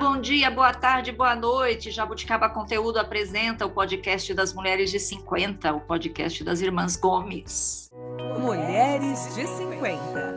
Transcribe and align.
bom 0.00 0.18
dia, 0.18 0.50
boa 0.50 0.72
tarde, 0.72 1.12
boa 1.12 1.36
noite. 1.36 1.90
Jabuticaba 1.90 2.48
Conteúdo 2.48 2.98
apresenta 2.98 3.66
o 3.66 3.70
podcast 3.70 4.32
das 4.32 4.54
Mulheres 4.54 4.90
de 4.90 4.98
50, 4.98 5.74
o 5.74 5.80
podcast 5.80 6.42
das 6.42 6.62
Irmãs 6.62 6.96
Gomes. 6.96 7.90
Mulheres 8.38 9.34
de 9.34 9.46
50. 9.46 10.29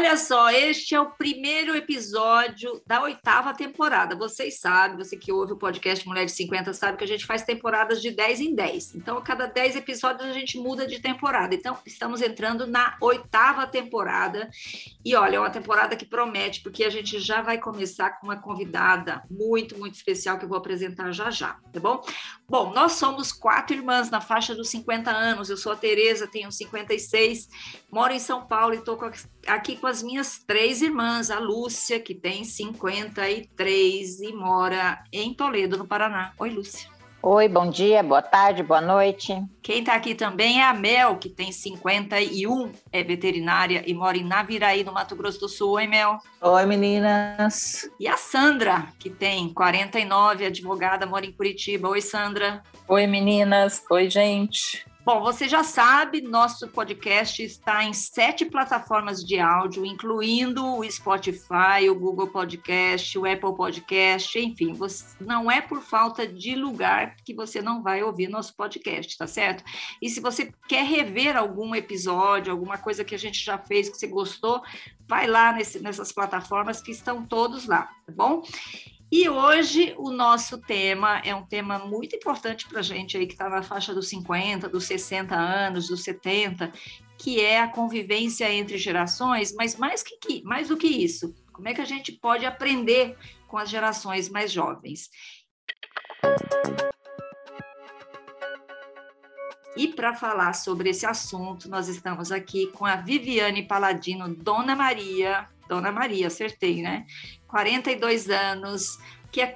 Olha 0.00 0.16
só, 0.16 0.48
este 0.48 0.94
é 0.94 1.00
o 1.00 1.10
primeiro 1.10 1.76
episódio 1.76 2.80
da 2.86 3.02
oitava 3.02 3.52
temporada. 3.52 4.16
Vocês 4.16 4.58
sabem, 4.58 4.96
você 4.96 5.14
que 5.14 5.30
ouve 5.30 5.52
o 5.52 5.58
podcast 5.58 6.08
Mulher 6.08 6.24
de 6.24 6.32
50 6.32 6.72
sabe 6.72 6.96
que 6.96 7.04
a 7.04 7.06
gente 7.06 7.26
faz 7.26 7.42
temporadas 7.42 8.00
de 8.00 8.10
10 8.10 8.40
em 8.40 8.54
10. 8.54 8.94
Então, 8.94 9.18
a 9.18 9.22
cada 9.22 9.44
10 9.44 9.76
episódios 9.76 10.26
a 10.26 10.32
gente 10.32 10.58
muda 10.58 10.86
de 10.86 11.00
temporada. 11.00 11.54
Então, 11.54 11.76
estamos 11.84 12.22
entrando 12.22 12.66
na 12.66 12.96
oitava 12.98 13.66
temporada. 13.66 14.48
E 15.04 15.14
olha, 15.14 15.36
é 15.36 15.38
uma 15.38 15.50
temporada 15.50 15.94
que 15.94 16.06
promete, 16.06 16.62
porque 16.62 16.82
a 16.82 16.90
gente 16.90 17.20
já 17.20 17.42
vai 17.42 17.58
começar 17.58 18.18
com 18.18 18.26
uma 18.26 18.40
convidada 18.40 19.22
muito, 19.30 19.78
muito 19.78 19.96
especial 19.96 20.38
que 20.38 20.46
eu 20.46 20.48
vou 20.48 20.56
apresentar 20.56 21.12
já 21.12 21.30
já, 21.30 21.58
tá 21.74 21.78
bom? 21.78 22.02
Bom, 22.48 22.72
nós 22.72 22.92
somos 22.92 23.32
quatro 23.32 23.76
irmãs 23.76 24.10
na 24.10 24.22
faixa 24.22 24.54
dos 24.54 24.70
50 24.70 25.10
anos. 25.10 25.50
Eu 25.50 25.58
sou 25.58 25.72
a 25.72 25.76
Tereza, 25.76 26.26
tenho 26.26 26.50
56, 26.50 27.48
moro 27.92 28.14
em 28.14 28.18
São 28.18 28.46
Paulo 28.46 28.74
e 28.74 28.78
estou 28.78 28.98
aqui 29.46 29.76
com 29.76 29.89
as 29.90 30.02
minhas 30.04 30.38
três 30.38 30.80
irmãs, 30.80 31.30
a 31.30 31.40
Lúcia, 31.40 31.98
que 31.98 32.14
tem 32.14 32.44
53 32.44 34.20
e 34.20 34.32
mora 34.32 35.02
em 35.12 35.34
Toledo, 35.34 35.76
no 35.76 35.86
Paraná. 35.86 36.32
Oi, 36.38 36.50
Lúcia. 36.50 36.88
Oi, 37.22 37.48
bom 37.48 37.68
dia, 37.68 38.02
boa 38.02 38.22
tarde, 38.22 38.62
boa 38.62 38.80
noite. 38.80 39.44
Quem 39.60 39.80
está 39.80 39.94
aqui 39.94 40.14
também 40.14 40.60
é 40.60 40.64
a 40.64 40.72
Mel, 40.72 41.16
que 41.18 41.28
tem 41.28 41.52
51, 41.52 42.72
é 42.90 43.02
veterinária 43.02 43.82
e 43.84 43.92
mora 43.92 44.16
em 44.16 44.24
Naviraí, 44.24 44.84
no 44.84 44.92
Mato 44.92 45.14
Grosso 45.16 45.40
do 45.40 45.48
Sul. 45.48 45.72
Oi, 45.72 45.86
Mel. 45.86 46.18
Oi, 46.40 46.64
meninas. 46.64 47.90
E 47.98 48.08
a 48.08 48.16
Sandra, 48.16 48.86
que 48.98 49.10
tem 49.10 49.52
49, 49.52 50.46
advogada, 50.46 51.04
mora 51.04 51.26
em 51.26 51.32
Curitiba. 51.32 51.88
Oi, 51.88 52.00
Sandra. 52.00 52.62
Oi, 52.88 53.06
meninas. 53.06 53.82
Oi, 53.90 54.08
gente. 54.08 54.88
Bom, 55.02 55.22
você 55.22 55.48
já 55.48 55.64
sabe, 55.64 56.20
nosso 56.20 56.68
podcast 56.68 57.42
está 57.42 57.82
em 57.82 57.92
sete 57.94 58.44
plataformas 58.44 59.24
de 59.24 59.40
áudio, 59.40 59.86
incluindo 59.86 60.62
o 60.62 60.90
Spotify, 60.90 61.88
o 61.90 61.94
Google 61.94 62.26
Podcast, 62.26 63.18
o 63.18 63.24
Apple 63.24 63.56
Podcast, 63.56 64.38
enfim, 64.38 64.74
você, 64.74 65.16
não 65.18 65.50
é 65.50 65.62
por 65.62 65.80
falta 65.80 66.26
de 66.26 66.54
lugar 66.54 67.16
que 67.24 67.34
você 67.34 67.62
não 67.62 67.82
vai 67.82 68.02
ouvir 68.02 68.28
nosso 68.28 68.54
podcast, 68.54 69.16
tá 69.16 69.26
certo? 69.26 69.64
E 70.02 70.10
se 70.10 70.20
você 70.20 70.52
quer 70.68 70.84
rever 70.84 71.34
algum 71.34 71.74
episódio, 71.74 72.52
alguma 72.52 72.76
coisa 72.76 73.02
que 73.02 73.14
a 73.14 73.18
gente 73.18 73.42
já 73.42 73.56
fez 73.56 73.88
que 73.88 73.96
você 73.96 74.06
gostou, 74.06 74.62
vai 75.08 75.26
lá 75.26 75.50
nesse, 75.50 75.80
nessas 75.80 76.12
plataformas 76.12 76.82
que 76.82 76.90
estão 76.90 77.24
todos 77.24 77.66
lá, 77.66 77.90
tá 78.06 78.12
bom? 78.12 78.42
E 79.12 79.28
hoje 79.28 79.92
o 79.98 80.10
nosso 80.10 80.58
tema 80.58 81.18
é 81.24 81.34
um 81.34 81.44
tema 81.44 81.80
muito 81.80 82.14
importante 82.14 82.68
para 82.68 82.78
a 82.78 82.82
gente 82.82 83.16
aí 83.16 83.26
que 83.26 83.32
está 83.32 83.48
na 83.48 83.60
faixa 83.60 83.92
dos 83.92 84.08
50, 84.08 84.68
dos 84.68 84.84
60 84.84 85.34
anos, 85.34 85.88
dos 85.88 86.04
70, 86.04 86.72
que 87.18 87.40
é 87.40 87.60
a 87.60 87.68
convivência 87.68 88.50
entre 88.52 88.78
gerações, 88.78 89.52
mas 89.52 89.76
mais, 89.76 90.04
que, 90.04 90.42
mais 90.44 90.68
do 90.68 90.76
que 90.76 90.86
isso, 90.86 91.34
como 91.52 91.68
é 91.68 91.74
que 91.74 91.80
a 91.80 91.84
gente 91.84 92.12
pode 92.12 92.46
aprender 92.46 93.18
com 93.48 93.58
as 93.58 93.68
gerações 93.68 94.28
mais 94.28 94.52
jovens. 94.52 95.10
E 99.76 99.88
para 99.88 100.14
falar 100.14 100.52
sobre 100.52 100.90
esse 100.90 101.04
assunto, 101.04 101.68
nós 101.68 101.88
estamos 101.88 102.30
aqui 102.30 102.68
com 102.68 102.86
a 102.86 102.94
Viviane 102.94 103.66
Paladino, 103.66 104.32
Dona 104.32 104.76
Maria, 104.76 105.48
Dona 105.70 105.92
Maria, 105.92 106.26
acertei, 106.26 106.82
né? 106.82 107.06
42 107.46 108.28
anos, 108.28 108.98
que 109.30 109.40
é 109.40 109.46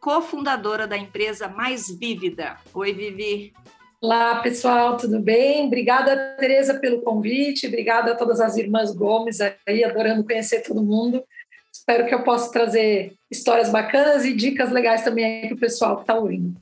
cofundadora 0.00 0.88
da 0.88 0.98
empresa 0.98 1.46
Mais 1.46 1.88
Vívida. 1.88 2.56
Oi, 2.74 2.92
Vivi. 2.92 3.52
Olá, 4.00 4.40
pessoal, 4.40 4.96
tudo 4.96 5.20
bem? 5.20 5.66
Obrigada, 5.68 6.34
Tereza, 6.36 6.80
pelo 6.80 7.02
convite. 7.02 7.68
Obrigada 7.68 8.10
a 8.10 8.16
todas 8.16 8.40
as 8.40 8.56
irmãs 8.56 8.92
Gomes 8.92 9.38
aí, 9.40 9.84
adorando 9.84 10.24
conhecer 10.24 10.64
todo 10.64 10.82
mundo. 10.82 11.22
Espero 11.72 12.08
que 12.08 12.14
eu 12.14 12.24
possa 12.24 12.50
trazer 12.50 13.14
histórias 13.30 13.70
bacanas 13.70 14.24
e 14.24 14.34
dicas 14.34 14.72
legais 14.72 15.04
também 15.04 15.46
para 15.46 15.54
o 15.54 15.60
pessoal 15.60 15.94
que 15.94 16.02
está 16.02 16.16
ouvindo. 16.16 16.60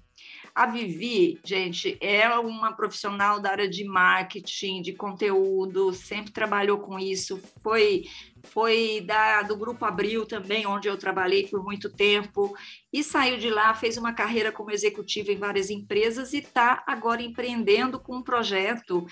A 0.55 0.67
Vivi, 0.67 1.39
gente, 1.43 1.97
é 2.01 2.29
uma 2.39 2.73
profissional 2.73 3.41
da 3.41 3.51
área 3.51 3.69
de 3.69 3.85
marketing, 3.85 4.83
de 4.83 4.93
conteúdo, 4.93 5.93
sempre 5.95 6.33
trabalhou 6.33 6.79
com 6.79 6.99
isso, 6.99 7.41
foi 7.63 8.05
foi 8.45 9.03
da, 9.07 9.43
do 9.43 9.57
Grupo 9.57 9.85
Abril 9.85 10.27
também, 10.27 10.67
onde 10.67 10.89
eu 10.89 10.97
trabalhei 10.97 11.47
por 11.47 11.63
muito 11.63 11.91
tempo, 11.91 12.57
e 12.93 13.05
saiu 13.05 13.39
de 13.39 13.49
lá, 13.49 13.75
fez 13.75 13.97
uma 13.97 14.13
carreira 14.13 14.51
como 14.51 14.71
executiva 14.71 15.31
em 15.31 15.37
várias 15.37 15.71
empresas 15.71 16.33
e 16.33 16.39
está 16.39 16.83
agora 16.87 17.23
empreendendo 17.23 17.99
com 17.99 18.17
um 18.17 18.23
projeto 18.23 19.07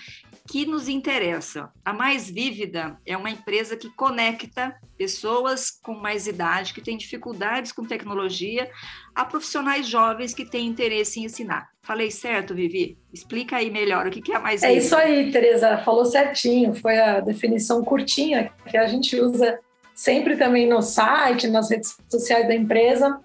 que 0.49 0.65
nos 0.65 0.87
interessa. 0.87 1.71
A 1.83 1.93
Mais 1.93 2.29
Vívida 2.29 2.99
é 3.05 3.15
uma 3.15 3.29
empresa 3.29 3.77
que 3.77 3.89
conecta 3.89 4.75
pessoas 4.97 5.71
com 5.71 5.93
mais 5.93 6.27
idade, 6.27 6.73
que 6.73 6.81
têm 6.81 6.97
dificuldades 6.97 7.71
com 7.71 7.85
tecnologia, 7.85 8.69
a 9.15 9.23
profissionais 9.23 9.87
jovens 9.87 10.33
que 10.33 10.45
têm 10.45 10.67
interesse 10.67 11.19
em 11.19 11.25
ensinar. 11.25 11.69
Falei 11.89 12.11
certo, 12.11 12.53
Vivi? 12.53 12.99
Explica 13.11 13.55
aí 13.55 13.71
melhor 13.71 14.05
o 14.05 14.11
que 14.11 14.31
é 14.31 14.35
a 14.35 14.39
Mais. 14.39 14.61
É 14.61 14.71
isso 14.71 14.95
aí, 14.95 15.31
Tereza, 15.31 15.75
falou 15.79 16.05
certinho, 16.05 16.75
foi 16.75 16.99
a 16.99 17.19
definição 17.19 17.83
curtinha 17.83 18.51
que 18.69 18.77
a 18.77 18.85
gente 18.85 19.19
usa 19.19 19.57
sempre 19.95 20.37
também 20.37 20.69
no 20.69 20.83
site, 20.83 21.47
nas 21.47 21.71
redes 21.71 21.97
sociais 22.07 22.47
da 22.47 22.53
empresa. 22.53 23.19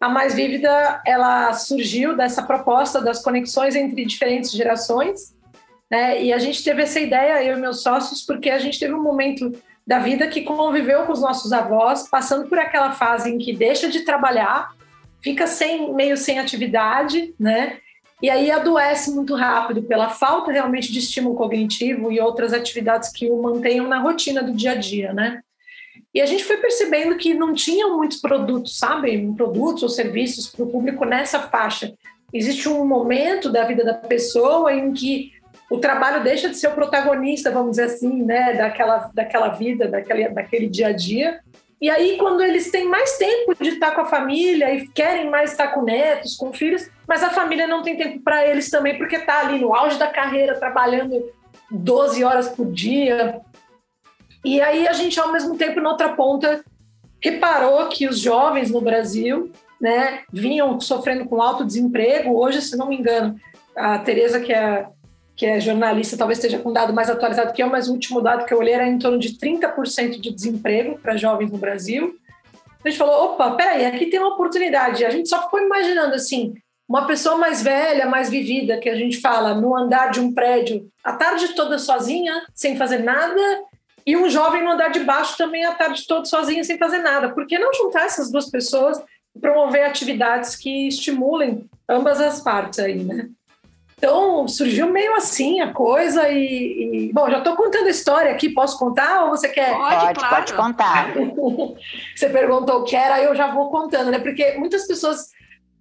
A 0.00 0.08
Mais 0.08 0.34
Vívida, 0.34 1.00
ela 1.06 1.52
surgiu 1.52 2.16
dessa 2.16 2.42
proposta 2.42 3.00
das 3.00 3.22
conexões 3.22 3.76
entre 3.76 4.04
diferentes 4.04 4.50
gerações, 4.50 5.32
né? 5.88 6.20
E 6.20 6.32
a 6.32 6.38
gente 6.38 6.64
teve 6.64 6.82
essa 6.82 6.98
ideia, 6.98 7.44
eu 7.44 7.58
e 7.58 7.60
meus 7.60 7.80
sócios, 7.80 8.22
porque 8.22 8.50
a 8.50 8.58
gente 8.58 8.80
teve 8.80 8.92
um 8.92 9.02
momento 9.04 9.56
da 9.86 10.00
vida 10.00 10.26
que 10.26 10.42
conviveu 10.42 11.04
com 11.04 11.12
os 11.12 11.20
nossos 11.20 11.52
avós, 11.52 12.08
passando 12.08 12.48
por 12.48 12.58
aquela 12.58 12.90
fase 12.90 13.30
em 13.30 13.38
que 13.38 13.52
deixa 13.52 13.88
de 13.88 14.00
trabalhar, 14.00 14.74
fica 15.22 15.46
sem 15.46 15.94
meio 15.94 16.16
sem 16.16 16.40
atividade, 16.40 17.32
né? 17.38 17.78
E 18.22 18.28
aí 18.28 18.50
adoece 18.50 19.10
muito 19.12 19.34
rápido 19.34 19.82
pela 19.82 20.10
falta 20.10 20.52
realmente 20.52 20.92
de 20.92 20.98
estímulo 20.98 21.34
cognitivo 21.34 22.12
e 22.12 22.20
outras 22.20 22.52
atividades 22.52 23.10
que 23.10 23.30
o 23.30 23.40
mantenham 23.40 23.88
na 23.88 23.98
rotina 23.98 24.42
do 24.42 24.52
dia 24.52 24.72
a 24.72 24.74
dia, 24.74 25.12
né? 25.12 25.40
E 26.12 26.20
a 26.20 26.26
gente 26.26 26.44
foi 26.44 26.56
percebendo 26.56 27.16
que 27.16 27.34
não 27.34 27.54
tinham 27.54 27.96
muitos 27.96 28.20
produtos, 28.20 28.78
sabe? 28.78 29.32
Produtos 29.36 29.82
ou 29.82 29.88
serviços 29.88 30.48
para 30.48 30.64
o 30.64 30.70
público 30.70 31.04
nessa 31.04 31.40
faixa. 31.40 31.94
Existe 32.32 32.68
um 32.68 32.84
momento 32.86 33.50
da 33.50 33.64
vida 33.64 33.84
da 33.84 33.94
pessoa 33.94 34.72
em 34.72 34.92
que 34.92 35.32
o 35.70 35.78
trabalho 35.78 36.22
deixa 36.22 36.48
de 36.48 36.56
ser 36.56 36.68
o 36.68 36.74
protagonista, 36.74 37.50
vamos 37.50 37.72
dizer 37.72 37.84
assim, 37.84 38.22
né? 38.24 38.54
Daquela, 38.54 39.10
daquela 39.14 39.48
vida, 39.48 39.86
daquele, 39.86 40.28
daquele 40.28 40.68
dia 40.68 40.88
a 40.88 40.92
dia. 40.92 41.40
E 41.80 41.88
aí, 41.88 42.18
quando 42.18 42.42
eles 42.42 42.70
têm 42.70 42.86
mais 42.86 43.16
tempo 43.16 43.54
de 43.58 43.70
estar 43.70 43.92
com 43.92 44.02
a 44.02 44.06
família 44.06 44.74
e 44.74 44.86
querem 44.88 45.30
mais 45.30 45.52
estar 45.52 45.68
com 45.68 45.82
netos, 45.82 46.36
com 46.36 46.52
filhos, 46.52 46.90
mas 47.10 47.24
a 47.24 47.30
família 47.30 47.66
não 47.66 47.82
tem 47.82 47.96
tempo 47.96 48.20
para 48.20 48.46
eles 48.46 48.70
também, 48.70 48.96
porque 48.96 49.16
está 49.16 49.40
ali 49.40 49.58
no 49.58 49.74
auge 49.74 49.98
da 49.98 50.06
carreira, 50.06 50.56
trabalhando 50.56 51.28
12 51.68 52.22
horas 52.22 52.48
por 52.50 52.70
dia, 52.70 53.40
e 54.44 54.60
aí 54.60 54.86
a 54.86 54.92
gente, 54.92 55.18
ao 55.18 55.32
mesmo 55.32 55.56
tempo, 55.56 55.80
na 55.80 55.90
outra 55.90 56.10
ponta, 56.10 56.64
reparou 57.20 57.88
que 57.88 58.06
os 58.06 58.20
jovens 58.20 58.70
no 58.70 58.80
Brasil 58.80 59.50
né, 59.80 60.20
vinham 60.32 60.80
sofrendo 60.80 61.24
com 61.24 61.42
alto 61.42 61.64
desemprego. 61.64 62.38
Hoje, 62.38 62.62
se 62.62 62.76
não 62.76 62.88
me 62.88 62.96
engano, 62.96 63.38
a 63.76 63.98
Tereza, 63.98 64.38
que 64.38 64.52
é, 64.52 64.86
que 65.34 65.44
é 65.44 65.58
jornalista, 65.58 66.16
talvez 66.16 66.38
esteja 66.38 66.60
com 66.60 66.70
um 66.70 66.72
dado 66.72 66.92
mais 66.92 67.10
atualizado 67.10 67.52
que 67.52 67.60
eu, 67.60 67.68
mas 67.68 67.88
o 67.88 67.92
último 67.92 68.20
dado 68.20 68.46
que 68.46 68.54
eu 68.54 68.58
olhei 68.58 68.74
era 68.74 68.86
em 68.86 69.00
torno 69.00 69.18
de 69.18 69.36
30% 69.36 70.20
de 70.20 70.32
desemprego 70.32 70.96
para 71.00 71.16
jovens 71.16 71.50
no 71.50 71.58
Brasil. 71.58 72.16
A 72.84 72.88
gente 72.88 72.98
falou, 72.98 73.32
opa, 73.32 73.50
peraí, 73.56 73.84
aqui 73.84 74.06
tem 74.06 74.20
uma 74.20 74.34
oportunidade. 74.34 75.04
A 75.04 75.10
gente 75.10 75.28
só 75.28 75.42
ficou 75.42 75.60
imaginando 75.60 76.14
assim, 76.14 76.54
uma 76.90 77.06
pessoa 77.06 77.36
mais 77.36 77.62
velha, 77.62 78.06
mais 78.06 78.28
vivida, 78.28 78.76
que 78.76 78.88
a 78.88 78.96
gente 78.96 79.20
fala, 79.20 79.54
no 79.54 79.76
andar 79.76 80.10
de 80.10 80.18
um 80.18 80.34
prédio, 80.34 80.90
a 81.04 81.12
tarde 81.12 81.54
toda 81.54 81.78
sozinha, 81.78 82.44
sem 82.52 82.76
fazer 82.76 82.98
nada, 82.98 83.40
e 84.04 84.16
um 84.16 84.28
jovem 84.28 84.64
no 84.64 84.72
andar 84.72 84.88
de 84.88 84.98
baixo 84.98 85.36
também 85.38 85.64
a 85.64 85.72
tarde 85.72 86.04
toda 86.04 86.24
sozinho 86.24 86.64
sem 86.64 86.76
fazer 86.78 86.98
nada. 86.98 87.28
Por 87.28 87.46
que 87.46 87.60
não 87.60 87.72
juntar 87.72 88.06
essas 88.06 88.32
duas 88.32 88.50
pessoas 88.50 89.00
e 89.36 89.38
promover 89.38 89.84
atividades 89.84 90.56
que 90.56 90.88
estimulem 90.88 91.64
ambas 91.88 92.20
as 92.20 92.40
partes 92.40 92.80
aí, 92.80 93.04
né? 93.04 93.28
Então, 93.96 94.48
surgiu 94.48 94.90
meio 94.90 95.14
assim 95.14 95.60
a 95.60 95.72
coisa 95.72 96.28
e... 96.28 97.10
e... 97.10 97.12
Bom, 97.12 97.30
já 97.30 97.38
estou 97.38 97.54
contando 97.54 97.86
a 97.86 97.90
história 97.90 98.32
aqui, 98.32 98.48
posso 98.48 98.76
contar 98.76 99.26
ou 99.26 99.30
você 99.30 99.48
quer? 99.48 99.70
Pode, 99.76 100.06
pode, 100.06 100.18
claro. 100.18 100.34
pode 100.34 100.54
contar. 100.54 101.14
você 102.16 102.28
perguntou 102.30 102.80
o 102.80 102.84
que 102.84 102.96
era, 102.96 103.22
eu 103.22 103.32
já 103.36 103.54
vou 103.54 103.70
contando, 103.70 104.10
né? 104.10 104.18
Porque 104.18 104.54
muitas 104.58 104.88
pessoas 104.88 105.28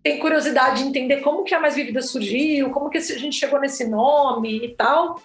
tem 0.03 0.19
curiosidade 0.19 0.81
de 0.81 0.89
entender 0.89 1.17
como 1.17 1.43
que 1.43 1.53
a 1.53 1.59
Mais 1.59 1.75
Vívida 1.75 2.01
surgiu, 2.01 2.69
como 2.69 2.89
que 2.89 2.97
a 2.97 3.01
gente 3.01 3.35
chegou 3.35 3.59
nesse 3.59 3.87
nome 3.87 4.65
e 4.65 4.75
tal. 4.75 5.21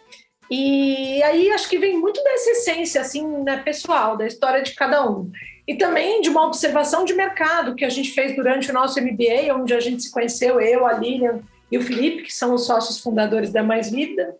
E 0.50 1.22
aí 1.22 1.50
acho 1.50 1.68
que 1.68 1.78
vem 1.78 1.98
muito 1.98 2.22
dessa 2.22 2.50
essência 2.50 3.00
assim, 3.00 3.26
né, 3.42 3.58
pessoal, 3.58 4.16
da 4.16 4.26
história 4.26 4.62
de 4.62 4.74
cada 4.74 5.08
um. 5.08 5.30
E 5.66 5.76
também 5.76 6.20
de 6.20 6.28
uma 6.28 6.46
observação 6.46 7.04
de 7.04 7.14
mercado 7.14 7.74
que 7.74 7.84
a 7.84 7.88
gente 7.88 8.10
fez 8.10 8.36
durante 8.36 8.70
o 8.70 8.74
nosso 8.74 9.00
MBA, 9.00 9.54
onde 9.54 9.72
a 9.72 9.80
gente 9.80 10.02
se 10.02 10.12
conheceu, 10.12 10.60
eu, 10.60 10.86
a 10.86 10.92
Lilian 10.92 11.40
e 11.70 11.78
o 11.78 11.82
Felipe, 11.82 12.24
que 12.24 12.34
são 12.34 12.54
os 12.54 12.66
sócios 12.66 13.00
fundadores 13.00 13.50
da 13.50 13.62
Mais 13.62 13.90
Vida. 13.90 14.36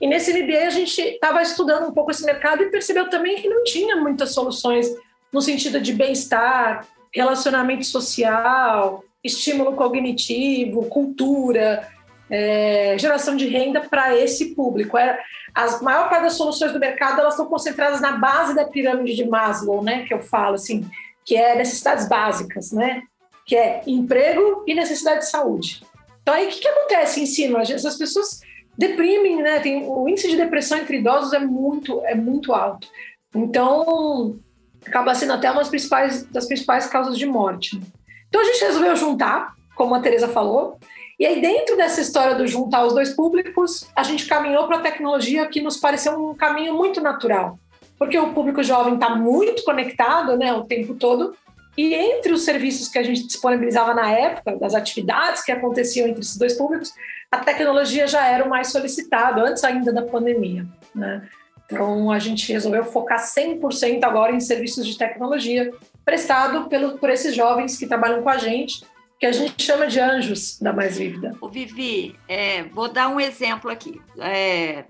E 0.00 0.06
nesse 0.06 0.32
MBA 0.32 0.66
a 0.66 0.70
gente 0.70 1.00
estava 1.00 1.42
estudando 1.42 1.88
um 1.88 1.92
pouco 1.92 2.10
esse 2.10 2.24
mercado 2.24 2.62
e 2.62 2.70
percebeu 2.70 3.08
também 3.08 3.36
que 3.36 3.48
não 3.48 3.64
tinha 3.64 3.96
muitas 3.96 4.32
soluções 4.32 4.86
no 5.32 5.40
sentido 5.40 5.80
de 5.80 5.92
bem-estar, 5.92 6.86
relacionamento 7.12 7.84
social, 7.84 9.02
estímulo 9.24 9.72
cognitivo, 9.72 10.86
cultura, 10.86 11.88
é, 12.30 12.96
geração 12.98 13.36
de 13.36 13.46
renda 13.46 13.80
para 13.80 14.16
esse 14.16 14.54
público. 14.54 14.98
É, 14.98 15.18
a 15.54 15.82
maior 15.82 16.08
parte 16.08 16.24
das 16.24 16.34
soluções 16.34 16.72
do 16.72 16.78
mercado 16.78 17.20
elas 17.20 17.34
estão 17.34 17.46
concentradas 17.46 18.00
na 18.00 18.12
base 18.12 18.54
da 18.54 18.64
pirâmide 18.64 19.14
de 19.14 19.24
Maslow, 19.24 19.82
né? 19.82 20.04
Que 20.04 20.12
eu 20.12 20.20
falo 20.20 20.54
assim, 20.54 20.88
que 21.24 21.36
é 21.36 21.56
necessidades 21.56 22.08
básicas, 22.08 22.72
né? 22.72 23.02
Que 23.46 23.56
é 23.56 23.82
emprego 23.86 24.64
e 24.66 24.74
necessidade 24.74 25.20
de 25.20 25.30
saúde. 25.30 25.82
Então 26.22 26.34
aí 26.34 26.46
o 26.46 26.50
que, 26.50 26.60
que 26.60 26.68
acontece 26.68 27.20
em 27.20 27.26
cima? 27.26 27.60
As 27.60 27.96
pessoas 27.96 28.40
deprimem, 28.76 29.42
né? 29.42 29.60
Tem, 29.60 29.86
o 29.86 30.08
índice 30.08 30.28
de 30.28 30.36
depressão 30.36 30.78
entre 30.78 30.98
idosos 30.98 31.32
é 31.32 31.38
muito 31.38 32.04
é 32.04 32.14
muito 32.14 32.52
alto. 32.52 32.88
Então 33.34 34.38
acaba 34.84 35.14
sendo 35.14 35.32
até 35.32 35.50
uma 35.50 35.60
das 35.60 35.68
principais, 35.68 36.24
das 36.26 36.46
principais 36.46 36.86
causas 36.86 37.16
de 37.16 37.26
morte. 37.26 37.80
Então 38.28 38.40
a 38.40 38.44
gente 38.44 38.64
resolveu 38.64 38.96
juntar, 38.96 39.54
como 39.74 39.94
a 39.94 40.00
Teresa 40.00 40.28
falou, 40.28 40.78
e 41.18 41.24
aí, 41.24 41.40
dentro 41.40 41.76
dessa 41.76 42.00
história 42.00 42.34
do 42.34 42.46
juntar 42.46 42.84
os 42.84 42.92
dois 42.92 43.10
públicos, 43.10 43.88
a 43.94 44.02
gente 44.02 44.26
caminhou 44.26 44.66
para 44.66 44.78
a 44.78 44.80
tecnologia 44.80 45.46
que 45.46 45.60
nos 45.60 45.76
pareceu 45.76 46.12
um 46.30 46.34
caminho 46.34 46.74
muito 46.74 47.00
natural, 47.00 47.58
porque 47.96 48.18
o 48.18 48.32
público 48.32 48.62
jovem 48.64 48.94
está 48.94 49.10
muito 49.14 49.62
conectado 49.62 50.36
né, 50.36 50.52
o 50.52 50.64
tempo 50.64 50.94
todo, 50.94 51.36
e 51.76 51.94
entre 51.94 52.32
os 52.32 52.42
serviços 52.42 52.88
que 52.88 52.98
a 52.98 53.02
gente 53.02 53.26
disponibilizava 53.26 53.94
na 53.94 54.10
época, 54.10 54.56
das 54.56 54.74
atividades 54.74 55.44
que 55.44 55.52
aconteciam 55.52 56.08
entre 56.08 56.20
esses 56.20 56.36
dois 56.36 56.54
públicos, 56.54 56.92
a 57.30 57.38
tecnologia 57.38 58.06
já 58.06 58.26
era 58.26 58.44
o 58.44 58.48
mais 58.48 58.68
solicitado, 58.68 59.40
antes 59.40 59.62
ainda 59.64 59.92
da 59.92 60.02
pandemia. 60.02 60.66
Né? 60.94 61.28
Então, 61.66 62.10
a 62.10 62.18
gente 62.18 62.52
resolveu 62.52 62.84
focar 62.84 63.20
100% 63.20 64.04
agora 64.04 64.32
em 64.32 64.40
serviços 64.40 64.86
de 64.86 64.96
tecnologia 64.96 65.72
prestado 66.04 66.68
pelo, 66.68 66.98
por 66.98 67.10
esses 67.10 67.34
jovens 67.34 67.78
que 67.78 67.86
trabalham 67.86 68.22
com 68.22 68.28
a 68.28 68.38
gente 68.38 68.84
que 69.18 69.26
a 69.26 69.32
gente 69.32 69.62
chama 69.62 69.86
de 69.86 70.00
anjos 70.00 70.58
da 70.58 70.72
Mais 70.72 70.98
Vívida. 70.98 71.36
O 71.40 71.48
Vivi, 71.48 72.18
é, 72.28 72.64
vou 72.64 72.88
dar 72.88 73.08
um 73.08 73.20
exemplo 73.20 73.70
aqui. 73.70 74.00
É, 74.18 74.84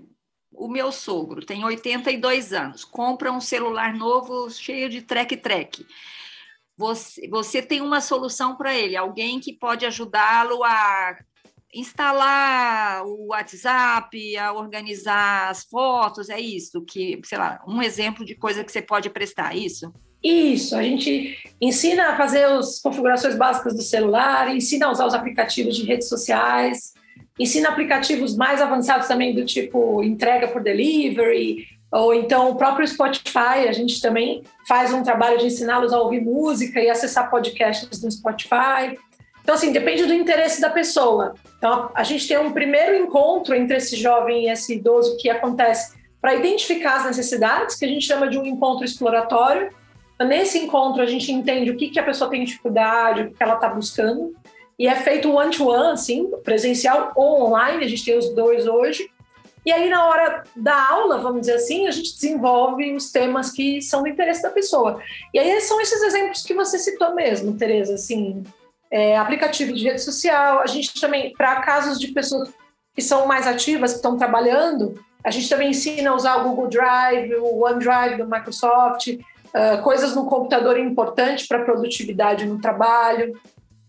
o 0.51 0.67
meu 0.67 0.91
sogro 0.91 1.45
tem 1.45 1.63
82 1.63 2.53
anos, 2.53 2.83
compra 2.83 3.31
um 3.31 3.39
celular 3.39 3.93
novo 3.93 4.49
cheio 4.49 4.89
de 4.89 5.01
trek-trek. 5.01 5.85
Você, 6.77 7.27
você 7.29 7.61
tem 7.61 7.81
uma 7.81 8.01
solução 8.01 8.55
para 8.55 8.75
ele, 8.75 8.97
alguém 8.97 9.39
que 9.39 9.53
pode 9.53 9.85
ajudá-lo 9.85 10.63
a 10.63 11.17
instalar 11.73 13.05
o 13.05 13.27
WhatsApp, 13.27 14.37
a 14.37 14.53
organizar 14.53 15.49
as 15.49 15.63
fotos, 15.63 16.29
é 16.29 16.39
isso 16.39 16.83
que, 16.83 17.19
sei 17.23 17.37
lá, 17.37 17.61
um 17.67 17.81
exemplo 17.81 18.25
de 18.25 18.35
coisa 18.35 18.63
que 18.63 18.71
você 18.71 18.81
pode 18.81 19.09
prestar, 19.09 19.53
é 19.53 19.59
isso? 19.59 19.93
Isso, 20.23 20.75
a 20.75 20.81
gente 20.81 21.37
ensina 21.61 22.09
a 22.09 22.17
fazer 22.17 22.43
as 22.45 22.79
configurações 22.79 23.35
básicas 23.35 23.75
do 23.75 23.81
celular, 23.81 24.53
ensina 24.55 24.87
a 24.87 24.91
usar 24.91 25.05
os 25.05 25.13
aplicativos 25.13 25.75
de 25.75 25.85
redes 25.85 26.09
sociais, 26.09 26.93
ensina 27.39 27.69
aplicativos 27.69 28.35
mais 28.35 28.61
avançados 28.61 29.07
também 29.07 29.33
do 29.33 29.45
tipo 29.45 30.03
entrega 30.03 30.47
por 30.47 30.63
delivery, 30.63 31.67
ou 31.91 32.13
então 32.13 32.49
o 32.49 32.55
próprio 32.55 32.87
Spotify, 32.87 33.67
a 33.69 33.71
gente 33.71 34.01
também 34.01 34.43
faz 34.67 34.93
um 34.93 35.03
trabalho 35.03 35.37
de 35.37 35.45
ensiná-los 35.45 35.93
a 35.93 35.99
ouvir 35.99 36.21
música 36.21 36.81
e 36.81 36.89
acessar 36.89 37.29
podcasts 37.29 38.01
no 38.01 38.11
Spotify. 38.11 38.97
Então, 39.41 39.55
assim, 39.55 39.71
depende 39.71 40.05
do 40.05 40.13
interesse 40.13 40.59
da 40.59 40.71
pessoa. 40.71 41.35
Então, 41.57 41.91
a 41.93 42.03
gente 42.03 42.27
tem 42.27 42.37
um 42.37 42.51
primeiro 42.51 42.95
encontro 42.95 43.53
entre 43.53 43.77
esse 43.77 43.95
jovem 43.95 44.45
e 44.45 44.49
esse 44.49 44.73
idoso 44.73 45.15
que 45.17 45.29
acontece 45.29 45.95
para 46.19 46.33
identificar 46.33 46.95
as 46.95 47.05
necessidades, 47.05 47.75
que 47.75 47.85
a 47.85 47.87
gente 47.87 48.05
chama 48.05 48.27
de 48.27 48.39
um 48.39 48.45
encontro 48.45 48.83
exploratório, 48.83 49.69
Nesse 50.19 50.57
encontro, 50.59 51.01
a 51.01 51.05
gente 51.05 51.31
entende 51.31 51.71
o 51.71 51.75
que, 51.75 51.89
que 51.89 51.99
a 51.99 52.03
pessoa 52.03 52.29
tem 52.29 52.43
dificuldade, 52.43 53.23
o 53.23 53.31
que 53.31 53.43
ela 53.43 53.55
está 53.55 53.67
buscando, 53.67 54.33
e 54.79 54.87
é 54.87 54.95
feito 54.95 55.31
one-to-one, 55.31 55.91
assim, 55.91 56.29
presencial 56.43 57.11
ou 57.15 57.43
online, 57.43 57.83
a 57.83 57.87
gente 57.87 58.05
tem 58.05 58.17
os 58.17 58.29
dois 58.33 58.67
hoje. 58.67 59.09
E 59.65 59.71
aí, 59.71 59.89
na 59.89 60.05
hora 60.05 60.43
da 60.55 60.89
aula, 60.89 61.17
vamos 61.17 61.41
dizer 61.41 61.55
assim, 61.55 61.87
a 61.87 61.91
gente 61.91 62.13
desenvolve 62.13 62.93
os 62.93 63.11
temas 63.11 63.51
que 63.51 63.81
são 63.81 64.03
do 64.03 64.07
interesse 64.07 64.43
da 64.43 64.49
pessoa. 64.49 65.01
E 65.33 65.39
aí 65.39 65.59
são 65.61 65.81
esses 65.81 66.01
exemplos 66.03 66.43
que 66.43 66.53
você 66.53 66.77
citou 66.77 67.15
mesmo, 67.15 67.57
Tereza, 67.57 67.95
assim, 67.95 68.43
é, 68.91 69.17
aplicativo 69.17 69.73
de 69.73 69.83
rede 69.83 70.01
social, 70.01 70.59
a 70.59 70.67
gente 70.67 70.99
também, 71.01 71.33
para 71.33 71.61
casos 71.61 71.99
de 71.99 72.09
pessoas 72.09 72.49
que 72.93 73.01
são 73.01 73.25
mais 73.25 73.47
ativas, 73.47 73.91
que 73.91 73.97
estão 73.97 74.17
trabalhando, 74.17 75.03
a 75.23 75.31
gente 75.31 75.49
também 75.49 75.71
ensina 75.71 76.11
a 76.11 76.15
usar 76.15 76.37
o 76.37 76.43
Google 76.49 76.67
Drive, 76.67 77.33
o 77.35 77.63
OneDrive 77.63 78.17
do 78.17 78.29
Microsoft, 78.29 79.17
Uh, 79.55 79.81
coisas 79.83 80.13
no 80.13 80.25
computador 80.25 80.77
importante 80.77 81.47
para 81.47 81.63
produtividade 81.63 82.45
no 82.45 82.59
trabalho. 82.59 83.39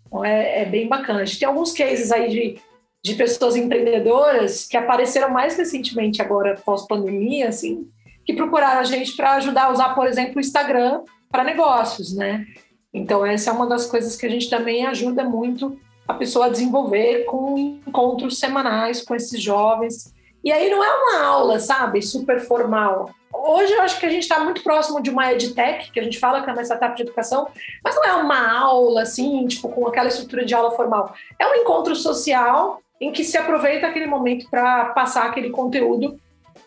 Então, 0.07 0.25
é, 0.25 0.63
é, 0.63 0.65
bem 0.65 0.87
bacana. 0.87 1.21
A 1.21 1.25
gente 1.25 1.41
tem 1.41 1.49
alguns 1.49 1.73
cases 1.73 2.13
aí 2.13 2.29
de, 2.29 2.59
de 3.05 3.15
pessoas 3.17 3.57
empreendedoras 3.57 4.67
que 4.67 4.77
apareceram 4.77 5.31
mais 5.31 5.57
recentemente, 5.57 6.23
agora 6.23 6.61
pós-pandemia, 6.65 7.49
assim, 7.49 7.89
que 8.25 8.35
procuraram 8.35 8.81
a 8.81 8.85
gente 8.85 9.17
para 9.17 9.35
ajudar 9.35 9.65
a 9.65 9.73
usar, 9.73 9.95
por 9.95 10.07
exemplo, 10.07 10.37
o 10.37 10.41
Instagram 10.41 11.03
para 11.31 11.43
negócios, 11.43 12.15
né? 12.15 12.47
Então, 12.95 13.27
essa 13.27 13.51
é 13.51 13.53
uma 13.53 13.67
das 13.67 13.87
coisas 13.87 14.17
que 14.17 14.25
a 14.25 14.31
gente 14.31 14.49
também 14.49 14.87
ajuda 14.87 15.25
muito 15.25 15.77
a 16.09 16.15
pessoa 16.15 16.47
a 16.47 16.49
desenvolver 16.49 17.25
com 17.25 17.59
encontros 17.87 18.39
semanais 18.39 19.03
com 19.03 19.15
esses 19.15 19.43
jovens. 19.43 20.15
E 20.45 20.53
aí 20.53 20.71
não 20.71 20.83
é 20.83 20.95
uma 20.95 21.27
aula, 21.27 21.59
sabe, 21.59 22.01
super 22.01 22.41
formal 22.41 23.11
Hoje 23.44 23.73
eu 23.73 23.83
acho 23.83 24.00
que 24.00 24.06
a 24.06 24.11
gente 24.11 24.23
está 24.23 24.41
muito 24.41 24.62
próximo 24.62 25.03
de 25.03 25.11
uma 25.11 25.33
edtech, 25.33 25.91
que 25.91 26.00
a 26.00 26.03
gente 26.03 26.19
fala 26.19 26.43
que 26.43 26.49
é 26.49 26.53
uma 26.53 26.62
startup 26.62 26.97
de 26.97 27.03
educação, 27.03 27.49
mas 27.85 27.94
não 27.94 28.05
é 28.05 28.15
uma 28.15 28.59
aula 28.59 29.03
assim, 29.03 29.47
tipo, 29.47 29.69
com 29.69 29.87
aquela 29.87 30.09
estrutura 30.09 30.44
de 30.44 30.55
aula 30.55 30.71
formal. 30.73 31.15
É 31.38 31.47
um 31.47 31.55
encontro 31.55 31.95
social 31.95 32.81
em 33.00 33.12
que 33.12 33.25
se 33.25 33.37
aproveita 33.37 33.87
aquele 33.87 34.07
momento 34.07 34.49
para 34.50 34.87
passar 34.87 35.26
aquele 35.26 35.50
conteúdo. 35.50 36.19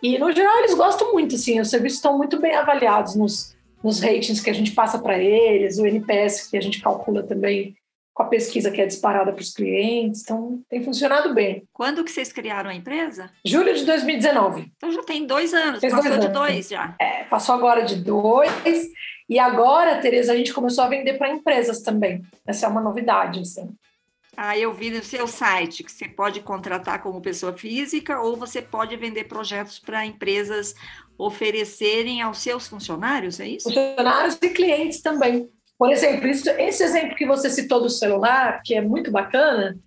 E, 0.01 0.17
no 0.19 0.31
geral, 0.31 0.59
eles 0.59 0.73
gostam 0.75 1.11
muito, 1.11 1.35
assim, 1.35 1.59
os 1.59 1.69
serviços 1.69 1.97
estão 1.97 2.17
muito 2.17 2.39
bem 2.39 2.55
avaliados 2.55 3.15
nos, 3.15 3.55
nos 3.83 3.99
ratings 3.99 4.39
que 4.39 4.49
a 4.49 4.53
gente 4.53 4.71
passa 4.71 4.99
para 4.99 5.17
eles, 5.17 5.79
o 5.79 5.85
NPS 5.85 6.49
que 6.49 6.57
a 6.57 6.61
gente 6.61 6.81
calcula 6.81 7.23
também 7.23 7.75
com 8.19 8.23
a 8.23 8.27
pesquisa 8.27 8.69
que 8.69 8.81
é 8.81 8.85
disparada 8.85 9.31
para 9.31 9.41
os 9.41 9.53
clientes, 9.53 10.23
então 10.23 10.61
tem 10.69 10.83
funcionado 10.83 11.33
bem. 11.33 11.63
Quando 11.71 12.03
que 12.03 12.11
vocês 12.11 12.33
criaram 12.33 12.69
a 12.69 12.75
empresa? 12.75 13.31
Julho 13.45 13.73
de 13.73 13.85
2019. 13.85 14.69
Então 14.75 14.91
já 14.91 15.01
tem 15.03 15.25
dois 15.25 15.53
anos, 15.53 15.79
Fez 15.79 15.93
passou 15.93 16.09
dois 16.09 16.19
de 16.19 16.27
anos. 16.27 16.37
dois 16.37 16.67
já. 16.67 16.95
É, 16.99 17.23
passou 17.23 17.55
agora 17.55 17.81
de 17.83 17.95
dois, 17.95 18.51
e 19.29 19.39
agora, 19.39 20.01
Tereza, 20.01 20.33
a 20.33 20.35
gente 20.35 20.53
começou 20.53 20.83
a 20.83 20.89
vender 20.89 21.13
para 21.13 21.29
empresas 21.29 21.81
também. 21.81 22.21
Essa 22.45 22.65
é 22.65 22.69
uma 22.69 22.81
novidade, 22.81 23.39
assim. 23.39 23.69
Ah, 24.35 24.57
eu 24.57 24.73
vi 24.73 24.89
no 24.89 25.01
seu 25.01 25.25
site 25.25 25.81
que 25.81 25.91
você 25.91 26.09
pode 26.09 26.41
contratar 26.41 27.01
como 27.01 27.21
pessoa 27.21 27.53
física 27.53 28.19
ou 28.19 28.35
você 28.35 28.61
pode 28.61 28.97
vender 28.97 29.29
projetos 29.29 29.79
para 29.79 30.05
empresas 30.05 30.75
oferecerem 31.17 32.21
aos 32.21 32.39
seus 32.39 32.67
funcionários, 32.67 33.39
é 33.39 33.47
isso? 33.47 33.69
Funcionários 33.69 34.37
e 34.41 34.49
clientes 34.49 35.01
também. 35.01 35.49
Por 35.79 35.89
exemplo, 35.93 36.27
esse 36.27 36.83
exemplo 36.83 37.15
que 37.15 37.25
você 37.25 37.49
citou 37.49 37.81
do 37.81 37.89
celular, 37.89 38.61
que 38.65 38.75
é 38.75 38.81
muito 38.81 39.09
bacana, 39.09 39.77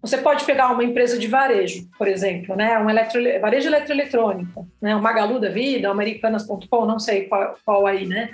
você 0.00 0.16
pode 0.16 0.44
pegar 0.44 0.72
uma 0.72 0.84
empresa 0.84 1.18
de 1.18 1.26
varejo, 1.26 1.88
por 1.98 2.06
exemplo, 2.06 2.54
né? 2.54 2.78
um 2.78 2.88
eletro, 2.88 3.20
varejo 3.40 3.68
eletroeletrônico, 3.68 4.68
né? 4.80 4.94
um 4.94 5.00
Magalu 5.00 5.40
da 5.40 5.48
vida, 5.48 5.90
americanas.com, 5.90 6.86
não 6.86 7.00
sei 7.00 7.24
qual, 7.24 7.56
qual 7.64 7.84
aí, 7.84 8.06
né? 8.06 8.30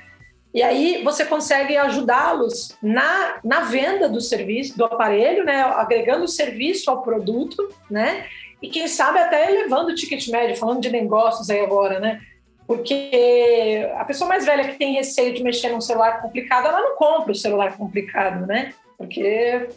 E 0.53 0.63
aí 0.63 1.03
você 1.03 1.25
consegue 1.25 1.77
ajudá-los 1.77 2.77
na, 2.83 3.41
na 3.43 3.61
venda 3.61 4.09
do 4.11 4.21
serviço, 4.21 4.77
do 4.77 4.85
aparelho, 4.85 5.43
né? 5.43 5.63
agregando 5.63 6.29
serviço 6.29 6.91
ao 6.91 7.03
produto, 7.03 7.67
né? 7.91 8.27
E 8.61 8.69
quem 8.69 8.87
sabe 8.89 9.19
até 9.19 9.51
elevando 9.51 9.91
o 9.91 9.95
ticket 9.95 10.29
médio, 10.29 10.57
falando 10.57 10.81
de 10.81 10.91
negócios 10.91 11.49
aí 11.49 11.61
agora, 11.61 11.99
né? 11.99 12.21
Porque 12.67 13.89
a 13.97 14.05
pessoa 14.05 14.29
mais 14.29 14.45
velha 14.45 14.69
que 14.69 14.79
tem 14.79 14.95
receio 14.95 15.33
de 15.33 15.43
mexer 15.43 15.71
num 15.71 15.81
celular 15.81 16.21
complicado, 16.21 16.67
ela 16.67 16.81
não 16.81 16.97
compra 16.97 17.33
o 17.33 17.35
celular 17.35 17.77
complicado, 17.77 18.47
né? 18.47 18.73
Porque 18.99 19.69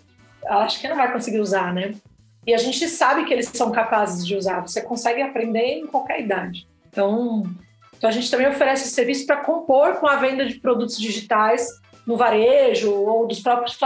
ela 0.44 0.64
acha 0.64 0.80
que 0.80 0.88
não 0.88 0.96
vai 0.96 1.12
conseguir 1.12 1.40
usar, 1.40 1.74
né? 1.74 1.94
E 2.48 2.54
a 2.54 2.58
gente 2.58 2.88
sabe 2.88 3.26
que 3.26 3.34
eles 3.34 3.48
são 3.54 3.72
capazes 3.72 4.26
de 4.26 4.36
usar, 4.36 4.62
você 4.62 4.82
consegue 4.82 5.22
aprender 5.22 5.80
em 5.80 5.86
qualquer 5.86 6.22
idade. 6.22 6.68
Então, 6.90 7.44
então 7.96 8.10
a 8.10 8.14
gente 8.14 8.32
também 8.32 8.48
oferece 8.48 8.90
serviço 8.90 9.26
para 9.26 9.38
compor 9.38 9.98
com 9.98 10.08
a 10.08 10.16
venda 10.16 10.46
de 10.46 10.56
produtos 10.60 10.98
digitais 10.98 11.68
no 12.08 12.18
varejo 12.18 12.92
ou 12.92 13.28
dos 13.28 13.40
próprios 13.40 13.78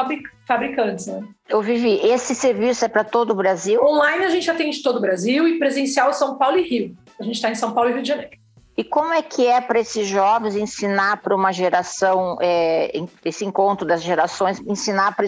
fabricantes. 0.47 1.07
Né? 1.07 1.27
Eu 1.49 1.61
vivi. 1.61 1.99
Esse 2.07 2.33
serviço 2.33 2.85
é 2.85 2.87
para 2.87 3.03
todo 3.03 3.31
o 3.31 3.35
Brasil? 3.35 3.83
Online 3.83 4.23
a 4.23 4.29
gente 4.29 4.49
atende 4.49 4.81
todo 4.81 4.97
o 4.97 5.01
Brasil 5.01 5.45
e 5.45 5.59
presencial 5.59 6.13
São 6.13 6.37
Paulo 6.37 6.57
e 6.57 6.61
Rio. 6.61 6.97
A 7.19 7.23
gente 7.23 7.35
está 7.35 7.49
em 7.49 7.55
São 7.55 7.73
Paulo 7.73 7.89
e 7.89 7.93
Rio 7.93 8.01
de 8.01 8.07
Janeiro. 8.07 8.42
E 8.75 8.83
como 8.83 9.13
é 9.13 9.21
que 9.21 9.45
é 9.45 9.61
para 9.61 9.79
esses 9.79 10.07
jovens 10.07 10.55
ensinar 10.55 11.17
para 11.17 11.35
uma 11.35 11.51
geração, 11.51 12.37
é, 12.41 12.91
esse 13.23 13.45
encontro 13.45 13.85
das 13.85 14.01
gerações, 14.01 14.59
ensinar 14.65 15.15
para 15.15 15.27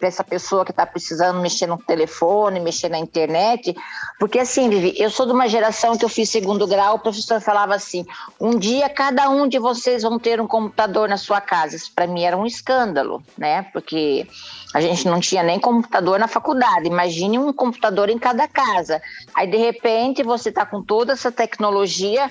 essa 0.00 0.22
pessoa 0.22 0.64
que 0.64 0.70
está 0.70 0.86
precisando 0.86 1.40
mexer 1.40 1.66
no 1.66 1.76
telefone, 1.76 2.60
mexer 2.60 2.88
na 2.88 2.98
internet? 2.98 3.74
Porque 4.20 4.38
assim, 4.38 4.70
Vivi, 4.70 4.94
eu 4.96 5.10
sou 5.10 5.26
de 5.26 5.32
uma 5.32 5.48
geração 5.48 5.98
que 5.98 6.04
eu 6.04 6.08
fiz 6.08 6.30
segundo 6.30 6.68
grau, 6.68 6.94
o 6.94 6.98
professor 7.00 7.40
falava 7.40 7.74
assim: 7.74 8.06
um 8.40 8.56
dia 8.56 8.88
cada 8.88 9.28
um 9.28 9.48
de 9.48 9.58
vocês 9.58 10.04
vão 10.04 10.16
ter 10.16 10.40
um 10.40 10.46
computador 10.46 11.08
na 11.08 11.16
sua 11.16 11.40
casa. 11.40 11.74
Isso 11.74 11.90
para 11.92 12.06
mim 12.06 12.22
era 12.22 12.36
um 12.36 12.46
escândalo, 12.46 13.20
né? 13.36 13.62
Porque 13.72 14.24
a 14.72 14.80
gente 14.80 15.06
não 15.06 15.18
tinha 15.18 15.42
nem 15.42 15.58
computador 15.58 16.18
na 16.18 16.28
faculdade. 16.28 16.86
Imagine 16.86 17.38
um 17.38 17.52
computador 17.52 18.08
em 18.08 18.18
cada 18.18 18.46
casa. 18.46 19.02
Aí, 19.34 19.48
de 19.48 19.56
repente, 19.56 20.22
você 20.22 20.48
está 20.48 20.64
com 20.64 20.82
toda 20.82 21.12
essa 21.12 21.30
tecnologia 21.30 22.30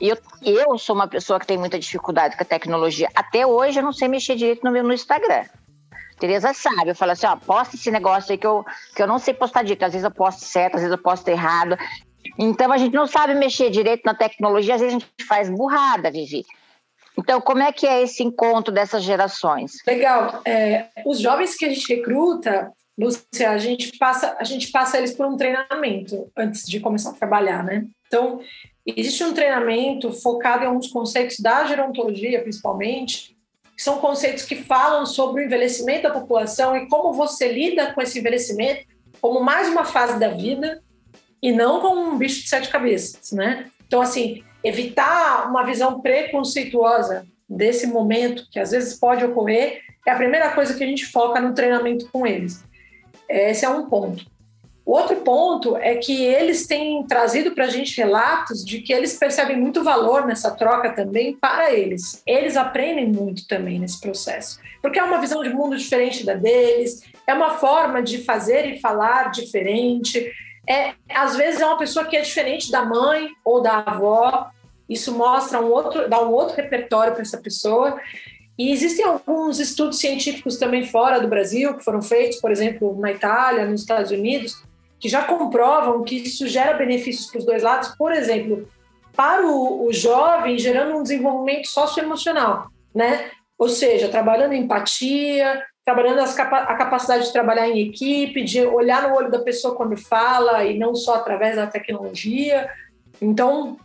e 0.00 0.08
eu, 0.08 0.18
eu 0.42 0.78
sou 0.78 0.94
uma 0.94 1.08
pessoa 1.08 1.38
que 1.40 1.46
tem 1.46 1.58
muita 1.58 1.78
dificuldade 1.78 2.36
com 2.36 2.42
a 2.42 2.46
tecnologia. 2.46 3.08
Até 3.14 3.46
hoje 3.46 3.78
eu 3.78 3.84
não 3.84 3.92
sei 3.92 4.08
mexer 4.08 4.36
direito 4.36 4.64
no 4.64 4.70
meu 4.70 4.82
no 4.82 4.92
Instagram. 4.92 5.44
Tereza 6.18 6.52
sabe, 6.52 6.90
eu 6.90 6.96
falo 6.96 7.12
assim, 7.12 7.26
ó, 7.26 7.36
posta 7.36 7.76
esse 7.76 7.90
negócio 7.90 8.32
aí 8.32 8.38
que 8.38 8.46
eu, 8.46 8.64
que 8.94 9.02
eu 9.02 9.06
não 9.06 9.18
sei 9.18 9.32
postar 9.34 9.62
direito. 9.62 9.84
Às 9.84 9.92
vezes 9.92 10.04
eu 10.04 10.10
posto 10.10 10.44
certo, 10.44 10.74
às 10.74 10.80
vezes 10.80 10.96
eu 10.96 11.02
posto 11.02 11.28
errado. 11.28 11.76
Então 12.38 12.72
a 12.72 12.78
gente 12.78 12.94
não 12.94 13.06
sabe 13.06 13.34
mexer 13.34 13.70
direito 13.70 14.02
na 14.04 14.14
tecnologia, 14.14 14.74
às 14.74 14.80
vezes 14.80 14.96
a 14.96 14.98
gente 14.98 15.26
faz 15.26 15.48
burrada, 15.48 16.10
Vivi. 16.10 16.44
Então, 17.16 17.40
como 17.40 17.62
é 17.62 17.72
que 17.72 17.84
é 17.84 18.02
esse 18.02 18.22
encontro 18.22 18.72
dessas 18.72 19.02
gerações? 19.02 19.72
Legal. 19.84 20.40
É, 20.44 20.86
os 21.04 21.18
jovens 21.18 21.56
que 21.56 21.64
a 21.64 21.68
gente 21.68 21.92
recruta, 21.92 22.70
Lúcia, 22.98 23.50
a 23.50 23.58
gente 23.58 23.96
passa, 23.96 24.36
a 24.38 24.44
gente 24.44 24.72
passa 24.72 24.98
eles 24.98 25.12
por 25.12 25.26
um 25.26 25.36
treinamento 25.36 26.30
antes 26.36 26.66
de 26.66 26.80
começar 26.80 27.10
a 27.10 27.14
trabalhar, 27.14 27.62
né? 27.62 27.86
Então, 28.06 28.40
Existe 28.96 29.22
um 29.22 29.34
treinamento 29.34 30.10
focado 30.12 30.64
em 30.64 30.66
alguns 30.66 30.88
conceitos 30.88 31.40
da 31.40 31.66
gerontologia, 31.66 32.40
principalmente, 32.40 33.36
que 33.76 33.82
são 33.82 33.98
conceitos 33.98 34.44
que 34.44 34.56
falam 34.56 35.04
sobre 35.04 35.42
o 35.42 35.44
envelhecimento 35.44 36.04
da 36.04 36.10
população 36.10 36.74
e 36.74 36.88
como 36.88 37.12
você 37.12 37.52
lida 37.52 37.92
com 37.92 38.00
esse 38.00 38.18
envelhecimento 38.18 38.86
como 39.20 39.40
mais 39.40 39.68
uma 39.68 39.84
fase 39.84 40.18
da 40.18 40.28
vida 40.28 40.82
e 41.42 41.52
não 41.52 41.82
como 41.82 42.00
um 42.00 42.16
bicho 42.16 42.42
de 42.42 42.48
sete 42.48 42.70
cabeças, 42.70 43.30
né? 43.30 43.66
Então, 43.86 44.00
assim, 44.00 44.42
evitar 44.64 45.50
uma 45.50 45.64
visão 45.64 46.00
preconceituosa 46.00 47.26
desse 47.46 47.86
momento, 47.86 48.48
que 48.50 48.58
às 48.58 48.70
vezes 48.70 48.98
pode 48.98 49.22
ocorrer, 49.22 49.82
é 50.06 50.10
a 50.10 50.16
primeira 50.16 50.50
coisa 50.52 50.74
que 50.74 50.82
a 50.82 50.86
gente 50.86 51.04
foca 51.04 51.42
no 51.42 51.52
treinamento 51.52 52.08
com 52.10 52.26
eles. 52.26 52.64
Esse 53.28 53.64
é 53.64 53.68
um 53.68 53.88
ponto. 53.88 54.24
O 54.88 54.92
outro 54.92 55.16
ponto 55.16 55.76
é 55.76 55.96
que 55.96 56.24
eles 56.24 56.66
têm 56.66 57.06
trazido 57.06 57.50
para 57.50 57.66
a 57.66 57.68
gente 57.68 57.94
relatos 57.98 58.64
de 58.64 58.80
que 58.80 58.90
eles 58.90 59.18
percebem 59.18 59.54
muito 59.54 59.84
valor 59.84 60.26
nessa 60.26 60.50
troca 60.52 60.90
também 60.94 61.36
para 61.36 61.70
eles. 61.70 62.22
Eles 62.26 62.56
aprendem 62.56 63.06
muito 63.06 63.46
também 63.46 63.78
nesse 63.78 64.00
processo, 64.00 64.58
porque 64.80 64.98
é 64.98 65.04
uma 65.04 65.20
visão 65.20 65.42
de 65.42 65.50
mundo 65.50 65.76
diferente 65.76 66.24
da 66.24 66.32
deles, 66.32 67.02
é 67.26 67.34
uma 67.34 67.58
forma 67.58 68.02
de 68.02 68.24
fazer 68.24 68.64
e 68.64 68.80
falar 68.80 69.30
diferente. 69.30 70.32
É, 70.66 70.94
às 71.10 71.36
vezes 71.36 71.60
é 71.60 71.66
uma 71.66 71.76
pessoa 71.76 72.06
que 72.06 72.16
é 72.16 72.22
diferente 72.22 72.70
da 72.70 72.82
mãe 72.82 73.28
ou 73.44 73.60
da 73.60 73.80
avó. 73.80 74.48
Isso 74.88 75.14
mostra 75.14 75.60
um 75.60 75.70
outro, 75.70 76.08
dá 76.08 76.22
um 76.22 76.32
outro 76.32 76.56
repertório 76.56 77.12
para 77.12 77.20
essa 77.20 77.36
pessoa. 77.36 78.00
E 78.58 78.72
existem 78.72 79.04
alguns 79.04 79.60
estudos 79.60 80.00
científicos 80.00 80.56
também 80.56 80.84
fora 80.84 81.20
do 81.20 81.28
Brasil 81.28 81.74
que 81.74 81.84
foram 81.84 82.02
feitos, 82.02 82.40
por 82.40 82.50
exemplo, 82.50 82.98
na 82.98 83.12
Itália, 83.12 83.64
nos 83.64 83.82
Estados 83.82 84.10
Unidos, 84.10 84.60
que 84.98 85.08
já 85.08 85.22
comprovam 85.22 86.02
que 86.02 86.16
isso 86.16 86.48
gera 86.48 86.76
benefícios 86.76 87.30
para 87.30 87.38
os 87.38 87.46
dois 87.46 87.62
lados, 87.62 87.94
por 87.96 88.12
exemplo, 88.12 88.68
para 89.14 89.46
o, 89.46 89.86
o 89.86 89.92
jovem, 89.92 90.58
gerando 90.58 90.96
um 90.96 91.02
desenvolvimento 91.02 91.68
socioemocional, 91.68 92.68
né? 92.92 93.30
Ou 93.56 93.68
seja, 93.68 94.08
trabalhando 94.08 94.54
empatia, 94.54 95.64
trabalhando 95.84 96.34
capa 96.34 96.58
a 96.58 96.74
capacidade 96.76 97.26
de 97.26 97.32
trabalhar 97.32 97.68
em 97.68 97.88
equipe, 97.88 98.44
de 98.44 98.64
olhar 98.64 99.08
no 99.08 99.16
olho 99.16 99.30
da 99.30 99.38
pessoa 99.38 99.74
quando 99.74 99.96
fala 99.96 100.64
e 100.64 100.78
não 100.78 100.94
só 100.94 101.14
através 101.14 101.56
da 101.56 101.66
tecnologia. 101.66 102.68
Então, 103.22 103.76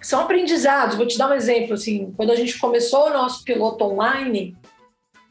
são 0.00 0.20
aprendizados. 0.20 0.96
Vou 0.96 1.06
te 1.06 1.18
dar 1.18 1.30
um 1.30 1.34
exemplo. 1.34 1.74
Assim, 1.74 2.12
quando 2.16 2.30
a 2.30 2.36
gente 2.36 2.58
começou 2.58 3.06
o 3.06 3.12
nosso 3.12 3.44
piloto 3.44 3.84
online, 3.84 4.56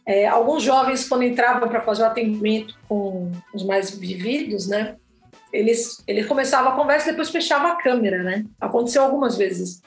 é, 0.05 0.27
alguns 0.27 0.63
jovens, 0.63 1.07
quando 1.07 1.23
entravam 1.23 1.67
para 1.67 1.81
fazer 1.81 2.03
o 2.03 2.07
atendimento 2.07 2.75
com 2.87 3.31
os 3.53 3.63
mais 3.63 3.91
vividos, 3.91 4.67
né? 4.67 4.95
eles, 5.51 6.03
eles 6.07 6.25
começavam 6.25 6.71
a 6.71 6.75
conversa 6.75 7.07
e 7.07 7.11
depois 7.11 7.29
fechavam 7.29 7.71
a 7.71 7.75
câmera, 7.75 8.23
né? 8.23 8.45
Aconteceu 8.59 9.03
algumas 9.03 9.37
vezes. 9.37 9.81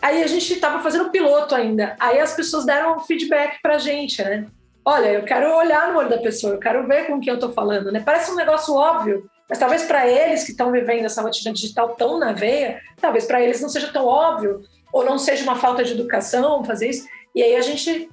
Aí 0.00 0.22
a 0.22 0.26
gente 0.26 0.52
estava 0.52 0.82
fazendo 0.82 1.10
piloto 1.10 1.54
ainda. 1.54 1.96
Aí 2.00 2.18
as 2.18 2.34
pessoas 2.34 2.64
deram 2.64 2.98
feedback 3.00 3.60
para 3.62 3.76
a 3.76 3.78
gente, 3.78 4.22
né? 4.22 4.46
Olha, 4.84 5.12
eu 5.12 5.22
quero 5.24 5.54
olhar 5.54 5.92
no 5.92 5.98
olho 5.98 6.08
da 6.08 6.18
pessoa, 6.18 6.54
eu 6.54 6.58
quero 6.58 6.86
ver 6.88 7.06
com 7.06 7.20
quem 7.20 7.30
eu 7.30 7.36
estou 7.36 7.52
falando, 7.52 7.92
né? 7.92 8.02
Parece 8.04 8.32
um 8.32 8.34
negócio 8.34 8.74
óbvio, 8.74 9.30
mas 9.52 9.58
talvez 9.58 9.82
para 9.82 10.08
eles 10.08 10.44
que 10.44 10.52
estão 10.52 10.72
vivendo 10.72 11.04
essa 11.04 11.20
rotina 11.20 11.52
digital 11.52 11.90
tão 11.90 12.18
na 12.18 12.32
veia, 12.32 12.80
talvez 12.98 13.26
para 13.26 13.42
eles 13.42 13.60
não 13.60 13.68
seja 13.68 13.92
tão 13.92 14.06
óbvio, 14.06 14.62
ou 14.90 15.04
não 15.04 15.18
seja 15.18 15.42
uma 15.42 15.56
falta 15.56 15.84
de 15.84 15.92
educação 15.92 16.64
fazer 16.64 16.88
isso. 16.88 17.06
E 17.34 17.42
aí 17.42 17.54
a 17.54 17.60
gente 17.60 18.08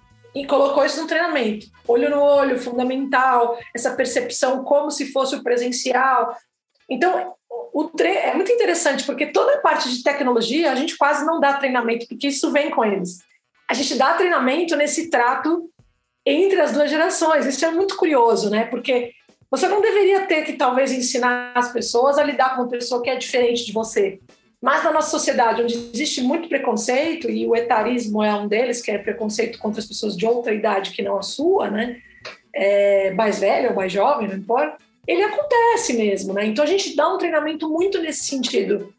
colocou 0.50 0.84
isso 0.84 1.00
no 1.00 1.08
treinamento. 1.08 1.67
Olho 1.88 2.10
no 2.10 2.22
olho, 2.22 2.60
fundamental, 2.60 3.58
essa 3.74 3.91
percepção 3.91 4.65
como 4.65 4.91
se 4.91 5.13
fosse 5.13 5.34
o 5.34 5.41
presencial, 5.41 6.36
então, 6.89 7.36
o 7.74 7.86
tre 7.86 8.10
é 8.10 8.34
muito 8.34 8.51
interessante, 8.51 9.05
porque 9.05 9.27
toda 9.27 9.53
a 9.53 9.62
parte 9.62 9.89
de 9.89 10.03
tecnologia 10.03 10.69
a 10.69 10.75
gente 10.75 10.98
quase 10.98 11.25
não 11.25 11.39
dá 11.39 11.53
treinamento, 11.53 12.05
porque 12.05 12.27
isso 12.27 12.51
vem 12.51 12.69
com 12.69 12.84
eles. 12.84 13.19
A 13.65 13.74
gente 13.74 13.96
dá 13.96 14.15
treinamento 14.15 14.75
nesse 14.75 15.10
trato 15.10 15.69
entre 16.25 16.60
as 16.60 16.74
duas 16.74 16.89
gerações. 16.89 17.46
Isso 17.46 17.63
é 17.63 17.72
muito 17.72 17.96
curioso, 17.96 18.50
né? 18.50 18.65
Porque 18.65 19.13
você 19.50 19.68
não 19.68 19.82
deveria 19.82 20.25
ter 20.25 20.44
que 20.44 20.53
talvez 20.53 20.91
ensinar 20.91 21.53
as 21.56 21.72
pessoas 21.72 22.18
a 22.18 22.24
lidar 22.24 22.56
com 22.56 22.63
uma 22.63 22.70
pessoa 22.70 23.01
que 23.01 23.10
é 23.10 23.15
diferente 23.15 23.65
de 23.65 23.72
você. 23.72 24.20
Mas 24.62 24.84
na 24.84 24.91
nossa 24.91 25.10
sociedade, 25.10 25.62
onde 25.62 25.74
existe 25.94 26.22
muito 26.22 26.50
preconceito, 26.50 27.29
e 27.29 27.48
o 27.48 27.56
etarismo 27.56 28.22
é 28.22 28.34
um 28.34 28.48
deles, 28.48 28.82
que 28.82 28.91
é 28.91 28.98
preconceito 28.98 29.58
contra 29.58 29.79
as 29.79 29.86
pessoas 29.86 30.18
de 30.18 30.25
outra 30.25 30.53
idade 30.53 30.91
que 30.91 31.01
não 31.01 31.18
a 31.18 31.22
sua, 31.22 31.70
né? 31.70 31.98
É, 32.53 33.12
mais 33.12 33.39
velha 33.39 33.70
ou 33.70 33.75
mais 33.75 33.91
jovem, 33.91 34.27
não 34.27 34.36
importa 34.36 34.77
ele 35.10 35.24
acontece 35.24 35.94
mesmo, 35.94 36.34
né? 36.34 36.46
Então 36.46 36.63
a 36.63 36.68
gente 36.68 36.96
dá 36.96 37.12
um 37.12 37.18
treinamento 37.18 37.68
muito 37.68 38.00
nesse 38.00 38.25
sentido. 38.25 38.94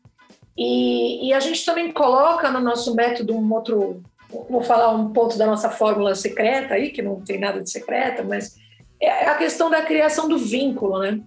E, 0.58 1.28
e, 1.28 1.32
a 1.32 1.38
gente 1.38 1.64
também 1.64 1.92
coloca 1.92 2.50
no 2.50 2.58
nosso 2.58 2.96
método 2.96 3.32
um 3.32 3.52
outro, 3.54 4.02
vou 4.28 4.60
falar 4.60 4.90
um 4.90 5.12
ponto 5.12 5.38
da 5.38 5.46
nossa 5.46 5.70
fórmula 5.70 6.16
secreta 6.16 6.74
aí, 6.74 6.90
que 6.90 7.00
não 7.00 7.20
tem 7.20 7.38
nada 7.38 7.62
de 7.62 7.70
secreta, 7.70 8.24
mas 8.24 8.56
é 9.00 9.28
a 9.28 9.34
questão 9.34 9.70
da 9.70 9.82
criação 9.82 10.28
do 10.28 10.38
vínculo, 10.38 10.98
né? 10.98 11.20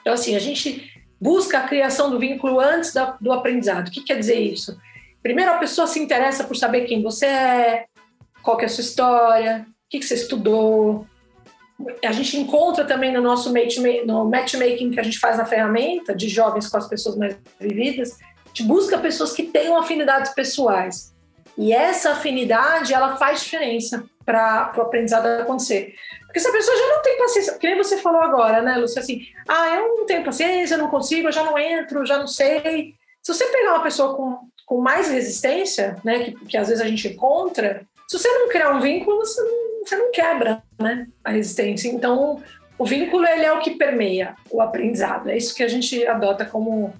Então, 0.00 0.12
assim, 0.12 0.36
a 0.36 0.38
gente 0.38 0.90
busca 1.20 1.58
a 1.58 1.68
criação 1.68 2.10
do 2.10 2.18
vínculo 2.18 2.60
antes 2.60 2.92
da, 2.92 3.16
do 3.20 3.32
aprendizado. 3.32 3.88
O 3.88 3.90
que 3.90 4.02
quer 4.02 4.18
dizer 4.18 4.38
isso? 4.38 4.78
Primeiro, 5.22 5.52
a 5.52 5.58
pessoa 5.58 5.86
se 5.86 5.98
interessa 5.98 6.44
por 6.44 6.56
saber 6.56 6.82
quem 6.82 7.02
você 7.02 7.26
é, 7.26 7.84
qual 8.42 8.60
é 8.60 8.66
a 8.66 8.68
sua 8.68 8.82
história, 8.82 9.66
o 9.68 9.90
que, 9.90 9.98
que 9.98 10.04
você 10.04 10.14
estudou, 10.14 11.06
a 12.04 12.12
gente 12.12 12.36
encontra 12.38 12.84
também 12.84 13.12
no 13.12 13.20
nosso 13.20 13.52
no 14.06 14.24
matchmaking 14.24 14.90
que 14.90 15.00
a 15.00 15.02
gente 15.02 15.18
faz 15.18 15.36
na 15.36 15.44
ferramenta 15.44 16.14
de 16.14 16.28
jovens 16.28 16.68
com 16.68 16.78
as 16.78 16.88
pessoas 16.88 17.16
mais 17.16 17.36
vividas, 17.60 18.18
a 18.44 18.48
gente 18.48 18.62
busca 18.64 18.98
pessoas 18.98 19.32
que 19.32 19.42
tenham 19.42 19.76
afinidades 19.76 20.32
pessoais. 20.32 21.14
E 21.58 21.72
essa 21.72 22.12
afinidade, 22.12 22.94
ela 22.94 23.16
faz 23.16 23.42
diferença 23.42 24.04
para 24.24 24.72
o 24.76 24.80
aprendizado 24.80 25.26
acontecer. 25.26 25.94
Porque 26.36 26.40
se 26.40 26.48
a 26.48 26.52
pessoa 26.52 26.76
já 26.76 26.86
não 26.88 27.02
tem 27.02 27.16
paciência, 27.16 27.54
que 27.54 27.66
nem 27.66 27.78
você 27.78 27.96
falou 27.96 28.20
agora, 28.20 28.60
né, 28.60 28.76
Lúcia, 28.76 29.00
assim, 29.00 29.26
ah, 29.48 29.74
eu 29.76 29.96
não 29.96 30.04
tenho 30.04 30.22
paciência, 30.22 30.74
eu 30.74 30.78
não 30.78 30.90
consigo, 30.90 31.28
eu 31.28 31.32
já 31.32 31.42
não 31.42 31.58
entro, 31.58 32.04
já 32.04 32.18
não 32.18 32.26
sei. 32.26 32.94
Se 33.22 33.32
você 33.32 33.46
pegar 33.46 33.70
uma 33.70 33.82
pessoa 33.82 34.14
com, 34.14 34.40
com 34.66 34.78
mais 34.78 35.08
resistência, 35.08 35.96
né, 36.04 36.24
que, 36.24 36.32
que 36.44 36.58
às 36.58 36.68
vezes 36.68 36.84
a 36.84 36.86
gente 36.86 37.08
encontra, 37.08 37.86
se 38.06 38.18
você 38.18 38.28
não 38.28 38.50
criar 38.50 38.76
um 38.76 38.80
vínculo, 38.80 39.16
você 39.16 39.40
não 39.40 39.66
você 39.82 39.96
não 39.96 40.10
quebra 40.10 40.62
né, 40.78 41.06
a 41.24 41.30
resistência. 41.30 41.88
Então, 41.88 42.42
o 42.76 42.84
vínculo 42.84 43.24
ele 43.24 43.44
é 43.46 43.52
o 43.52 43.60
que 43.60 43.76
permeia 43.76 44.34
o 44.50 44.60
aprendizado. 44.60 45.30
É 45.30 45.36
isso 45.38 45.54
que 45.54 45.62
a 45.62 45.68
gente 45.68 46.06
adota 46.06 46.44
como, 46.44 46.92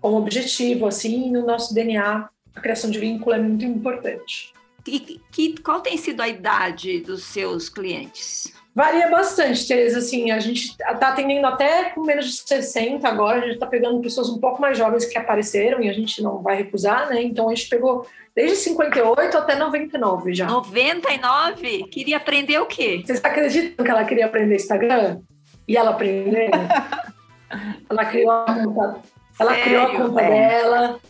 como 0.00 0.18
objetivo, 0.18 0.86
assim, 0.86 1.32
no 1.32 1.44
nosso 1.44 1.74
DNA. 1.74 2.28
A 2.54 2.60
criação 2.60 2.90
de 2.90 3.00
vínculo 3.00 3.34
é 3.34 3.40
muito 3.40 3.64
importante. 3.64 4.52
E 4.86 5.20
que, 5.32 5.60
qual 5.62 5.80
tem 5.80 5.96
sido 5.96 6.20
a 6.20 6.28
idade 6.28 7.00
dos 7.00 7.24
seus 7.24 7.68
clientes? 7.68 8.52
Varia 8.74 9.08
bastante, 9.08 9.68
Tereza. 9.68 9.98
Assim, 9.98 10.32
a 10.32 10.40
gente 10.40 10.70
está 10.70 11.08
atendendo 11.08 11.46
até 11.46 11.90
com 11.90 12.02
menos 12.02 12.26
de 12.26 12.32
60 12.32 13.06
agora, 13.06 13.38
a 13.38 13.42
gente 13.42 13.54
está 13.54 13.66
pegando 13.66 14.00
pessoas 14.00 14.28
um 14.28 14.40
pouco 14.40 14.60
mais 14.60 14.76
jovens 14.76 15.04
que 15.04 15.16
apareceram 15.16 15.80
e 15.80 15.88
a 15.88 15.92
gente 15.92 16.20
não 16.20 16.42
vai 16.42 16.56
recusar, 16.56 17.08
né? 17.08 17.22
Então 17.22 17.48
a 17.48 17.54
gente 17.54 17.68
pegou 17.68 18.04
desde 18.34 18.56
58 18.56 19.38
até 19.38 19.54
99 19.54 20.34
já. 20.34 20.46
99? 20.46 21.84
Queria 21.84 22.16
aprender 22.16 22.58
o 22.58 22.66
quê? 22.66 23.00
Vocês 23.06 23.24
acreditam 23.24 23.84
que 23.84 23.90
ela 23.90 24.04
queria 24.04 24.26
aprender 24.26 24.56
Instagram? 24.56 25.20
E 25.68 25.76
ela 25.76 25.90
aprendeu? 25.90 26.50
ela 27.88 28.04
criou 28.06 28.30
a 28.32 28.44
conta, 28.44 29.00
ela 29.38 29.54
criou 29.54 29.82
a 29.84 29.96
conta 29.96 30.20
é. 30.20 30.30
dela. 30.30 31.00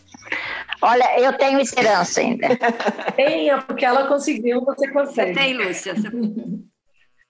Olha, 0.83 1.19
eu 1.19 1.33
tenho 1.33 1.59
esperança 1.59 2.19
ainda. 2.19 2.49
Tenha, 3.15 3.59
porque 3.59 3.83
ela 3.83 4.07
conseguiu, 4.07 4.63
você 4.63 4.87
consegue. 4.89 5.33
Você 5.33 5.39
tem, 5.39 5.53
Lúcia. 5.53 5.95
Você... 5.95 6.09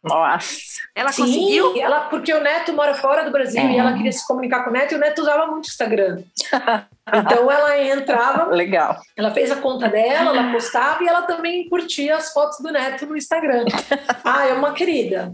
Nossa. 0.06 0.76
Ela 0.94 1.12
Sim, 1.12 1.24
conseguiu? 1.24 1.76
Ela, 1.78 2.02
porque 2.02 2.34
o 2.34 2.42
Neto 2.42 2.72
mora 2.72 2.94
fora 2.94 3.26
do 3.26 3.32
Brasil 3.32 3.62
é. 3.62 3.72
e 3.74 3.78
ela 3.78 3.94
queria 3.94 4.12
se 4.12 4.26
comunicar 4.26 4.64
com 4.64 4.70
o 4.70 4.74
Neto 4.74 4.94
e 4.94 4.96
o 4.96 5.00
Neto 5.00 5.22
usava 5.22 5.48
muito 5.48 5.68
Instagram. 5.68 6.24
então 7.14 7.52
ela 7.52 7.84
entrava. 7.84 8.46
Legal. 8.46 8.98
Ela 9.18 9.32
fez 9.32 9.52
a 9.52 9.58
conta 9.58 9.90
dela, 9.90 10.30
ela 10.30 10.52
postava 10.52 11.04
e 11.04 11.08
ela 11.08 11.24
também 11.24 11.68
curtia 11.68 12.16
as 12.16 12.32
fotos 12.32 12.60
do 12.60 12.72
Neto 12.72 13.06
no 13.08 13.18
Instagram. 13.18 13.66
ah, 14.24 14.48
é 14.48 14.54
uma 14.54 14.74
querida. 14.74 15.34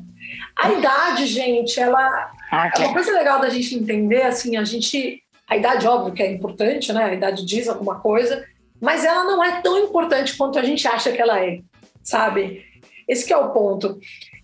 A 0.57 0.71
idade, 0.71 1.27
gente, 1.27 1.79
ela. 1.79 2.31
Okay. 2.47 2.85
É 2.85 2.87
uma 2.87 2.93
coisa 2.93 3.11
legal 3.11 3.39
da 3.39 3.49
gente 3.49 3.75
entender, 3.75 4.23
assim, 4.23 4.57
a 4.57 4.63
gente. 4.63 5.21
A 5.47 5.57
idade, 5.57 5.85
óbvio 5.85 6.13
que 6.13 6.23
é 6.23 6.31
importante, 6.31 6.93
né? 6.93 7.03
A 7.03 7.13
idade 7.13 7.45
diz 7.45 7.67
alguma 7.67 7.99
coisa, 7.99 8.47
mas 8.81 9.03
ela 9.03 9.25
não 9.25 9.43
é 9.43 9.59
tão 9.61 9.77
importante 9.77 10.37
quanto 10.37 10.57
a 10.57 10.63
gente 10.63 10.87
acha 10.87 11.11
que 11.11 11.21
ela 11.21 11.43
é, 11.43 11.59
sabe? 12.01 12.65
Esse 13.07 13.31
é 13.33 13.37
o 13.37 13.49
ponto. 13.49 13.99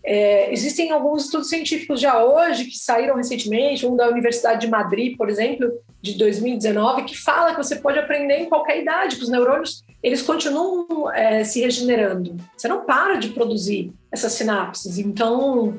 É, 0.09 0.53
existem 0.53 0.89
alguns 0.89 1.25
estudos 1.25 1.49
científicos 1.49 1.99
já 1.99 2.23
hoje 2.23 2.63
que 2.63 2.77
saíram 2.77 3.17
recentemente, 3.17 3.85
um 3.85 3.93
da 3.93 4.07
Universidade 4.07 4.61
de 4.61 4.71
Madrid, 4.71 5.17
por 5.17 5.29
exemplo, 5.29 5.69
de 6.01 6.17
2019, 6.17 7.03
que 7.03 7.17
fala 7.17 7.51
que 7.51 7.57
você 7.57 7.75
pode 7.75 7.99
aprender 7.99 8.37
em 8.37 8.45
qualquer 8.45 8.81
idade, 8.81 9.17
que 9.17 9.23
os 9.23 9.29
neurônios 9.29 9.83
eles 10.01 10.21
continuam 10.21 11.11
é, 11.11 11.43
se 11.43 11.59
regenerando. 11.59 12.37
Você 12.55 12.69
não 12.69 12.85
para 12.85 13.17
de 13.17 13.31
produzir 13.31 13.91
essas 14.09 14.31
sinapses. 14.31 14.97
Então, 14.97 15.77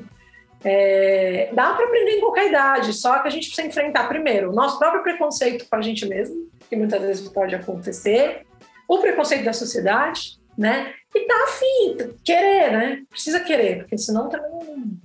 é, 0.63 1.49
dá 1.51 1.73
para 1.73 1.85
aprender 1.85 2.11
em 2.11 2.19
qualquer 2.19 2.49
idade, 2.49 2.93
só 2.93 3.17
que 3.23 3.29
a 3.29 3.31
gente 3.31 3.47
precisa 3.47 3.67
enfrentar 3.67 4.07
primeiro 4.07 4.51
o 4.51 4.53
nosso 4.53 4.77
próprio 4.77 5.01
preconceito 5.01 5.65
com 5.67 5.75
a 5.75 5.81
gente 5.81 6.05
mesmo, 6.05 6.47
que 6.69 6.75
muitas 6.75 7.01
vezes 7.01 7.27
pode 7.29 7.55
acontecer, 7.55 8.45
o 8.87 8.99
preconceito 8.99 9.43
da 9.43 9.53
sociedade, 9.53 10.38
né? 10.59 10.93
E 11.15 11.21
tá 11.21 11.43
afim, 11.45 12.15
querer, 12.23 12.71
né? 12.71 13.01
Precisa 13.09 13.39
querer, 13.39 13.79
porque 13.79 13.97
senão 13.97 14.27
também. 14.29 14.99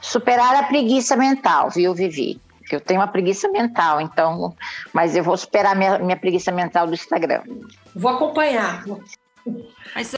Superar 0.00 0.54
a 0.56 0.64
preguiça 0.64 1.16
mental, 1.16 1.70
viu, 1.70 1.94
Vivi? 1.94 2.38
Eu 2.70 2.80
tenho 2.80 3.00
uma 3.00 3.08
preguiça 3.08 3.48
mental, 3.48 4.00
então. 4.00 4.54
Mas 4.92 5.16
eu 5.16 5.24
vou 5.24 5.36
superar 5.36 5.74
minha, 5.74 5.98
minha 5.98 6.16
preguiça 6.16 6.52
mental 6.52 6.86
do 6.86 6.94
Instagram. 6.94 7.42
Vou 7.94 8.12
acompanhar. 8.12 8.84
Mas. 9.94 10.14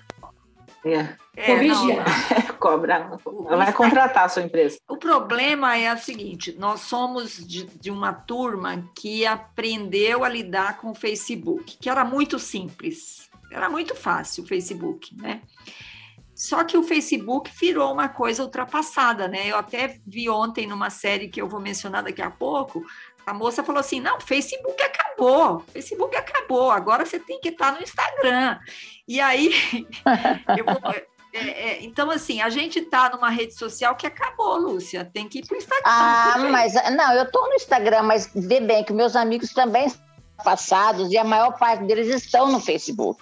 É. 0.84 1.08
É, 1.36 1.54
vigiar. 1.56 2.06
Cobra. 2.58 3.10
Ela 3.46 3.56
vai 3.56 3.72
contratar 3.72 4.24
a 4.24 4.28
sua 4.28 4.42
empresa. 4.42 4.78
O 4.88 4.96
problema 4.96 5.76
é 5.76 5.92
o 5.92 5.98
seguinte: 5.98 6.56
nós 6.58 6.80
somos 6.80 7.36
de, 7.46 7.64
de, 7.64 7.90
uma 7.90 8.12
turma 8.12 8.82
que 8.94 9.26
aprendeu 9.26 10.24
a 10.24 10.28
lidar 10.28 10.78
com 10.78 10.90
o 10.90 10.94
Facebook, 10.94 11.76
que 11.78 11.90
era 11.90 12.04
muito 12.04 12.38
simples. 12.38 13.25
Era 13.50 13.68
muito 13.68 13.94
fácil 13.94 14.44
o 14.44 14.46
Facebook, 14.46 15.14
né? 15.16 15.42
Só 16.34 16.64
que 16.64 16.76
o 16.76 16.82
Facebook 16.82 17.50
virou 17.58 17.92
uma 17.92 18.08
coisa 18.08 18.42
ultrapassada, 18.42 19.26
né? 19.26 19.46
Eu 19.46 19.56
até 19.56 19.98
vi 20.06 20.28
ontem 20.28 20.66
numa 20.66 20.90
série 20.90 21.28
que 21.28 21.40
eu 21.40 21.48
vou 21.48 21.60
mencionar 21.60 22.02
daqui 22.02 22.20
a 22.20 22.30
pouco, 22.30 22.84
a 23.24 23.32
moça 23.32 23.64
falou 23.64 23.80
assim: 23.80 24.00
não, 24.00 24.20
Facebook 24.20 24.80
acabou, 24.82 25.60
Facebook 25.72 26.14
acabou, 26.16 26.70
agora 26.70 27.04
você 27.06 27.18
tem 27.18 27.40
que 27.40 27.48
estar 27.48 27.72
no 27.72 27.82
Instagram. 27.82 28.58
E 29.08 29.20
aí, 29.20 29.50
vou, 30.64 30.94
é, 31.32 31.38
é, 31.38 31.84
então, 31.84 32.10
assim, 32.10 32.40
a 32.40 32.48
gente 32.48 32.78
está 32.78 33.10
numa 33.10 33.28
rede 33.28 33.54
social 33.54 33.94
que 33.94 34.06
acabou, 34.06 34.56
Lúcia, 34.56 35.04
tem 35.04 35.28
que 35.28 35.40
ir 35.40 35.46
para 35.46 35.54
o 35.54 35.58
Instagram. 35.58 35.82
Ah, 35.84 36.48
mas 36.50 36.74
não, 36.94 37.12
eu 37.12 37.24
estou 37.24 37.46
no 37.48 37.54
Instagram, 37.54 38.02
mas 38.04 38.30
vê 38.34 38.60
bem 38.60 38.84
que 38.84 38.92
meus 38.92 39.14
amigos 39.14 39.52
também 39.52 39.88
passados 40.42 41.10
e 41.12 41.18
a 41.18 41.24
maior 41.24 41.58
parte 41.58 41.84
deles 41.84 42.08
estão 42.08 42.50
no 42.50 42.60
Facebook. 42.60 43.20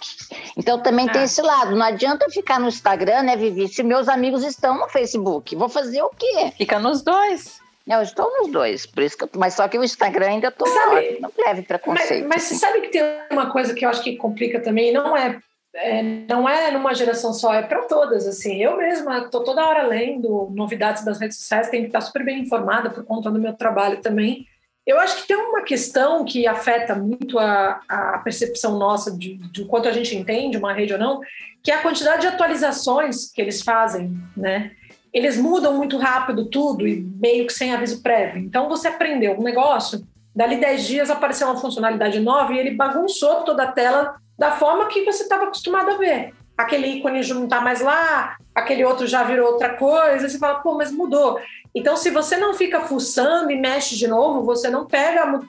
Então 0.56 0.80
também 0.80 1.06
tem 1.08 1.22
é. 1.22 1.24
esse 1.24 1.40
lado. 1.42 1.74
Não 1.76 1.86
adianta 1.86 2.28
ficar 2.30 2.58
no 2.60 2.68
Instagram, 2.68 3.22
né, 3.22 3.36
Vivi? 3.36 3.68
Se 3.68 3.82
meus 3.82 4.08
amigos 4.08 4.44
estão 4.44 4.78
no 4.78 4.88
Facebook, 4.88 5.54
vou 5.56 5.68
fazer 5.68 6.02
o 6.02 6.10
quê? 6.10 6.52
Fica 6.56 6.78
nos 6.78 7.02
dois. 7.02 7.62
Eu 7.86 8.00
estou 8.00 8.30
nos 8.38 8.50
dois, 8.50 8.86
por 8.86 9.02
isso 9.02 9.16
que 9.16 9.24
eu, 9.24 9.30
mas 9.36 9.52
só 9.52 9.68
que 9.68 9.78
o 9.78 9.84
Instagram 9.84 10.26
ainda 10.26 10.48
estou 10.48 10.66
sabe, 10.66 11.18
não 11.20 11.30
leve 11.44 11.62
preconceito. 11.62 12.22
Mas, 12.22 12.28
mas 12.28 12.44
assim. 12.44 12.54
você 12.54 12.60
sabe 12.60 12.80
que 12.80 12.88
tem 12.88 13.02
uma 13.30 13.50
coisa 13.50 13.74
que 13.74 13.84
eu 13.84 13.90
acho 13.90 14.02
que 14.02 14.16
complica 14.16 14.58
também, 14.58 14.90
não 14.90 15.14
é, 15.14 15.38
é 15.74 16.02
não 16.02 16.48
é 16.48 16.70
numa 16.70 16.94
geração 16.94 17.34
só, 17.34 17.52
é 17.52 17.60
para 17.60 17.82
todas 17.82 18.26
assim. 18.26 18.56
Eu 18.56 18.78
mesma 18.78 19.18
estou 19.18 19.44
toda 19.44 19.66
hora 19.66 19.82
lendo 19.82 20.50
novidades 20.54 21.04
das 21.04 21.20
redes 21.20 21.36
sociais, 21.36 21.68
tenho 21.68 21.82
que 21.82 21.90
estar 21.90 22.00
super 22.00 22.24
bem 22.24 22.40
informada 22.40 22.88
por 22.88 23.04
conta 23.04 23.30
do 23.30 23.38
meu 23.38 23.52
trabalho 23.52 24.00
também. 24.00 24.46
Eu 24.86 25.00
acho 25.00 25.22
que 25.22 25.28
tem 25.28 25.36
uma 25.36 25.62
questão 25.62 26.24
que 26.24 26.46
afeta 26.46 26.94
muito 26.94 27.38
a, 27.38 27.80
a 27.88 28.18
percepção 28.18 28.78
nossa 28.78 29.10
de, 29.16 29.36
de 29.50 29.64
quanto 29.64 29.88
a 29.88 29.92
gente 29.92 30.14
entende 30.14 30.58
uma 30.58 30.74
rede 30.74 30.92
ou 30.92 30.98
não, 30.98 31.20
que 31.62 31.70
é 31.70 31.74
a 31.74 31.82
quantidade 31.82 32.20
de 32.20 32.26
atualizações 32.26 33.30
que 33.32 33.40
eles 33.40 33.62
fazem, 33.62 34.14
né? 34.36 34.72
Eles 35.12 35.38
mudam 35.38 35.74
muito 35.74 35.96
rápido 35.96 36.50
tudo 36.50 36.86
e 36.86 37.00
meio 37.00 37.46
que 37.46 37.52
sem 37.52 37.72
aviso 37.72 38.02
prévio. 38.02 38.42
Então 38.42 38.68
você 38.68 38.88
aprendeu 38.88 39.38
um 39.38 39.42
negócio, 39.42 40.06
dali 40.34 40.56
10 40.56 40.86
dias 40.86 41.10
apareceu 41.10 41.46
uma 41.46 41.60
funcionalidade 41.60 42.20
nova 42.20 42.52
e 42.52 42.58
ele 42.58 42.72
bagunçou 42.72 43.42
toda 43.42 43.62
a 43.62 43.72
tela 43.72 44.16
da 44.38 44.52
forma 44.52 44.86
que 44.86 45.04
você 45.04 45.22
estava 45.22 45.44
acostumado 45.44 45.92
a 45.92 45.96
ver. 45.96 46.34
Aquele 46.56 46.86
ícone 46.86 47.22
já 47.22 47.34
não 47.34 47.44
está 47.44 47.60
mais 47.60 47.80
lá, 47.80 48.36
aquele 48.54 48.84
outro 48.84 49.06
já 49.06 49.24
virou 49.24 49.52
outra 49.52 49.70
coisa, 49.70 50.28
você 50.28 50.38
fala, 50.38 50.60
pô, 50.60 50.74
mas 50.74 50.92
mudou. 50.92 51.40
Então, 51.74 51.96
se 51.96 52.10
você 52.10 52.36
não 52.36 52.54
fica 52.54 52.80
fuçando 52.82 53.50
e 53.50 53.56
mexe 53.56 53.96
de 53.96 54.06
novo, 54.06 54.44
você 54.44 54.70
não 54.70 54.86
pega 54.86 55.40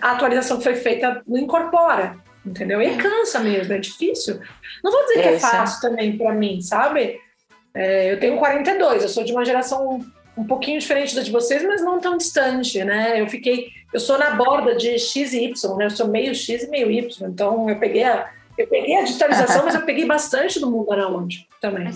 a 0.00 0.12
atualização 0.12 0.56
que 0.56 0.64
foi 0.64 0.74
feita, 0.74 1.22
não 1.26 1.38
incorpora, 1.38 2.16
entendeu? 2.44 2.80
E 2.80 2.96
cansa 2.96 3.40
mesmo, 3.40 3.74
é 3.74 3.78
difícil. 3.78 4.40
Não 4.82 4.90
vou 4.90 5.02
dizer 5.02 5.22
que 5.22 5.28
é 5.28 5.38
fácil 5.38 5.80
também 5.82 6.16
para 6.16 6.32
mim, 6.32 6.62
sabe? 6.62 7.20
É, 7.74 8.12
eu 8.12 8.20
tenho 8.20 8.38
42, 8.38 9.02
eu 9.02 9.08
sou 9.08 9.24
de 9.24 9.32
uma 9.32 9.44
geração 9.44 10.00
um 10.36 10.44
pouquinho 10.44 10.80
diferente 10.80 11.14
da 11.14 11.22
de 11.22 11.30
vocês, 11.30 11.62
mas 11.62 11.82
não 11.82 12.00
tão 12.00 12.16
distante, 12.16 12.82
né? 12.82 13.20
Eu 13.20 13.28
fiquei, 13.28 13.68
eu 13.92 14.00
sou 14.00 14.18
na 14.18 14.30
borda 14.30 14.74
de 14.74 14.98
X 14.98 15.32
e 15.32 15.44
Y, 15.44 15.76
né? 15.76 15.86
Eu 15.86 15.90
sou 15.90 16.08
meio 16.08 16.34
X 16.34 16.64
e 16.64 16.70
meio 16.70 16.90
Y, 16.90 17.28
então 17.28 17.68
eu 17.68 17.78
peguei 17.78 18.04
a, 18.04 18.30
eu 18.56 18.66
peguei 18.66 18.96
a 18.96 19.02
digitalização, 19.02 19.64
mas 19.66 19.74
eu 19.74 19.82
peguei 19.82 20.04
bastante 20.04 20.60
do 20.60 20.70
mundo 20.70 20.92
analógico 20.92 21.46
também. 21.60 21.90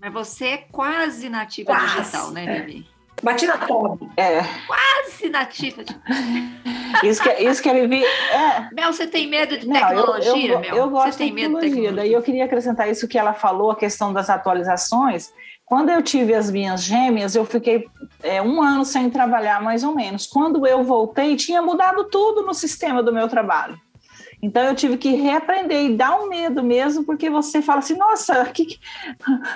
Mas 0.00 0.12
você 0.12 0.46
é 0.46 0.56
quase 0.70 1.28
nativa 1.28 1.72
quase, 1.72 1.96
digital, 1.96 2.30
né, 2.30 2.60
Vivi? 2.60 2.86
É. 2.90 2.94
Bati 3.22 3.46
na 3.46 3.56
toba. 3.56 3.98
É. 4.16 4.42
Quase 4.66 5.30
nativa. 5.30 5.82
isso 7.02 7.22
que, 7.22 7.30
isso 7.42 7.62
que 7.62 7.70
a 7.70 7.72
Vivi. 7.72 8.04
É. 8.04 8.68
Mel, 8.74 8.92
você 8.92 9.06
tem 9.06 9.26
medo 9.26 9.56
de 9.56 9.66
tecnologia, 9.66 10.32
Não, 10.32 10.38
eu, 10.38 10.48
eu, 10.48 10.60
Mel? 10.60 10.76
Eu 10.76 10.90
gosto 10.90 11.12
você 11.12 11.18
tem 11.18 11.28
de 11.28 11.34
tecnologia. 11.36 11.48
Medo 11.48 11.60
de 11.60 11.60
tecnologia. 11.60 11.92
Daí 11.92 12.12
eu 12.12 12.22
queria 12.22 12.44
acrescentar 12.44 12.90
isso 12.90 13.08
que 13.08 13.18
ela 13.18 13.32
falou, 13.32 13.70
a 13.70 13.76
questão 13.76 14.12
das 14.12 14.28
atualizações. 14.28 15.32
Quando 15.64 15.88
eu 15.88 16.02
tive 16.02 16.34
as 16.34 16.50
minhas 16.50 16.82
gêmeas, 16.82 17.34
eu 17.34 17.46
fiquei 17.46 17.86
é, 18.22 18.42
um 18.42 18.62
ano 18.62 18.84
sem 18.84 19.08
trabalhar, 19.08 19.62
mais 19.62 19.82
ou 19.82 19.94
menos. 19.94 20.26
Quando 20.26 20.66
eu 20.66 20.84
voltei, 20.84 21.36
tinha 21.36 21.62
mudado 21.62 22.04
tudo 22.04 22.42
no 22.42 22.52
sistema 22.52 23.02
do 23.02 23.12
meu 23.12 23.28
trabalho. 23.28 23.80
Então 24.44 24.62
eu 24.62 24.74
tive 24.74 24.98
que 24.98 25.14
reaprender 25.14 25.86
e 25.86 25.96
dar 25.96 26.20
um 26.20 26.28
medo 26.28 26.62
mesmo, 26.62 27.02
porque 27.02 27.30
você 27.30 27.62
fala 27.62 27.78
assim, 27.78 27.96
nossa, 27.96 28.44
que, 28.46 28.78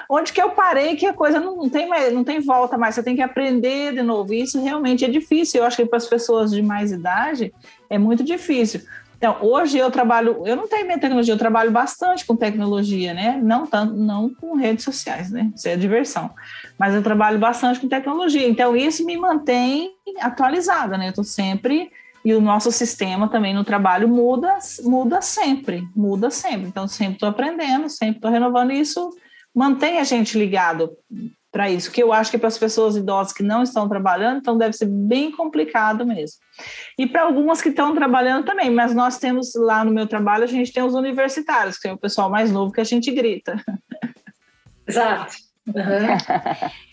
onde 0.09 0.33
que 0.33 0.41
eu 0.41 0.51
parei 0.51 0.97
que 0.97 1.05
a 1.05 1.13
coisa 1.13 1.39
não, 1.39 1.57
não, 1.57 1.69
tem 1.69 1.87
mais, 1.87 2.13
não 2.13 2.25
tem 2.25 2.41
volta 2.41 2.79
mais, 2.79 2.95
você 2.95 3.03
tem 3.03 3.15
que 3.15 3.21
aprender 3.21 3.93
de 3.93 4.03
novo. 4.03 4.33
E 4.33 4.43
isso 4.43 4.63
realmente 4.63 5.05
é 5.05 5.09
difícil. 5.09 5.61
Eu 5.61 5.67
acho 5.67 5.77
que 5.77 5.85
para 5.85 5.99
as 5.99 6.07
pessoas 6.07 6.51
de 6.51 6.63
mais 6.63 6.91
idade 6.91 7.53
é 7.91 7.99
muito 7.99 8.25
difícil. 8.25 8.81
Então, 9.19 9.37
hoje 9.43 9.77
eu 9.77 9.91
trabalho, 9.91 10.43
eu 10.47 10.55
não 10.55 10.69
tenho 10.69 10.87
minha 10.87 10.99
tecnologia, 10.99 11.35
eu 11.35 11.39
trabalho 11.39 11.73
bastante 11.73 12.25
com 12.25 12.37
tecnologia, 12.37 13.13
né? 13.13 13.39
Não 13.43 13.67
tanto, 13.67 13.93
não 13.95 14.33
com 14.33 14.55
redes 14.55 14.85
sociais, 14.85 15.29
né? 15.31 15.51
Isso 15.55 15.69
é 15.69 15.77
diversão. 15.77 16.31
Mas 16.79 16.95
eu 16.95 17.03
trabalho 17.03 17.39
bastante 17.39 17.81
com 17.81 17.89
tecnologia. 17.89 18.49
Então, 18.49 18.77
isso 18.77 19.05
me 19.05 19.17
mantém 19.17 19.91
atualizada, 20.21 20.97
né? 20.97 21.07
Eu 21.07 21.11
estou 21.11 21.25
sempre 21.25 21.91
e 22.25 22.35
o 22.35 22.41
nosso 22.41 22.71
sistema 22.73 23.29
também 23.29 23.55
no 23.55 23.65
trabalho 23.65 24.09
muda, 24.09 24.59
muda 24.83 25.21
sempre, 25.23 25.87
muda 25.95 26.31
sempre. 26.31 26.69
Então, 26.69 26.87
sempre 26.87 27.15
estou 27.15 27.29
aprendendo, 27.29 27.89
sempre 27.89 28.17
estou 28.17 28.31
renovando 28.31 28.73
isso, 28.73 29.11
mantém 29.55 29.99
a 29.99 30.05
gente 30.05 30.39
ligado 30.39 30.97
para 31.51 31.71
isso, 31.71 31.91
que 31.91 32.03
eu 32.03 32.13
acho 32.13 32.31
que 32.31 32.39
para 32.39 32.49
as 32.49 32.59
pessoas 32.59 32.95
idosas 32.95 33.33
que 33.33 33.43
não 33.43 33.63
estão 33.63 33.89
trabalhando, 33.89 34.39
então 34.39 34.59
deve 34.59 34.75
ser 34.75 34.87
bem 34.87 35.31
complicado 35.31 36.05
mesmo. 36.05 36.39
E 36.99 37.07
para 37.07 37.23
algumas 37.23 37.63
que 37.63 37.71
estão 37.71 37.95
trabalhando 37.95 38.45
também, 38.45 38.71
mas 38.71 38.95
nós 38.95 39.19
temos 39.19 39.55
lá 39.55 39.85
no 39.85 39.91
meu 39.91 40.07
trabalho, 40.07 40.45
a 40.45 40.49
gente 40.49 40.73
tem 40.73 40.83
os 40.83 40.95
universitários, 40.95 41.79
que 41.79 41.89
é 41.89 41.93
o 41.93 41.99
pessoal 41.99 42.29
mais 42.29 42.53
novo 42.53 42.73
que 42.73 42.81
a 42.81 42.85
gente 42.85 43.11
grita. 43.11 43.57
Exato. 44.87 45.37
Uhum. 45.67 45.73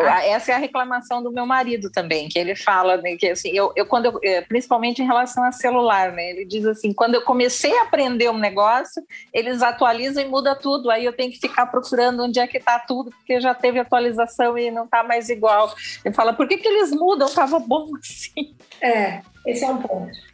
Essa 0.00 0.52
é 0.52 0.54
a 0.54 0.58
reclamação 0.58 1.22
do 1.22 1.30
meu 1.30 1.44
marido 1.46 1.90
também, 1.90 2.28
que 2.28 2.38
ele 2.38 2.54
fala 2.54 2.96
né, 2.96 3.16
que 3.16 3.28
assim, 3.28 3.50
eu, 3.50 3.72
eu 3.76 3.84
quando 3.84 4.06
eu, 4.06 4.18
é, 4.22 4.40
principalmente 4.40 5.02
em 5.02 5.06
relação 5.06 5.44
a 5.44 5.52
celular, 5.52 6.12
né? 6.12 6.30
Ele 6.30 6.44
diz 6.44 6.64
assim, 6.64 6.92
quando 6.92 7.14
eu 7.14 7.22
comecei 7.22 7.76
a 7.78 7.82
aprender 7.82 8.30
um 8.30 8.38
negócio, 8.38 9.02
eles 9.32 9.62
atualizam 9.62 10.22
e 10.22 10.28
muda 10.28 10.54
tudo, 10.54 10.90
aí 10.90 11.04
eu 11.04 11.12
tenho 11.12 11.30
que 11.30 11.40
ficar 11.40 11.66
procurando 11.66 12.24
onde 12.24 12.38
é 12.38 12.46
que 12.46 12.58
está 12.58 12.78
tudo, 12.78 13.10
porque 13.10 13.40
já 13.40 13.54
teve 13.54 13.78
atualização 13.78 14.56
e 14.56 14.70
não 14.70 14.84
está 14.84 15.02
mais 15.02 15.28
igual. 15.28 15.74
Ele 16.04 16.14
fala, 16.14 16.32
por 16.32 16.48
que, 16.48 16.58
que 16.58 16.68
eles 16.68 16.90
mudam? 16.90 17.28
Estava 17.28 17.58
bom 17.58 17.90
assim. 18.00 18.54
É, 18.80 19.20
esse 19.46 19.64
é 19.64 19.68
um 19.68 19.78
ponto. 19.78 20.31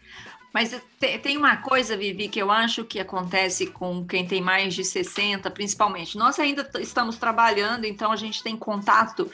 Mas 0.53 0.75
tem 1.01 1.37
uma 1.37 1.57
coisa, 1.59 1.97
Vivi, 1.97 2.29
que 2.29 2.41
eu 2.41 2.51
acho 2.51 2.85
que 2.85 2.99
acontece 2.99 3.67
com 3.67 4.05
quem 4.05 4.27
tem 4.27 4.41
mais 4.41 4.75
de 4.75 4.85
60, 4.85 5.51
principalmente. 5.51 6.17
Nós 6.17 6.39
ainda 6.39 6.69
estamos 6.81 7.17
trabalhando, 7.17 7.85
então 7.85 8.11
a 8.11 8.17
gente 8.17 8.43
tem 8.43 8.57
contato. 8.57 9.31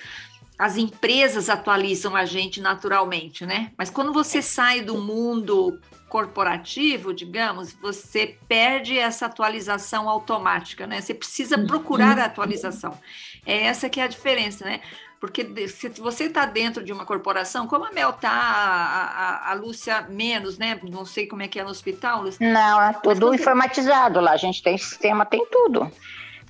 As 0.58 0.76
empresas 0.76 1.48
atualizam 1.48 2.14
a 2.14 2.24
gente 2.24 2.60
naturalmente, 2.60 3.46
né? 3.46 3.72
Mas 3.76 3.90
quando 3.90 4.12
você 4.12 4.42
sai 4.42 4.80
do 4.82 4.98
mundo 4.98 5.80
corporativo, 6.08 7.12
digamos, 7.12 7.72
você 7.72 8.38
perde 8.46 8.96
essa 8.96 9.26
atualização 9.26 10.08
automática, 10.08 10.86
né? 10.86 11.00
Você 11.00 11.12
precisa 11.12 11.58
procurar 11.58 12.18
a 12.20 12.26
atualização. 12.26 12.96
É 13.44 13.64
essa 13.64 13.88
que 13.88 14.00
é 14.00 14.04
a 14.04 14.08
diferença, 14.08 14.64
né? 14.64 14.80
Porque 15.20 15.68
se 15.68 15.88
você 16.00 16.24
está 16.24 16.44
dentro 16.44 16.84
de 16.84 16.92
uma 16.92 17.04
corporação, 17.06 17.66
como 17.66 17.84
a 17.84 17.90
Mel 17.90 18.10
está, 18.10 18.30
a, 18.30 19.04
a, 19.06 19.50
a, 19.50 19.54
Lúcia 19.54 20.02
menos, 20.08 20.58
né? 20.58 20.78
Não 20.82 21.04
sei 21.04 21.26
como 21.26 21.42
é 21.42 21.48
que 21.48 21.58
é 21.58 21.64
no 21.64 21.70
hospital, 21.70 22.22
Lúcia. 22.22 22.46
Não, 22.52 22.82
é 22.82 22.92
tudo 22.92 23.34
informatizado 23.34 24.20
lá. 24.20 24.32
A 24.32 24.36
gente 24.36 24.62
tem 24.62 24.76
sistema, 24.76 25.24
tem 25.24 25.46
tudo. 25.50 25.90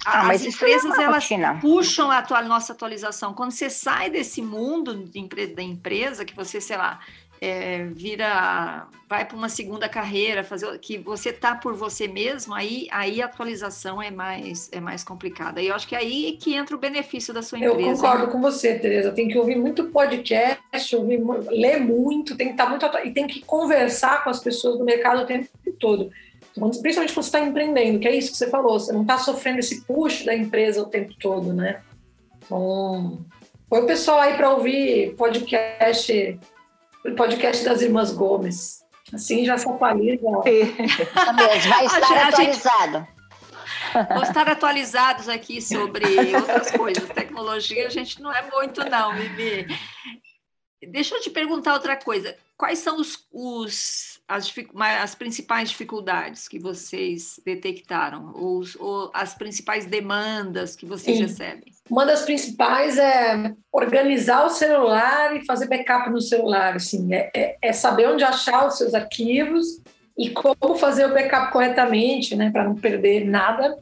Ah, 0.05 0.25
mas 0.25 0.43
As 0.43 0.47
é 0.47 0.51
empresas 0.51 0.99
é 0.99 1.03
elas 1.03 1.23
rotina. 1.25 1.59
puxam 1.61 2.11
a 2.11 2.21
tua, 2.21 2.43
nossa 2.43 2.73
atualização. 2.73 3.33
Quando 3.33 3.53
você 3.53 3.71
sai 3.71 4.11
desse 4.11 4.43
mundo 4.43 4.95
de, 4.95 5.47
da 5.47 5.63
empresa, 5.63 6.25
que 6.25 6.35
você, 6.35 6.61
sei 6.61 6.77
lá, 6.77 7.01
é, 7.41 7.85
vira, 7.85 8.87
vai 9.09 9.25
para 9.25 9.37
uma 9.37 9.49
segunda 9.49 9.89
carreira, 9.89 10.43
fazer 10.43 10.79
que 10.79 10.99
você 10.99 11.33
tá 11.33 11.55
por 11.55 11.75
você 11.75 12.09
mesmo, 12.09 12.55
aí, 12.55 12.87
aí 12.91 13.21
a 13.21 13.27
atualização 13.27 14.01
é 14.01 14.11
mais 14.11 14.71
é 14.73 14.81
mais 14.81 15.05
complicada. 15.05 15.61
E 15.61 15.69
eu 15.69 15.75
acho 15.75 15.87
que 15.87 15.95
é 15.95 15.99
aí 15.99 16.39
que 16.41 16.55
entra 16.55 16.75
o 16.75 16.79
benefício 16.79 17.35
da 17.35 17.43
sua 17.43 17.59
empresa. 17.59 17.81
Eu 17.81 17.97
concordo 17.97 18.29
com 18.29 18.41
você, 18.41 18.79
Tereza. 18.79 19.13
Tem 19.13 19.29
que 19.29 19.39
ouvir 19.39 19.57
muito 19.57 19.85
podcast, 19.91 20.97
ouvir, 20.97 21.23
ler 21.49 21.81
muito, 21.81 22.37
tem 22.37 22.49
que 22.49 22.55
estar 22.55 22.65
tá 22.65 22.71
muito 22.71 23.09
e 23.09 23.13
tem 23.13 23.27
que 23.27 23.41
conversar 23.41 24.25
com 24.25 24.31
as 24.31 24.41
pessoas 24.41 24.79
do 24.79 24.85
mercado 24.85 25.23
o 25.23 25.27
tempo 25.27 25.49
todo. 25.79 26.11
Principalmente 26.55 27.13
quando 27.13 27.25
você 27.25 27.29
está 27.29 27.41
empreendendo, 27.41 27.99
que 27.99 28.07
é 28.07 28.15
isso 28.15 28.31
que 28.31 28.39
você 28.39 28.49
falou, 28.49 28.79
você 28.79 28.93
não 28.93 29.03
está 29.03 29.19
sofrendo 29.19 29.59
esse 29.59 29.85
push 29.85 30.25
da 30.25 30.35
empresa 30.35 30.83
o 30.83 30.87
tempo 30.87 31.13
todo, 31.19 31.53
né? 31.53 31.81
Então, 32.39 33.19
põe 33.69 33.81
o 33.81 33.87
pessoal 33.87 34.21
aí 34.21 34.37
para 34.37 34.51
ouvir 34.51 35.15
podcast 35.17 36.39
podcast 37.13 37.65
das 37.65 37.83
Irmãs 37.83 38.13
Gomes. 38.13 38.83
Assim 39.13 39.45
já 39.45 39.59
se 39.59 39.69
atualiza. 39.69 40.27
Vai 41.69 41.87
estar 41.87 42.29
atualizado. 42.29 43.07
Vamos 44.09 44.29
estar 44.29 44.49
atualizados 44.49 45.29
aqui 45.29 45.61
sobre 45.61 46.05
outras 46.35 46.71
coisas. 46.71 47.09
Tecnologia 47.11 47.87
a 47.87 47.91
gente 47.91 48.21
não 48.21 48.33
é 48.33 48.51
muito, 48.51 48.83
não, 48.89 49.15
Bibi. 49.15 49.67
Deixa 50.89 51.15
eu 51.15 51.21
te 51.21 51.31
perguntar 51.31 51.75
outra 51.75 51.97
coisa. 51.97 52.37
Quais 52.57 52.79
são 52.79 53.01
os, 53.01 53.27
os 53.31 54.21
as, 54.29 54.53
as, 55.03 55.15
principais 55.15 55.71
dificuldades 55.71 56.49
que 56.49 56.59
vocês 56.59 57.41
detectaram? 57.45 58.33
Ou, 58.35 58.63
ou 58.79 59.11
as 59.13 59.35
principais 59.35 59.87
demandas 59.87 60.77
que 60.77 60.87
vocês 60.87 61.17
Sim. 61.17 61.23
recebem? 61.25 61.74
Uma 61.91 62.07
das 62.07 62.23
principais 62.23 62.97
é 62.97 63.53
organizar 63.71 64.47
o 64.47 64.51
celular 64.51 65.37
e 65.37 65.45
fazer 65.45 65.69
backup 65.69 66.09
no 66.11 66.21
celular. 66.21 66.77
Assim, 66.77 67.13
é, 67.13 67.31
é, 67.35 67.57
é 67.61 67.73
saber 67.73 68.09
onde 68.09 68.25
achar 68.25 68.67
os 68.67 68.79
seus 68.79 68.95
arquivos 68.95 69.81
e 70.17 70.31
como 70.31 70.77
fazer 70.77 71.05
o 71.05 71.13
backup 71.13 71.53
corretamente, 71.53 72.35
né, 72.35 72.51
para 72.51 72.65
não 72.65 72.75
perder 72.75 73.27
nada. 73.27 73.77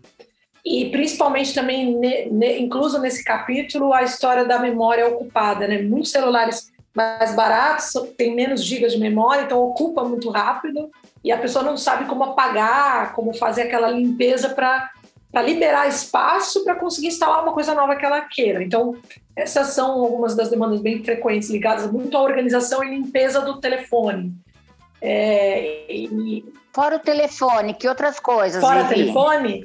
E 0.64 0.90
principalmente 0.90 1.54
também, 1.54 1.96
ne, 1.96 2.26
ne, 2.26 2.58
incluso 2.60 2.98
nesse 3.00 3.24
capítulo, 3.24 3.92
a 3.92 4.02
história 4.02 4.44
da 4.44 4.58
memória 4.58 5.06
ocupada. 5.06 5.68
Né? 5.68 5.82
Muitos 5.82 6.10
celulares 6.10 6.72
mais 6.94 7.34
baratos 7.34 7.92
têm 8.16 8.34
menos 8.34 8.64
gigas 8.64 8.92
de 8.92 8.98
memória, 8.98 9.42
então 9.42 9.60
ocupa 9.60 10.04
muito 10.04 10.28
rápido 10.28 10.90
e 11.24 11.32
a 11.32 11.38
pessoa 11.38 11.64
não 11.64 11.76
sabe 11.76 12.04
como 12.06 12.24
apagar, 12.24 13.14
como 13.14 13.32
fazer 13.34 13.62
aquela 13.62 13.90
limpeza 13.90 14.50
para 14.50 14.90
para 15.32 15.42
liberar 15.42 15.88
espaço 15.88 16.62
para 16.62 16.74
conseguir 16.74 17.08
instalar 17.08 17.42
uma 17.42 17.54
coisa 17.54 17.74
nova 17.74 17.96
que 17.96 18.04
ela 18.04 18.20
queira. 18.20 18.62
Então, 18.62 18.94
essas 19.34 19.68
são 19.68 19.90
algumas 19.92 20.36
das 20.36 20.50
demandas 20.50 20.82
bem 20.82 21.02
frequentes 21.02 21.48
ligadas 21.48 21.90
muito 21.90 22.16
à 22.16 22.20
organização 22.20 22.84
e 22.84 22.90
limpeza 22.90 23.40
do 23.40 23.58
telefone. 23.58 24.34
É, 25.00 25.90
e... 25.90 26.44
Fora 26.72 26.96
o 26.96 27.00
telefone, 27.00 27.74
que 27.74 27.88
outras 27.88 28.20
coisas? 28.20 28.60
Fora 28.60 28.84
o 28.84 28.88
telefone, 28.88 29.64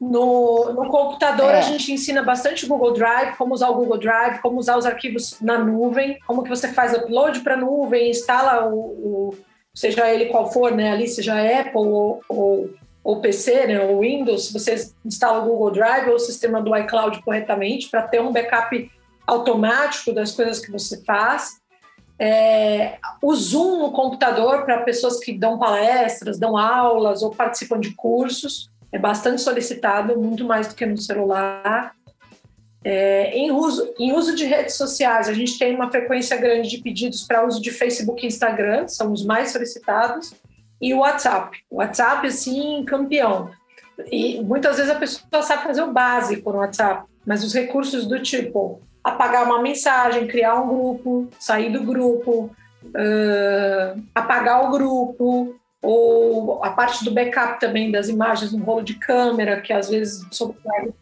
no, 0.00 0.72
no 0.72 0.88
computador 0.88 1.50
é. 1.50 1.58
a 1.58 1.60
gente 1.62 1.92
ensina 1.92 2.22
bastante 2.22 2.64
o 2.64 2.68
Google 2.68 2.92
Drive, 2.92 3.36
como 3.36 3.52
usar 3.52 3.68
o 3.68 3.74
Google 3.74 3.98
Drive, 3.98 4.40
como 4.40 4.58
usar 4.58 4.76
os 4.76 4.86
arquivos 4.86 5.38
na 5.40 5.58
nuvem, 5.58 6.18
como 6.26 6.42
que 6.42 6.48
você 6.48 6.68
faz 6.68 6.94
upload 6.94 7.40
para 7.40 7.54
a 7.54 7.58
nuvem, 7.58 8.10
instala 8.10 8.66
o, 8.66 8.78
o, 8.78 9.34
seja 9.74 10.08
ele 10.10 10.26
qual 10.26 10.50
for, 10.50 10.72
né, 10.72 10.92
ali 10.92 11.06
seja 11.06 11.34
Apple 11.34 11.72
ou, 11.76 12.22
ou 12.28 12.70
ou 13.02 13.20
PC, 13.20 13.66
né, 13.66 13.80
ou 13.80 14.00
Windows, 14.00 14.52
você 14.52 14.74
instala 15.04 15.42
o 15.42 15.48
Google 15.48 15.70
Drive 15.70 16.08
ou 16.08 16.16
o 16.16 16.18
sistema 16.18 16.60
do 16.60 16.76
iCloud 16.76 17.22
corretamente 17.22 17.88
para 17.88 18.02
ter 18.02 18.20
um 18.20 18.32
backup 18.32 18.90
automático 19.26 20.12
das 20.12 20.32
coisas 20.32 20.58
que 20.58 20.70
você 20.70 21.02
faz. 21.04 21.60
É, 22.18 22.98
o 23.22 23.34
Zoom 23.34 23.78
no 23.78 23.92
computador 23.92 24.64
para 24.64 24.82
pessoas 24.82 25.18
que 25.18 25.32
dão 25.32 25.58
palestras, 25.58 26.38
dão 26.38 26.56
aulas 26.56 27.22
ou 27.22 27.30
participam 27.30 27.80
de 27.80 27.94
cursos 27.94 28.70
é 28.92 28.98
bastante 28.98 29.40
solicitado, 29.40 30.18
muito 30.18 30.44
mais 30.44 30.68
do 30.68 30.74
que 30.74 30.84
no 30.84 30.98
celular. 30.98 31.94
É, 32.82 33.30
em, 33.36 33.50
uso, 33.50 33.92
em 33.98 34.12
uso 34.12 34.34
de 34.34 34.44
redes 34.44 34.74
sociais, 34.74 35.28
a 35.28 35.32
gente 35.32 35.58
tem 35.58 35.74
uma 35.74 35.90
frequência 35.90 36.36
grande 36.36 36.68
de 36.68 36.78
pedidos 36.78 37.22
para 37.22 37.46
uso 37.46 37.60
de 37.60 37.70
Facebook 37.70 38.24
e 38.24 38.26
Instagram, 38.26 38.88
são 38.88 39.12
os 39.12 39.24
mais 39.24 39.52
solicitados 39.52 40.34
e 40.80 40.94
o 40.94 40.98
WhatsApp. 40.98 41.58
O 41.70 41.76
WhatsApp, 41.76 42.26
assim, 42.26 42.84
campeão. 42.84 43.50
E 44.10 44.40
muitas 44.42 44.76
vezes 44.76 44.90
a 44.90 44.98
pessoa 44.98 45.42
sabe 45.42 45.64
fazer 45.64 45.82
o 45.82 45.92
básico 45.92 46.50
no 46.52 46.58
WhatsApp, 46.58 47.04
mas 47.26 47.44
os 47.44 47.52
recursos 47.52 48.06
do 48.06 48.20
tipo 48.20 48.80
apagar 49.04 49.44
uma 49.44 49.60
mensagem, 49.60 50.26
criar 50.26 50.60
um 50.60 50.68
grupo, 50.68 51.28
sair 51.38 51.70
do 51.70 51.82
grupo, 51.82 52.50
uh, 52.84 54.02
apagar 54.14 54.64
o 54.66 54.70
grupo, 54.70 55.54
ou 55.82 56.62
a 56.62 56.70
parte 56.70 57.04
do 57.04 57.10
backup 57.10 57.58
também 57.58 57.90
das 57.90 58.08
imagens 58.08 58.52
no 58.52 58.62
rolo 58.62 58.82
de 58.82 58.94
câmera, 58.94 59.60
que 59.60 59.72
às 59.72 59.88
vezes 59.88 60.26
sobrecarrega. 60.30 60.94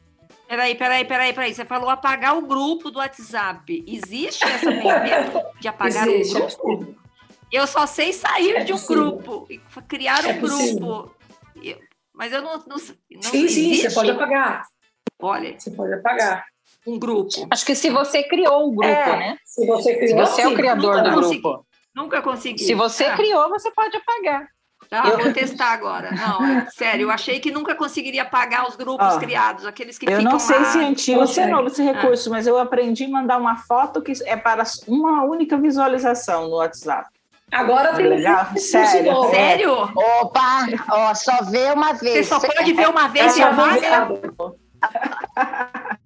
Peraí, 0.49 0.75
peraí, 0.75 1.05
peraí, 1.05 1.33
peraí. 1.33 1.55
Você 1.55 1.65
falou 1.65 1.91
apagar 1.91 2.39
o 2.39 2.47
grupo 2.47 2.91
do 2.91 3.01
WhatsApp. 3.01 3.85
Existe 3.87 4.45
essa 4.45 4.73
ferramenta 4.73 5.45
de 5.61 5.69
apagar 5.69 6.09
Existe, 6.09 6.37
o 6.39 6.67
grupo? 6.67 7.08
Eu 7.51 7.67
só 7.67 7.87
sei 7.87 8.13
sair 8.13 8.57
é 8.57 8.65
de 8.65 8.73
um 8.73 8.87
grupo, 8.87 9.49
criar 9.87 10.25
um 10.25 10.29
é 10.29 10.33
grupo. 10.35 11.15
Eu, 11.63 11.79
mas 12.13 12.33
eu 12.33 12.43
não, 12.43 12.55
não, 12.59 12.77
não 12.77 13.23
Sim, 13.23 13.49
sim, 13.49 13.75
você 13.75 13.91
pode 13.91 14.11
apagar. 14.11 14.67
Olha. 15.21 15.59
Você 15.59 15.71
pode 15.71 15.95
apagar. 15.95 16.45
Um 16.87 16.99
grupo. 16.99 17.47
Acho 17.51 17.67
que 17.67 17.75
se 17.75 17.91
você 17.91 18.23
criou 18.23 18.69
o 18.69 18.73
grupo, 18.73 18.85
é, 18.85 19.17
né? 19.19 19.39
Se 19.45 19.67
você 19.67 19.97
criou, 19.97 20.27
se 20.27 20.33
você 20.33 20.43
sim, 20.43 20.49
é 20.49 20.49
o 20.49 20.55
criador 20.55 21.03
do 21.03 21.15
consegui, 21.15 21.41
grupo. 21.41 21.67
Nunca 21.95 22.23
consegui. 22.23 22.65
Se 22.65 22.75
você 22.75 23.05
ah. 23.05 23.17
criou, 23.17 23.49
você 23.49 23.71
pode 23.71 23.97
apagar. 23.97 24.49
Tá, 24.89 25.07
eu 25.09 25.19
vou 25.19 25.33
testar 25.33 25.73
agora. 25.73 26.11
Não, 26.13 26.45
é, 26.45 26.67
sério, 26.73 27.05
eu 27.05 27.11
achei 27.11 27.41
que 27.41 27.51
nunca 27.51 27.75
conseguiria 27.75 28.23
apagar 28.23 28.67
os 28.67 28.75
grupos 28.75 29.19
criados, 29.19 29.67
aqueles 29.67 29.99
que 29.99 30.07
eu 30.07 30.11
ficam 30.11 30.25
Eu 30.25 30.31
não 30.31 30.39
sei 30.39 30.59
lá. 30.59 30.65
se 30.65 30.79
é 30.79 30.85
antigo 30.85 31.21
ou 31.21 31.27
se 31.27 31.41
é 31.41 31.47
novo 31.47 31.67
esse 31.67 31.83
recurso, 31.83 32.31
ah. 32.31 32.33
mas 32.33 32.47
eu 32.47 32.59
aprendi 32.59 33.05
a 33.05 33.09
mandar 33.09 33.37
uma 33.37 33.57
foto 33.57 34.01
que 34.01 34.13
é 34.25 34.37
para 34.37 34.63
uma 34.87 35.25
única 35.25 35.59
visualização 35.59 36.49
no 36.49 36.57
WhatsApp. 36.57 37.11
Agora 37.51 37.95
tem 37.95 38.07
legal. 38.07 38.47
Sério? 38.57 39.31
Sério? 39.31 39.73
Opa, 39.95 40.67
ó, 40.91 41.15
só 41.15 41.45
vê 41.45 41.73
uma 41.73 41.95
vez. 41.95 42.27
Você 42.27 42.35
só 42.35 42.41
pode 42.41 42.73
ver 42.73 42.89
uma 42.89 43.09
vez 43.09 43.37
é, 43.37 43.41
e 43.41 43.43
amar? 43.43 43.79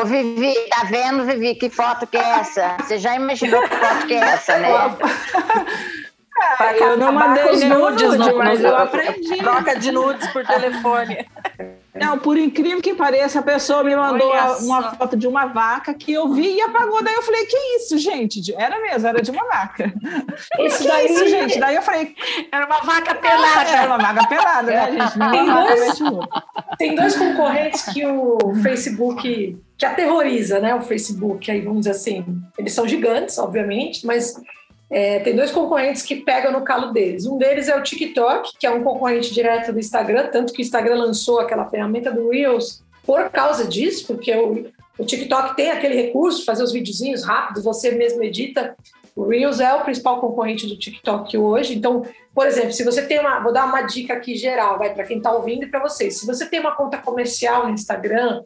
Ô, 0.00 0.04
Vivi, 0.04 0.54
tá 0.70 0.84
vendo, 0.84 1.24
Vivi, 1.24 1.56
que 1.56 1.68
foto 1.68 2.06
que 2.06 2.16
é 2.16 2.40
essa? 2.40 2.76
Você 2.78 2.98
já 2.98 3.16
imaginou 3.16 3.60
que 3.62 3.76
foto 3.76 4.06
que 4.06 4.14
é 4.14 4.18
essa, 4.18 4.58
né? 4.58 4.68
Ah, 6.40 6.74
eu 6.74 6.96
não 6.96 7.12
mandei 7.12 7.50
os 7.50 7.62
nudes, 7.62 8.16
no, 8.16 8.36
mas 8.36 8.62
eu 8.62 8.76
aprendi. 8.76 9.36
Troca 9.38 9.78
de 9.78 9.92
nudes 9.92 10.26
por 10.28 10.44
telefone. 10.46 11.26
Não, 11.94 12.18
por 12.18 12.38
incrível 12.38 12.80
que 12.80 12.94
pareça, 12.94 13.40
a 13.40 13.42
pessoa 13.42 13.84
me 13.84 13.94
mandou 13.94 14.32
uma 14.60 14.94
foto 14.94 15.16
de 15.16 15.26
uma 15.26 15.46
vaca 15.46 15.92
que 15.92 16.12
eu 16.12 16.32
vi 16.32 16.56
e 16.56 16.60
apagou. 16.62 17.02
Daí 17.02 17.14
eu 17.14 17.22
falei, 17.22 17.44
que 17.44 17.56
isso, 17.76 17.98
gente? 17.98 18.54
Era 18.54 18.80
mesmo, 18.80 19.06
era 19.06 19.20
de 19.20 19.30
uma 19.30 19.44
vaca. 19.44 19.92
Isso 20.60 20.78
que 20.82 20.88
daí, 20.88 21.06
isso, 21.06 21.28
gente? 21.28 21.58
Daí 21.58 21.76
eu 21.76 21.82
falei... 21.82 22.14
Era 22.50 22.66
uma 22.66 22.80
vaca 22.80 23.14
pelada. 23.16 23.70
Era 23.70 23.86
uma 23.86 23.98
vaca 23.98 24.26
pelada, 24.28 24.70
né, 24.70 24.92
gente? 24.92 25.30
Tem 25.30 25.46
dois, 25.46 25.98
tem 26.78 26.94
dois 26.94 27.16
concorrentes 27.16 27.84
que 27.86 28.06
o 28.06 28.38
Facebook... 28.62 29.58
Que 29.76 29.86
aterroriza, 29.86 30.60
né, 30.60 30.74
o 30.74 30.82
Facebook. 30.82 31.50
Aí, 31.50 31.62
vamos 31.62 31.80
dizer 31.80 31.92
assim, 31.92 32.24
eles 32.58 32.72
são 32.74 32.86
gigantes, 32.86 33.38
obviamente, 33.38 34.06
mas 34.06 34.38
é, 34.90 35.20
tem 35.20 35.36
dois 35.36 35.52
concorrentes 35.52 36.02
que 36.02 36.16
pegam 36.16 36.50
no 36.50 36.64
calo 36.64 36.92
deles. 36.92 37.24
Um 37.24 37.38
deles 37.38 37.68
é 37.68 37.76
o 37.76 37.82
TikTok, 37.82 38.58
que 38.58 38.66
é 38.66 38.70
um 38.70 38.82
concorrente 38.82 39.32
direto 39.32 39.72
do 39.72 39.78
Instagram, 39.78 40.26
tanto 40.32 40.52
que 40.52 40.60
o 40.60 40.64
Instagram 40.64 40.96
lançou 40.96 41.38
aquela 41.38 41.70
ferramenta 41.70 42.10
do 42.10 42.28
Reels 42.28 42.82
por 43.04 43.30
causa 43.30 43.66
disso, 43.66 44.08
porque 44.08 44.34
o, 44.34 44.66
o 44.98 45.04
TikTok 45.04 45.54
tem 45.54 45.70
aquele 45.70 45.94
recurso, 45.94 46.44
fazer 46.44 46.64
os 46.64 46.72
videozinhos 46.72 47.24
rápidos, 47.24 47.62
você 47.62 47.92
mesmo 47.92 48.22
edita. 48.22 48.76
O 49.14 49.28
Reels 49.28 49.60
é 49.60 49.72
o 49.74 49.84
principal 49.84 50.20
concorrente 50.20 50.66
do 50.66 50.76
TikTok 50.76 51.38
hoje. 51.38 51.76
Então, 51.76 52.02
por 52.34 52.46
exemplo, 52.46 52.72
se 52.72 52.84
você 52.84 53.02
tem 53.02 53.20
uma. 53.20 53.40
Vou 53.40 53.52
dar 53.52 53.66
uma 53.66 53.82
dica 53.82 54.14
aqui 54.14 54.34
geral, 54.34 54.78
vai 54.78 54.92
para 54.92 55.04
quem 55.04 55.18
está 55.18 55.32
ouvindo 55.32 55.64
e 55.64 55.68
para 55.68 55.80
vocês. 55.80 56.18
Se 56.18 56.26
você 56.26 56.46
tem 56.46 56.58
uma 56.58 56.74
conta 56.74 56.98
comercial 56.98 57.66
no 57.66 57.74
Instagram, 57.74 58.42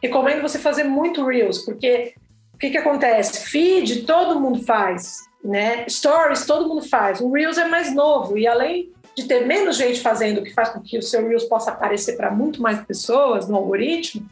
recomendo 0.00 0.42
você 0.42 0.58
fazer 0.58 0.84
muito 0.84 1.26
Reels, 1.26 1.58
porque 1.58 2.14
o 2.54 2.58
que, 2.58 2.70
que 2.70 2.78
acontece? 2.78 3.48
Feed 3.48 4.02
todo 4.02 4.38
mundo 4.38 4.62
faz 4.62 5.29
né? 5.42 5.88
Stories 5.88 6.46
todo 6.46 6.68
mundo 6.68 6.88
faz. 6.88 7.20
O 7.20 7.30
Reels 7.32 7.58
é 7.58 7.66
mais 7.66 7.94
novo 7.94 8.36
e 8.36 8.46
além 8.46 8.92
de 9.16 9.24
ter 9.26 9.46
menos 9.46 9.76
gente 9.76 10.00
fazendo, 10.00 10.42
que 10.42 10.54
faz 10.54 10.70
com 10.70 10.80
que 10.80 10.98
o 10.98 11.02
seu 11.02 11.26
Reels 11.26 11.44
possa 11.44 11.70
aparecer 11.70 12.16
para 12.16 12.30
muito 12.30 12.62
mais 12.62 12.80
pessoas 12.84 13.48
no 13.48 13.56
algoritmo, 13.56 14.26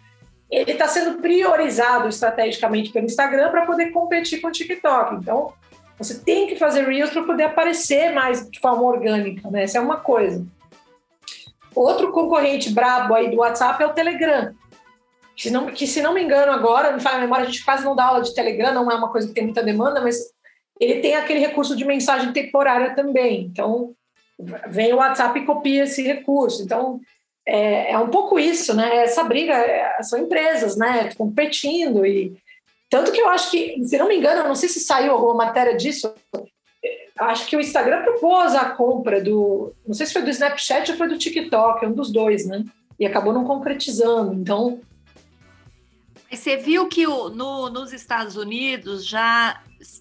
ele 0.50 0.72
está 0.72 0.88
sendo 0.88 1.20
priorizado 1.20 2.08
estrategicamente 2.08 2.90
pelo 2.90 3.06
Instagram 3.06 3.50
para 3.50 3.66
poder 3.66 3.90
competir 3.90 4.40
com 4.40 4.48
o 4.48 4.52
TikTok. 4.52 5.16
Então, 5.16 5.52
você 5.98 6.18
tem 6.18 6.46
que 6.46 6.56
fazer 6.56 6.86
Reels 6.86 7.10
para 7.10 7.24
poder 7.24 7.44
aparecer 7.44 8.12
mais 8.12 8.48
de 8.48 8.58
forma 8.60 8.82
orgânica, 8.82 9.50
né? 9.50 9.64
Essa 9.64 9.78
é 9.78 9.80
uma 9.80 9.96
coisa. 9.96 10.46
Outro 11.74 12.12
concorrente 12.12 12.70
brabo 12.70 13.14
aí 13.14 13.30
do 13.30 13.38
WhatsApp 13.38 13.82
é 13.82 13.86
o 13.86 13.92
Telegram. 13.92 14.54
Que, 15.36 15.50
não, 15.50 15.66
que 15.66 15.86
se 15.86 16.00
não 16.00 16.14
me 16.14 16.22
engano 16.22 16.50
agora, 16.50 16.92
me 16.92 17.00
fala 17.00 17.18
a 17.18 17.20
memória, 17.20 17.44
a 17.44 17.46
gente 17.46 17.64
quase 17.64 17.84
não 17.84 17.94
dá 17.94 18.06
aula 18.06 18.22
de 18.22 18.34
Telegram, 18.34 18.72
não 18.72 18.90
é 18.90 18.94
uma 18.94 19.10
coisa 19.10 19.28
que 19.28 19.34
tem 19.34 19.44
muita 19.44 19.62
demanda, 19.62 20.00
mas 20.00 20.32
ele 20.80 21.00
tem 21.00 21.14
aquele 21.14 21.40
recurso 21.40 21.76
de 21.76 21.84
mensagem 21.84 22.32
temporária 22.32 22.94
também. 22.94 23.42
Então, 23.42 23.94
vem 24.68 24.92
o 24.92 24.96
WhatsApp 24.96 25.38
e 25.38 25.46
copia 25.46 25.84
esse 25.84 26.02
recurso. 26.02 26.62
Então, 26.62 27.00
é, 27.46 27.92
é 27.92 27.98
um 27.98 28.08
pouco 28.08 28.38
isso, 28.38 28.74
né? 28.74 28.98
Essa 28.98 29.24
briga 29.24 29.54
é, 29.54 30.02
são 30.02 30.18
empresas, 30.18 30.76
né? 30.76 31.12
Competindo 31.16 32.04
e 32.04 32.36
tanto 32.90 33.12
que 33.12 33.20
eu 33.20 33.28
acho 33.28 33.50
que, 33.50 33.84
se 33.84 33.98
não 33.98 34.08
me 34.08 34.16
engano, 34.16 34.40
eu 34.40 34.48
não 34.48 34.54
sei 34.54 34.68
se 34.68 34.80
saiu 34.80 35.12
alguma 35.12 35.34
matéria 35.34 35.76
disso. 35.76 36.14
Acho 37.18 37.46
que 37.46 37.56
o 37.56 37.60
Instagram 37.60 38.02
propôs 38.02 38.54
a 38.54 38.70
compra 38.70 39.20
do, 39.22 39.74
não 39.86 39.92
sei 39.92 40.06
se 40.06 40.12
foi 40.12 40.22
do 40.22 40.30
Snapchat 40.30 40.90
ou 40.90 40.96
foi 40.96 41.08
do 41.08 41.18
TikTok, 41.18 41.84
um 41.84 41.92
dos 41.92 42.10
dois, 42.10 42.46
né? 42.46 42.64
E 42.98 43.04
acabou 43.04 43.32
não 43.32 43.44
concretizando. 43.44 44.32
Então, 44.32 44.80
você 46.30 46.56
viu 46.56 46.88
que 46.88 47.04
no, 47.06 47.68
nos 47.68 47.92
Estados 47.92 48.36
Unidos 48.36 49.06
já 49.06 49.60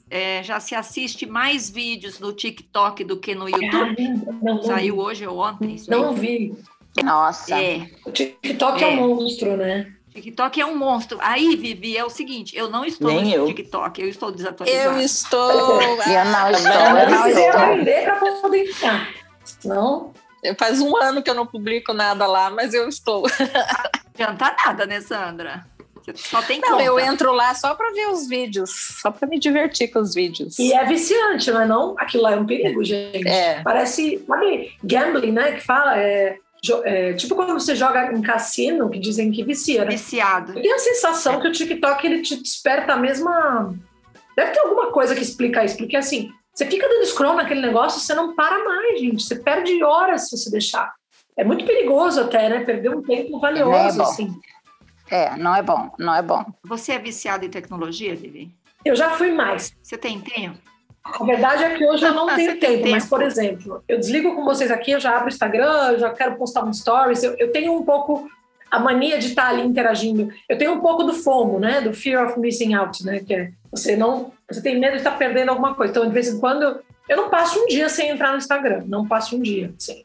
é, 0.09 0.41
já 0.43 0.59
se 0.59 0.73
assiste 0.73 1.25
mais 1.25 1.69
vídeos 1.69 2.19
no 2.19 2.33
TikTok 2.33 3.03
do 3.03 3.17
que 3.17 3.35
no 3.35 3.47
YouTube? 3.47 4.07
Não, 4.41 4.55
não, 4.55 4.63
Saiu 4.63 4.97
hoje 4.97 5.27
ou 5.27 5.39
ontem? 5.39 5.75
Não 5.87 6.13
vi. 6.13 6.55
Nossa. 7.03 7.61
É. 7.61 7.89
O 8.05 8.11
TikTok 8.11 8.83
é. 8.83 8.87
é 8.87 8.89
um 8.89 9.07
monstro, 9.07 9.57
né? 9.57 9.93
TikTok 10.13 10.59
é 10.59 10.65
um 10.65 10.75
monstro. 10.75 11.17
Aí, 11.21 11.55
Vivi, 11.55 11.95
é 11.95 12.03
o 12.03 12.09
seguinte, 12.09 12.57
eu 12.57 12.69
não 12.69 12.83
estou 12.83 13.11
Nem 13.11 13.25
no 13.25 13.31
eu. 13.31 13.45
TikTok, 13.47 14.01
eu 14.01 14.09
estou 14.09 14.31
desatualizada. 14.31 14.97
Eu 14.97 14.99
estou. 14.99 15.51
eu 15.51 16.25
não 16.25 16.51
estou. 16.51 16.71
Eu 16.73 17.09
não 17.09 17.27
estou. 17.27 17.49
aprender 17.49 18.05
para 18.05 18.31
poder 18.41 18.65
ficar. 18.73 19.09
Não. 19.63 20.13
Faz 20.57 20.81
um 20.81 20.95
ano 20.97 21.21
que 21.21 21.29
eu 21.29 21.35
não 21.35 21.45
publico 21.45 21.93
nada 21.93 22.25
lá, 22.25 22.49
mas 22.49 22.73
eu 22.73 22.87
estou. 22.87 23.23
Não 23.23 24.25
adianta 24.25 24.55
nada, 24.65 24.85
né, 24.85 25.01
Sandra? 25.01 25.65
Só 26.15 26.41
tem 26.41 26.59
Não, 26.61 26.79
eu 26.79 26.99
entro 26.99 27.31
lá 27.33 27.53
só 27.53 27.75
para 27.75 27.91
ver 27.91 28.07
os 28.07 28.27
vídeos, 28.27 28.69
só 29.01 29.11
para 29.11 29.27
me 29.27 29.39
divertir 29.39 29.89
com 29.89 29.99
os 29.99 30.13
vídeos. 30.13 30.57
E 30.57 30.73
é 30.73 30.85
viciante, 30.85 31.51
não 31.51 31.61
é 31.61 31.65
não? 31.65 31.95
Aquilo 31.97 32.23
lá 32.23 32.33
é 32.33 32.35
um 32.37 32.45
perigo, 32.45 32.83
gente. 32.83 33.27
É. 33.27 33.61
Parece, 33.63 34.23
sabe, 34.27 34.71
gambling, 34.83 35.31
né, 35.31 35.53
que 35.53 35.61
fala, 35.61 35.97
é, 35.97 36.37
é, 36.83 37.13
tipo 37.13 37.35
quando 37.35 37.53
você 37.53 37.75
joga 37.75 38.11
em 38.13 38.21
cassino, 38.21 38.89
que 38.89 38.99
dizem 38.99 39.31
que 39.31 39.43
vicia, 39.43 39.83
né? 39.83 39.91
Viciado. 39.91 40.57
E 40.57 40.71
a 40.71 40.79
sensação 40.79 41.35
é. 41.35 41.41
que 41.41 41.47
o 41.47 41.51
TikTok, 41.51 42.05
ele 42.05 42.21
te 42.21 42.35
desperta 42.35 42.93
a 42.93 42.97
mesma... 42.97 43.73
Deve 44.35 44.51
ter 44.51 44.59
alguma 44.59 44.91
coisa 44.91 45.15
que 45.15 45.23
explica 45.23 45.65
isso, 45.65 45.77
porque 45.77 45.97
assim, 45.97 46.29
você 46.57 46.65
fica 46.65 46.87
dando 46.87 47.05
scroll 47.05 47.35
naquele 47.35 47.61
negócio, 47.61 47.99
você 47.99 48.15
não 48.15 48.35
para 48.35 48.63
mais, 48.63 48.99
gente. 48.99 49.23
Você 49.23 49.35
perde 49.35 49.83
horas 49.83 50.27
se 50.27 50.35
você 50.35 50.49
deixar. 50.49 50.91
É 51.37 51.43
muito 51.43 51.63
perigoso 51.65 52.19
até, 52.19 52.49
né? 52.49 52.65
Perder 52.65 52.89
um 52.89 53.03
tempo 53.03 53.39
valioso, 53.39 54.01
é 54.01 54.03
assim. 54.03 54.33
É, 55.09 55.35
não 55.37 55.55
é 55.55 55.61
bom, 55.61 55.91
não 55.97 56.13
é 56.13 56.21
bom. 56.21 56.45
Você 56.63 56.93
é 56.93 56.99
viciada 56.99 57.45
em 57.45 57.49
tecnologia, 57.49 58.15
Vivi? 58.15 58.51
Eu 58.83 58.95
já 58.95 59.11
fui 59.11 59.31
mais. 59.31 59.75
Você 59.81 59.97
tem 59.97 60.19
tempo? 60.19 60.57
A 61.03 61.23
verdade 61.23 61.63
é 61.63 61.77
que 61.77 61.85
hoje 61.85 62.05
eu 62.05 62.13
não 62.13 62.27
tenho 62.35 62.59
tempo, 62.59 62.83
tempo, 62.83 62.89
mas, 62.89 63.05
por 63.05 63.21
exemplo, 63.21 63.83
eu 63.87 63.97
desligo 63.97 64.35
com 64.35 64.43
vocês 64.43 64.69
aqui, 64.69 64.91
eu 64.91 64.99
já 64.99 65.15
abro 65.15 65.25
o 65.25 65.29
Instagram, 65.29 65.91
eu 65.91 65.99
já 65.99 66.09
quero 66.11 66.35
postar 66.35 66.63
um 66.63 66.73
stories, 66.73 67.23
eu, 67.23 67.35
eu 67.37 67.51
tenho 67.51 67.73
um 67.73 67.83
pouco 67.83 68.29
a 68.69 68.79
mania 68.79 69.17
de 69.17 69.27
estar 69.27 69.47
ali 69.47 69.61
interagindo. 69.61 70.29
Eu 70.47 70.57
tenho 70.57 70.73
um 70.73 70.81
pouco 70.81 71.03
do 71.03 71.13
FOMO, 71.13 71.59
né? 71.59 71.79
Do 71.79 71.93
fear 71.93 72.27
of 72.27 72.39
missing 72.39 72.73
out, 72.73 73.05
né? 73.05 73.19
Que 73.19 73.33
é 73.33 73.51
você 73.71 73.95
não, 73.95 74.31
você 74.49 74.61
tem 74.61 74.79
medo 74.79 74.93
de 74.93 74.97
estar 74.97 75.17
perdendo 75.17 75.49
alguma 75.49 75.73
coisa. 75.73 75.91
Então, 75.91 76.05
de 76.05 76.13
vez 76.13 76.27
em 76.27 76.39
quando, 76.39 76.81
eu 77.07 77.17
não 77.17 77.29
passo 77.29 77.59
um 77.59 77.67
dia 77.67 77.89
sem 77.89 78.09
entrar 78.09 78.31
no 78.31 78.37
Instagram, 78.37 78.83
não 78.85 79.07
passo 79.07 79.37
um 79.37 79.41
dia, 79.41 79.73
sim. 79.77 80.03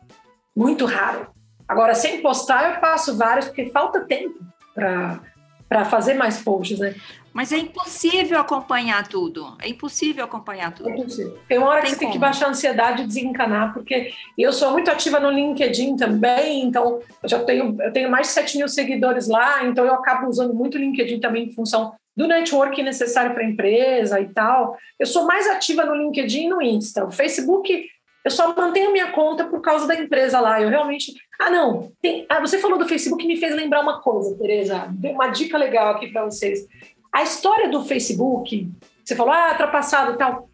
Muito 0.54 0.84
raro. 0.84 1.28
Agora, 1.66 1.94
sem 1.94 2.20
postar, 2.20 2.74
eu 2.74 2.80
passo 2.80 3.16
vários 3.16 3.46
porque 3.46 3.70
falta 3.70 4.00
tempo 4.00 4.38
para 4.74 5.84
fazer 5.84 6.14
mais 6.14 6.42
posts, 6.42 6.78
né? 6.78 6.94
Mas 7.32 7.50
é 7.50 7.56
impossível 7.56 8.38
acompanhar 8.38 9.08
tudo. 9.08 9.56
É 9.60 9.68
impossível 9.68 10.24
acompanhar 10.24 10.72
tudo. 10.72 10.90
É 10.90 10.92
impossível. 10.92 11.38
Tem 11.48 11.56
uma 11.56 11.68
hora 11.68 11.80
tem 11.80 11.84
que 11.84 11.90
você 11.90 11.96
como. 11.96 12.10
tem 12.10 12.12
que 12.12 12.18
baixar 12.18 12.46
a 12.46 12.50
ansiedade 12.50 13.02
e 13.02 13.06
desencanar, 13.06 13.72
porque 13.72 14.12
eu 14.36 14.52
sou 14.52 14.70
muito 14.72 14.90
ativa 14.90 15.18
no 15.18 15.30
LinkedIn 15.30 15.96
também, 15.96 16.62
então 16.62 17.00
eu 17.22 17.28
já 17.28 17.42
tenho, 17.42 17.74
eu 17.80 17.92
tenho 17.92 18.10
mais 18.10 18.26
de 18.26 18.34
7 18.34 18.58
mil 18.58 18.68
seguidores 18.68 19.28
lá, 19.28 19.64
então 19.64 19.84
eu 19.84 19.94
acabo 19.94 20.28
usando 20.28 20.52
muito 20.52 20.74
o 20.74 20.78
LinkedIn 20.78 21.20
também 21.20 21.46
em 21.46 21.50
função 21.50 21.94
do 22.14 22.28
network 22.28 22.82
necessário 22.82 23.32
para 23.32 23.42
a 23.42 23.48
empresa 23.48 24.20
e 24.20 24.28
tal. 24.28 24.76
Eu 24.98 25.06
sou 25.06 25.26
mais 25.26 25.48
ativa 25.48 25.86
no 25.86 25.94
LinkedIn 25.94 26.44
e 26.44 26.48
no 26.50 26.60
Insta. 26.60 27.06
O 27.06 27.10
Facebook 27.10 27.88
eu 28.24 28.30
só 28.30 28.54
mantenho 28.54 28.92
minha 28.92 29.10
conta 29.10 29.44
por 29.44 29.60
causa 29.60 29.86
da 29.86 29.94
empresa 29.94 30.40
lá. 30.40 30.60
Eu 30.60 30.68
realmente. 30.68 31.12
Ah, 31.38 31.50
não. 31.50 31.92
Tem... 32.00 32.24
Ah, 32.28 32.40
você 32.40 32.58
falou 32.58 32.78
do 32.78 32.88
Facebook 32.88 33.26
me 33.26 33.36
fez 33.36 33.54
lembrar 33.54 33.80
uma 33.80 34.00
coisa, 34.00 34.36
Tereza. 34.36 34.88
Uma 35.04 35.28
dica 35.28 35.58
legal 35.58 35.94
aqui 35.94 36.08
para 36.08 36.24
vocês. 36.24 36.66
A 37.12 37.22
história 37.22 37.68
do 37.68 37.84
Facebook, 37.84 38.70
você 39.04 39.16
falou, 39.16 39.32
ah, 39.32 39.50
ultrapassado 39.50 40.12
e 40.12 40.16
tal. 40.16 40.48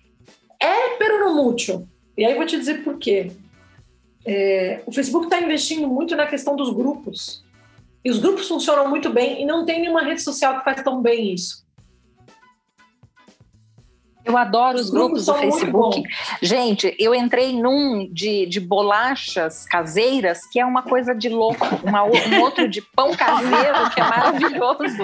É 0.61 0.96
pero 0.96 1.24
no 1.24 1.42
mucho. 1.42 1.87
E 2.16 2.24
aí 2.24 2.33
eu 2.33 2.38
vou 2.38 2.46
te 2.46 2.59
dizer 2.59 2.83
por 2.83 2.98
quê. 2.98 3.31
É, 4.26 4.83
o 4.87 4.92
Facebook 4.92 5.26
está 5.26 5.40
investindo 5.40 5.87
muito 5.87 6.16
na 6.16 6.26
questão 6.26 6.57
dos 6.57 6.70
grupos. 6.74 7.44
E 8.04 8.11
os 8.11 8.18
grupos 8.18 8.48
funcionam 8.48 8.88
muito 8.88 9.11
bem 9.11 9.42
e 9.42 9.46
não 9.46 9.64
tem 9.64 9.81
nenhuma 9.81 10.02
rede 10.02 10.22
social 10.22 10.59
que 10.59 10.64
faz 10.64 10.83
tão 10.83 11.02
bem 11.02 11.33
isso. 11.33 11.66
Eu 14.29 14.37
adoro 14.37 14.77
os, 14.77 14.85
os 14.85 14.91
grupos, 14.91 15.25
grupos 15.25 15.27
do 15.27 15.35
Facebook. 15.35 16.03
Gente, 16.43 16.95
eu 16.99 17.14
entrei 17.14 17.55
num 17.55 18.07
de, 18.12 18.45
de 18.45 18.61
bolachas 18.61 19.64
caseiras, 19.64 20.47
que 20.47 20.61
é 20.61 20.67
uma 20.67 20.83
coisa 20.83 21.14
de 21.14 21.31
louco, 21.31 21.67
uma, 21.83 22.05
um 22.05 22.41
outro 22.43 22.69
de 22.69 22.83
pão 22.83 23.17
caseiro, 23.17 23.91
que 23.95 24.01
é 24.01 24.05
maravilhoso. 24.05 25.03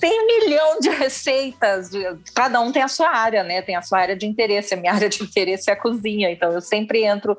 Tem 0.00 0.20
um 0.20 0.26
milhão 0.26 0.80
de 0.80 0.88
receitas, 0.88 1.90
cada 2.34 2.60
um 2.60 2.72
tem 2.72 2.82
a 2.82 2.88
sua 2.88 3.10
área, 3.10 3.44
né? 3.44 3.62
Tem 3.62 3.76
a 3.76 3.82
sua 3.82 4.00
área 4.00 4.16
de 4.16 4.26
interesse. 4.26 4.74
A 4.74 4.76
minha 4.76 4.92
área 4.92 5.08
de 5.08 5.22
interesse 5.22 5.70
é 5.70 5.72
a 5.72 5.76
cozinha, 5.76 6.30
então 6.30 6.50
eu 6.50 6.60
sempre 6.60 7.04
entro. 7.04 7.38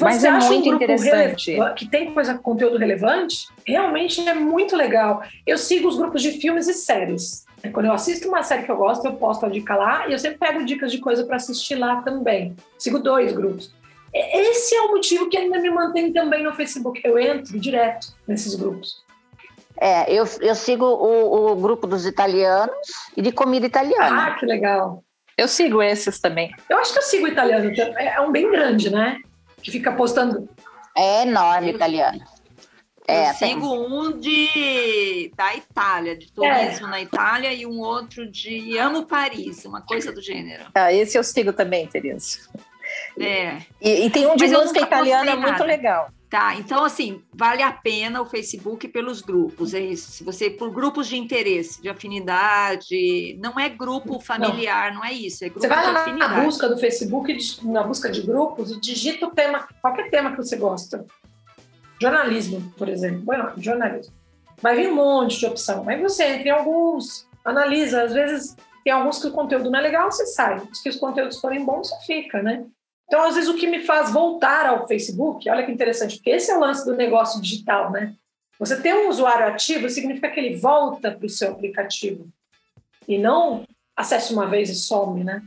mas 0.00 0.24
é 0.24 0.30
muito 0.30 0.70
um 0.70 0.74
interessante. 0.74 1.56
Que 1.76 1.86
tem 1.86 2.12
coisa, 2.12 2.36
conteúdo 2.36 2.78
relevante, 2.78 3.46
realmente 3.64 4.26
é 4.28 4.34
muito 4.34 4.74
legal. 4.74 5.22
Eu 5.46 5.56
sigo 5.56 5.86
os 5.86 5.96
grupos 5.96 6.20
de 6.20 6.32
filmes 6.32 6.66
e 6.66 6.74
séries. 6.74 7.46
Quando 7.72 7.86
eu 7.86 7.92
assisto 7.92 8.28
uma 8.28 8.42
série 8.42 8.62
que 8.62 8.70
eu 8.70 8.76
gosto, 8.76 9.04
eu 9.04 9.14
posto 9.14 9.46
a 9.46 9.48
dica 9.48 9.74
lá 9.74 10.08
e 10.08 10.12
eu 10.12 10.18
sempre 10.18 10.38
pego 10.38 10.64
dicas 10.64 10.92
de 10.92 10.98
coisa 10.98 11.24
para 11.24 11.36
assistir 11.36 11.74
lá 11.74 12.02
também. 12.02 12.56
Sigo 12.78 12.98
dois 12.98 13.32
grupos. 13.32 13.72
Esse 14.12 14.74
é 14.74 14.82
o 14.82 14.88
motivo 14.88 15.28
que 15.28 15.36
ainda 15.36 15.58
me 15.58 15.70
mantém 15.70 16.12
também 16.12 16.42
no 16.42 16.54
Facebook. 16.54 17.00
Eu 17.04 17.18
entro 17.18 17.58
direto 17.58 18.14
nesses 18.26 18.54
grupos. 18.54 19.02
É, 19.80 20.10
eu, 20.12 20.24
eu 20.40 20.54
sigo 20.54 20.84
o, 20.84 21.52
o 21.52 21.56
grupo 21.56 21.86
dos 21.86 22.06
italianos 22.06 22.74
e 23.16 23.22
de 23.22 23.30
comida 23.30 23.66
italiana. 23.66 24.26
Ah, 24.26 24.34
que 24.34 24.46
legal. 24.46 25.04
Eu 25.36 25.46
sigo 25.46 25.82
esses 25.82 26.18
também. 26.18 26.50
Eu 26.68 26.78
acho 26.78 26.92
que 26.92 26.98
eu 26.98 27.02
sigo 27.02 27.26
o 27.26 27.28
italiano. 27.28 27.70
É 27.96 28.20
um 28.20 28.32
bem 28.32 28.50
grande, 28.50 28.90
né? 28.90 29.20
Que 29.62 29.70
fica 29.70 29.92
postando. 29.92 30.48
É 30.96 31.22
enorme 31.22 31.70
italiano. 31.70 32.20
É, 33.08 33.30
eu 33.30 33.34
sigo 33.34 33.74
um 33.74 34.18
de 34.18 35.32
da 35.34 35.56
Itália, 35.56 36.14
de 36.14 36.30
turismo 36.30 36.86
é. 36.88 36.90
na 36.90 37.00
Itália, 37.00 37.54
e 37.54 37.64
um 37.64 37.80
outro 37.80 38.30
de 38.30 38.76
Amo 38.76 39.06
Paris, 39.06 39.64
uma 39.64 39.80
coisa 39.80 40.12
do 40.12 40.20
gênero. 40.20 40.66
Ah, 40.74 40.92
esse 40.92 41.16
eu 41.16 41.24
sigo 41.24 41.54
também, 41.54 41.86
Tereza. 41.86 42.40
É. 43.18 43.62
E, 43.80 44.06
e 44.06 44.10
tem 44.10 44.26
um 44.26 44.36
de 44.36 44.46
Mas 44.46 44.52
música 44.52 44.80
italiana 44.80 45.36
muito 45.36 45.64
legal. 45.64 46.10
Tá, 46.28 46.54
então 46.56 46.84
assim, 46.84 47.22
vale 47.32 47.62
a 47.62 47.72
pena 47.72 48.20
o 48.20 48.26
Facebook 48.26 48.86
pelos 48.88 49.22
grupos, 49.22 49.72
é 49.72 49.80
isso. 49.80 50.10
Se 50.10 50.22
você, 50.22 50.50
por 50.50 50.70
grupos 50.70 51.08
de 51.08 51.16
interesse, 51.16 51.80
de 51.80 51.88
afinidade, 51.88 53.38
não 53.40 53.58
é 53.58 53.70
grupo 53.70 54.20
familiar, 54.20 54.92
não, 54.92 54.98
não 54.98 55.04
é 55.06 55.14
isso, 55.14 55.42
é 55.42 55.48
grupo 55.48 55.62
você 55.62 55.68
vai 55.68 56.12
na 56.12 56.42
busca 56.42 56.68
do 56.68 56.76
Facebook, 56.76 57.34
na 57.62 57.82
busca 57.82 58.10
de 58.10 58.20
grupos, 58.20 58.70
e 58.70 58.78
digita 58.78 59.26
o 59.26 59.30
tema, 59.30 59.66
qualquer 59.80 60.10
tema 60.10 60.32
que 60.32 60.36
você 60.36 60.56
gosta. 60.56 61.06
Jornalismo, 62.00 62.72
por 62.76 62.88
exemplo. 62.88 63.20
Bueno, 63.22 63.52
jornalismo. 63.56 64.12
Vai 64.60 64.76
vir 64.76 64.90
um 64.90 64.94
monte 64.94 65.38
de 65.38 65.46
opção. 65.46 65.88
Aí 65.88 66.00
você 66.00 66.24
entra 66.24 66.48
em 66.48 66.50
alguns, 66.50 67.26
analisa, 67.44 68.02
às 68.02 68.12
vezes 68.12 68.56
tem 68.84 68.92
alguns 68.92 69.20
que 69.20 69.28
o 69.28 69.32
conteúdo 69.32 69.70
não 69.70 69.78
é 69.78 69.82
legal, 69.82 70.10
você 70.10 70.26
sai. 70.26 70.62
Se 70.72 70.88
os 70.88 70.96
conteúdos 70.96 71.40
forem 71.40 71.64
bons, 71.64 71.90
você 71.90 72.06
fica, 72.06 72.42
né? 72.42 72.64
Então, 73.06 73.22
às 73.22 73.34
vezes, 73.34 73.48
o 73.48 73.54
que 73.54 73.66
me 73.66 73.80
faz 73.80 74.10
voltar 74.10 74.66
ao 74.66 74.86
Facebook, 74.86 75.48
olha 75.48 75.64
que 75.64 75.72
interessante, 75.72 76.16
porque 76.16 76.30
esse 76.30 76.50
é 76.50 76.56
o 76.56 76.60
lance 76.60 76.84
do 76.84 76.94
negócio 76.94 77.40
digital, 77.40 77.90
né? 77.90 78.14
Você 78.58 78.80
ter 78.80 78.94
um 78.94 79.08
usuário 79.08 79.46
ativo 79.46 79.88
significa 79.88 80.30
que 80.30 80.38
ele 80.38 80.56
volta 80.56 81.12
para 81.12 81.26
o 81.26 81.28
seu 81.30 81.52
aplicativo 81.52 82.28
e 83.06 83.16
não 83.16 83.64
acessa 83.96 84.32
uma 84.32 84.46
vez 84.46 84.68
e 84.68 84.74
some, 84.74 85.24
né? 85.24 85.42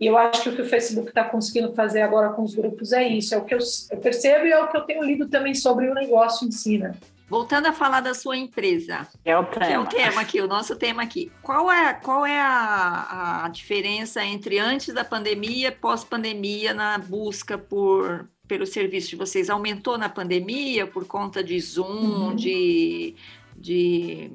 E 0.00 0.06
eu 0.06 0.16
acho 0.16 0.42
que 0.42 0.48
o 0.48 0.54
que 0.54 0.62
o 0.62 0.68
Facebook 0.68 1.08
está 1.08 1.24
conseguindo 1.24 1.72
fazer 1.74 2.02
agora 2.02 2.30
com 2.30 2.42
os 2.42 2.54
grupos 2.54 2.92
é 2.92 3.06
isso, 3.06 3.34
é 3.34 3.38
o 3.38 3.44
que 3.44 3.54
eu, 3.54 3.58
eu, 3.90 3.98
percebo 3.98 4.46
e 4.46 4.52
é 4.52 4.62
o 4.62 4.68
que 4.68 4.76
eu 4.76 4.82
tenho 4.82 5.02
lido 5.02 5.28
também 5.28 5.54
sobre 5.54 5.88
o 5.88 5.94
negócio 5.94 6.46
em 6.46 6.52
si, 6.52 6.78
né? 6.78 6.94
Voltando 7.28 7.66
a 7.66 7.72
falar 7.72 8.00
da 8.00 8.14
sua 8.14 8.36
empresa. 8.38 9.06
É 9.22 9.36
o 9.36 9.44
tema. 9.44 9.66
é 9.66 9.78
o 9.78 9.86
tema 9.86 10.20
aqui, 10.22 10.40
o 10.40 10.46
nosso 10.46 10.76
tema 10.76 11.02
aqui. 11.02 11.30
Qual 11.42 11.70
é, 11.70 11.92
qual 11.92 12.24
é 12.24 12.40
a, 12.40 13.44
a 13.44 13.48
diferença 13.48 14.24
entre 14.24 14.58
antes 14.58 14.94
da 14.94 15.04
pandemia 15.04 15.68
e 15.68 15.72
pós-pandemia 15.72 16.72
na 16.72 16.96
busca 16.96 17.58
por, 17.58 18.30
pelo 18.46 18.64
serviço 18.64 19.10
de 19.10 19.16
vocês? 19.16 19.50
Aumentou 19.50 19.98
na 19.98 20.08
pandemia 20.08 20.86
por 20.86 21.06
conta 21.06 21.44
de 21.44 21.60
Zoom, 21.60 22.28
uhum. 22.28 22.34
de, 22.34 23.14
de, 23.54 24.30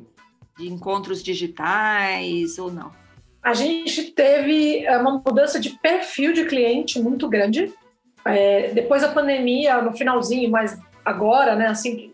de 0.60 0.67
encontros 0.69 1.23
digitais 1.23 2.60
ou 2.60 2.71
não? 2.71 3.03
A 3.43 3.53
gente 3.53 4.12
teve 4.12 4.86
é, 4.86 4.97
uma 4.97 5.21
mudança 5.25 5.60
de 5.60 5.71
perfil 5.71 6.34
de 6.34 6.45
cliente 6.45 6.99
muito 7.01 7.27
grande. 7.27 7.73
É, 8.25 8.69
depois 8.69 9.01
da 9.01 9.10
pandemia, 9.10 9.82
no 9.82 9.91
finalzinho, 9.91 10.49
mas 10.49 10.79
agora, 11.03 11.56
né, 11.56 11.67
assim, 11.67 12.13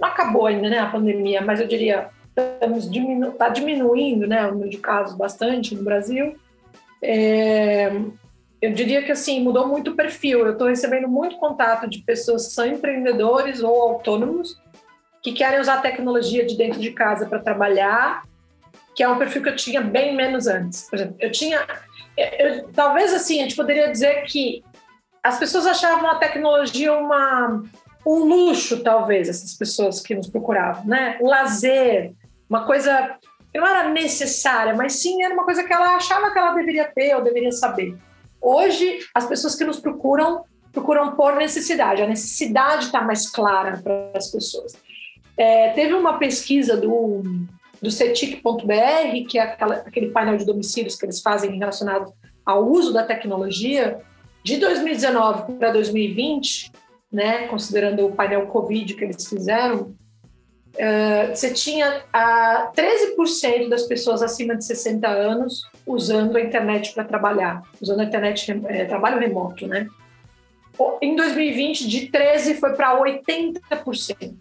não 0.00 0.08
acabou 0.08 0.46
ainda, 0.46 0.68
né, 0.68 0.78
a 0.78 0.90
pandemia, 0.90 1.40
mas 1.40 1.60
eu 1.60 1.68
diria 1.68 2.10
estamos 2.36 2.90
diminu 2.90 3.32
tá 3.32 3.48
diminuindo, 3.48 4.26
né, 4.26 4.46
o 4.46 4.52
número 4.52 4.70
de 4.70 4.78
casos 4.78 5.16
bastante 5.16 5.74
no 5.74 5.82
Brasil. 5.82 6.36
É, 7.02 7.90
eu 8.60 8.72
diria 8.72 9.02
que 9.02 9.12
assim 9.12 9.42
mudou 9.42 9.66
muito 9.66 9.92
o 9.92 9.96
perfil. 9.96 10.40
Eu 10.40 10.52
estou 10.52 10.68
recebendo 10.68 11.08
muito 11.08 11.36
contato 11.36 11.88
de 11.88 12.00
pessoas 12.00 12.48
que 12.48 12.52
são 12.52 12.66
empreendedores 12.66 13.62
ou 13.62 13.74
autônomos 13.82 14.60
que 15.22 15.32
querem 15.32 15.60
usar 15.60 15.74
a 15.74 15.80
tecnologia 15.80 16.46
de 16.46 16.56
dentro 16.56 16.80
de 16.80 16.92
casa 16.92 17.26
para 17.26 17.38
trabalhar, 17.38 18.22
que 18.94 19.02
é 19.02 19.08
um 19.08 19.18
perfil 19.18 19.42
que 19.42 19.48
eu 19.48 19.56
tinha 19.56 19.80
bem 19.80 20.14
menos 20.14 20.46
antes. 20.46 20.88
Por 20.88 20.96
exemplo, 20.98 21.16
eu 21.18 21.30
tinha, 21.30 21.66
eu, 22.16 22.68
talvez 22.72 23.12
assim 23.12 23.40
a 23.40 23.42
gente 23.42 23.56
poderia 23.56 23.90
dizer 23.90 24.24
que 24.24 24.62
as 25.22 25.38
pessoas 25.38 25.66
achavam 25.66 26.10
a 26.10 26.16
tecnologia 26.16 26.92
uma 26.92 27.62
um 28.06 28.24
luxo, 28.24 28.82
talvez, 28.82 29.28
essas 29.28 29.54
pessoas 29.54 30.00
que 30.00 30.14
nos 30.14 30.28
procuravam, 30.28 30.86
né? 30.86 31.18
Um 31.20 31.26
lazer, 31.26 32.14
uma 32.48 32.64
coisa 32.64 33.18
que 33.52 33.58
não 33.58 33.66
era 33.66 33.88
necessária, 33.90 34.74
mas 34.74 34.94
sim 34.94 35.22
era 35.22 35.34
uma 35.34 35.44
coisa 35.44 35.64
que 35.64 35.72
ela 35.72 35.96
achava 35.96 36.30
que 36.30 36.38
ela 36.38 36.54
deveria 36.54 36.84
ter 36.86 37.14
ou 37.14 37.22
deveria 37.22 37.52
saber. 37.52 37.96
Hoje, 38.40 39.00
as 39.14 39.26
pessoas 39.26 39.54
que 39.54 39.64
nos 39.64 39.78
procuram, 39.78 40.44
procuram 40.72 41.14
por 41.14 41.36
necessidade. 41.36 42.00
A 42.00 42.06
necessidade 42.06 42.86
está 42.86 43.02
mais 43.02 43.28
clara 43.28 43.80
para 43.82 44.12
as 44.14 44.30
pessoas. 44.30 44.74
É, 45.36 45.70
teve 45.70 45.92
uma 45.94 46.18
pesquisa 46.18 46.76
do, 46.76 47.22
do 47.80 47.90
CETIC.br, 47.90 49.28
que 49.28 49.38
é 49.38 49.42
aquela, 49.42 49.76
aquele 49.76 50.10
painel 50.10 50.36
de 50.36 50.44
domicílios 50.44 50.96
que 50.96 51.04
eles 51.04 51.20
fazem 51.20 51.58
relacionado 51.58 52.12
ao 52.44 52.68
uso 52.68 52.92
da 52.92 53.04
tecnologia, 53.04 54.00
de 54.42 54.56
2019 54.56 55.54
para 55.54 55.72
2020, 55.72 56.72
né, 57.12 57.46
considerando 57.48 58.06
o 58.06 58.12
painel 58.12 58.46
Covid 58.46 58.94
que 58.94 59.04
eles 59.04 59.26
fizeram, 59.28 59.94
uh, 60.74 61.28
você 61.34 61.52
tinha 61.52 61.98
uh, 61.98 62.72
13% 62.72 63.68
das 63.68 63.82
pessoas 63.84 64.22
acima 64.22 64.56
de 64.56 64.64
60 64.64 65.06
anos 65.08 65.62
usando 65.86 66.36
a 66.36 66.40
internet 66.40 66.94
para 66.94 67.04
trabalhar, 67.04 67.62
usando 67.80 68.00
a 68.00 68.04
internet, 68.04 68.50
é, 68.68 68.84
trabalho 68.84 69.18
remoto, 69.18 69.66
né? 69.66 69.86
Em 71.02 71.14
2020, 71.14 71.86
de 71.86 72.08
13% 72.08 72.58
foi 72.58 72.72
para 72.74 72.98
80% 72.98 74.34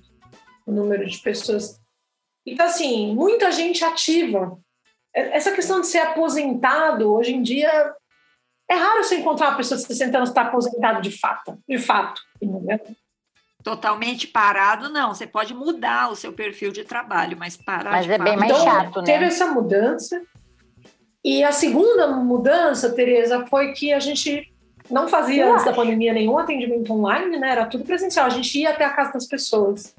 o 0.65 0.71
número 0.71 1.05
de 1.05 1.17
pessoas. 1.19 1.78
Então, 2.53 2.65
assim, 2.65 3.13
muita 3.13 3.51
gente 3.51 3.83
ativa. 3.83 4.57
Essa 5.13 5.51
questão 5.51 5.81
de 5.81 5.87
ser 5.87 5.99
aposentado, 5.99 7.13
hoje 7.13 7.33
em 7.33 7.41
dia, 7.41 7.93
é 8.69 8.75
raro 8.75 9.03
você 9.03 9.15
encontrar 9.15 9.49
uma 9.49 9.57
pessoa 9.57 9.77
de 9.79 9.85
60 9.85 10.17
anos 10.17 10.29
que 10.29 10.37
está 10.37 10.47
aposentado 10.49 11.01
de 11.01 11.11
fato, 11.11 11.57
de 11.67 11.77
fato. 11.77 12.21
Né? 12.41 12.79
Totalmente 13.63 14.27
parado, 14.27 14.89
não. 14.89 15.13
Você 15.13 15.25
pode 15.25 15.53
mudar 15.53 16.11
o 16.11 16.15
seu 16.15 16.31
perfil 16.31 16.71
de 16.71 16.83
trabalho, 16.83 17.35
mas 17.37 17.57
parar 17.57 17.91
Mas 17.91 18.09
é 18.09 18.17
fato. 18.17 18.23
bem 18.23 18.37
mais 18.37 18.51
então, 18.51 18.63
chato, 18.63 18.99
né? 18.99 19.05
Teve 19.05 19.25
essa 19.25 19.47
mudança. 19.47 20.21
E 21.23 21.43
a 21.43 21.51
segunda 21.51 22.07
mudança, 22.07 22.91
Tereza, 22.91 23.45
foi 23.47 23.73
que 23.73 23.91
a 23.91 23.99
gente 23.99 24.53
não 24.89 25.07
fazia 25.07 25.43
Eu 25.43 25.49
antes 25.51 25.63
acho. 25.63 25.71
da 25.71 25.75
pandemia 25.75 26.13
nenhum 26.13 26.37
atendimento 26.37 26.93
online, 26.93 27.37
né? 27.37 27.51
Era 27.51 27.65
tudo 27.65 27.83
presencial. 27.83 28.25
A 28.25 28.29
gente 28.29 28.57
ia 28.57 28.69
até 28.69 28.85
a 28.85 28.91
casa 28.91 29.13
das 29.13 29.25
pessoas. 29.25 29.93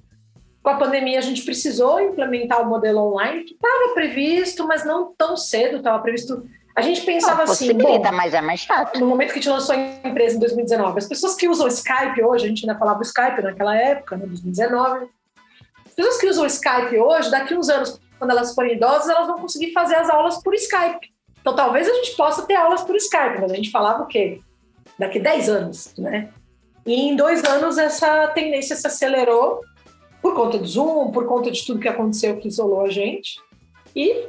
Com 0.62 0.70
a 0.70 0.76
pandemia, 0.76 1.18
a 1.18 1.22
gente 1.22 1.42
precisou 1.42 2.00
implementar 2.00 2.60
o 2.60 2.66
modelo 2.66 3.00
online, 3.00 3.44
que 3.44 3.54
estava 3.54 3.94
previsto, 3.94 4.66
mas 4.66 4.84
não 4.84 5.14
tão 5.16 5.36
cedo, 5.36 5.78
estava 5.78 6.02
previsto 6.02 6.46
a 6.74 6.82
gente 6.82 7.02
pensava 7.02 7.44
não, 7.44 7.52
assim. 7.52 7.72
Bom, 7.74 8.00
mas 8.12 8.32
é 8.32 8.40
mais 8.40 8.60
chato. 8.60 8.98
No 8.98 9.06
momento 9.06 9.32
que 9.32 9.38
a 9.38 9.42
gente 9.42 9.50
lançou 9.50 9.74
a 9.74 9.78
empresa 9.78 10.36
em 10.36 10.40
2019, 10.40 10.98
as 10.98 11.06
pessoas 11.06 11.34
que 11.34 11.48
usam 11.48 11.66
Skype 11.68 12.22
hoje, 12.22 12.44
a 12.44 12.48
gente 12.48 12.68
ainda 12.68 12.78
falava 12.78 13.02
Skype 13.02 13.42
naquela 13.42 13.76
época, 13.76 14.16
né, 14.16 14.26
2019. 14.26 15.08
As 15.84 15.92
pessoas 15.92 16.18
que 16.18 16.26
usam 16.26 16.46
Skype 16.46 16.96
hoje, 16.98 17.30
daqui 17.30 17.54
uns 17.54 17.68
anos, 17.68 18.00
quando 18.18 18.30
elas 18.30 18.54
forem 18.54 18.76
idosas, 18.76 19.08
elas 19.08 19.26
vão 19.26 19.38
conseguir 19.38 19.72
fazer 19.72 19.96
as 19.96 20.08
aulas 20.08 20.42
por 20.42 20.54
Skype. 20.54 21.12
Então 21.40 21.54
talvez 21.54 21.88
a 21.88 21.92
gente 21.94 22.16
possa 22.16 22.46
ter 22.46 22.54
aulas 22.54 22.82
por 22.82 22.96
Skype, 22.96 23.40
mas 23.40 23.52
a 23.52 23.56
gente 23.56 23.70
falava 23.70 24.04
o 24.04 24.06
quê? 24.06 24.40
Daqui 24.98 25.18
10 25.18 25.48
anos, 25.48 25.94
né? 25.98 26.28
E 26.86 26.94
em 26.94 27.16
dois 27.16 27.44
anos 27.44 27.78
essa 27.78 28.28
tendência 28.28 28.76
se 28.76 28.86
acelerou 28.86 29.60
por 30.20 30.34
conta 30.34 30.58
do 30.58 30.66
Zoom, 30.66 31.10
por 31.10 31.26
conta 31.26 31.50
de 31.50 31.64
tudo 31.64 31.80
que 31.80 31.88
aconteceu 31.88 32.36
que 32.36 32.48
isolou 32.48 32.82
a 32.82 32.90
gente. 32.90 33.40
E 33.94 34.28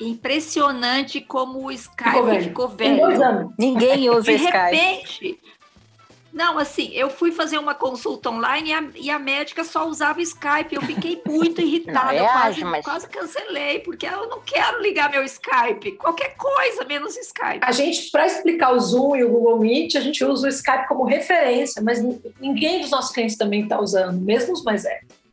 Impressionante 0.00 1.20
como 1.20 1.66
o 1.66 1.72
Skype 1.72 2.10
ficou 2.10 2.24
velho. 2.24 2.44
Ficou 2.44 2.68
velho. 2.68 3.54
Ninguém 3.56 4.10
usa 4.10 4.22
De 4.22 4.44
Skype. 4.44 4.70
De 4.70 4.76
repente. 4.76 5.40
Não, 6.34 6.58
assim, 6.58 6.90
eu 6.92 7.08
fui 7.08 7.30
fazer 7.30 7.58
uma 7.58 7.76
consulta 7.76 8.28
online 8.28 8.70
e 8.70 8.72
a, 8.72 8.84
e 8.96 9.10
a 9.10 9.18
médica 9.20 9.62
só 9.62 9.88
usava 9.88 10.20
Skype. 10.20 10.74
Eu 10.74 10.82
fiquei 10.82 11.22
muito 11.24 11.60
irritada, 11.62 12.12
não, 12.12 12.26
é 12.26 12.32
quase, 12.32 12.64
mas... 12.64 12.84
quase 12.84 13.08
cancelei, 13.08 13.78
porque 13.78 14.04
eu 14.04 14.28
não 14.28 14.40
quero 14.40 14.82
ligar 14.82 15.08
meu 15.12 15.22
Skype. 15.22 15.92
Qualquer 15.92 16.34
coisa 16.36 16.84
menos 16.84 17.16
Skype. 17.16 17.60
A 17.62 17.70
gente, 17.70 18.10
para 18.10 18.26
explicar 18.26 18.72
o 18.72 18.80
Zoom 18.80 19.14
e 19.14 19.22
o 19.22 19.30
Google 19.30 19.60
Meet, 19.60 19.94
a 19.94 20.00
gente 20.00 20.24
usa 20.24 20.48
o 20.48 20.50
Skype 20.50 20.88
como 20.88 21.04
referência, 21.04 21.80
mas 21.80 22.02
ninguém 22.40 22.80
dos 22.80 22.90
nossos 22.90 23.12
clientes 23.14 23.36
também 23.36 23.62
está 23.62 23.80
usando, 23.80 24.20
mesmo 24.20 24.54
os 24.54 24.64
mais 24.64 24.82
velhos. 24.82 25.23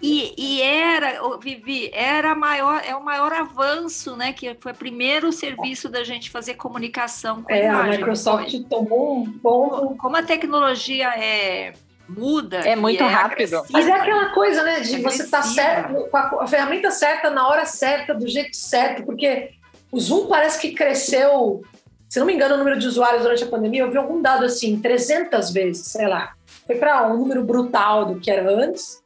E, 0.00 0.32
e, 0.38 0.62
era, 0.62 1.20
Vivi, 1.38 1.90
era 1.92 2.34
maior, 2.34 2.80
é 2.86 2.94
o 2.94 3.04
maior 3.04 3.32
avanço, 3.32 4.16
né? 4.16 4.32
Que 4.32 4.56
foi 4.60 4.70
o 4.70 4.74
primeiro 4.74 5.32
serviço 5.32 5.88
da 5.88 6.04
gente 6.04 6.30
fazer 6.30 6.54
comunicação 6.54 7.42
com 7.42 7.52
é, 7.52 7.62
a 7.62 7.64
imagem. 7.64 7.94
A 7.94 7.98
Microsoft 7.98 8.50
foi. 8.50 8.64
tomou 8.64 9.18
um 9.18 9.24
bom. 9.24 9.96
Como 9.98 10.16
a 10.16 10.22
tecnologia 10.22 11.08
é 11.08 11.72
muda. 12.08 12.58
É 12.58 12.76
muito 12.76 13.02
é 13.02 13.06
rápido. 13.06 13.62
Mas 13.70 13.88
é 13.88 13.92
aquela 13.92 14.30
coisa, 14.30 14.62
né? 14.62 14.80
De 14.80 15.02
você 15.02 15.24
estar 15.24 15.42
tá 15.42 15.42
certo, 15.42 16.08
com 16.08 16.16
a, 16.16 16.44
a 16.44 16.46
ferramenta 16.46 16.92
certa, 16.92 17.28
na 17.28 17.48
hora 17.48 17.66
certa, 17.66 18.14
do 18.14 18.26
jeito 18.28 18.56
certo, 18.56 19.04
porque 19.04 19.50
o 19.90 19.98
Zoom 19.98 20.26
parece 20.28 20.60
que 20.60 20.74
cresceu, 20.74 21.62
se 22.08 22.20
não 22.20 22.26
me 22.26 22.34
engano, 22.34 22.54
o 22.54 22.58
número 22.58 22.78
de 22.78 22.86
usuários 22.86 23.22
durante 23.22 23.42
a 23.42 23.48
pandemia, 23.48 23.82
eu 23.82 23.90
vi 23.90 23.98
algum 23.98 24.22
dado 24.22 24.44
assim, 24.44 24.78
300 24.78 25.50
vezes, 25.50 25.88
sei 25.88 26.06
lá. 26.06 26.34
Foi 26.66 26.76
para 26.76 27.08
um 27.08 27.16
número 27.16 27.42
brutal 27.42 28.06
do 28.06 28.20
que 28.20 28.30
era 28.30 28.48
antes 28.48 29.02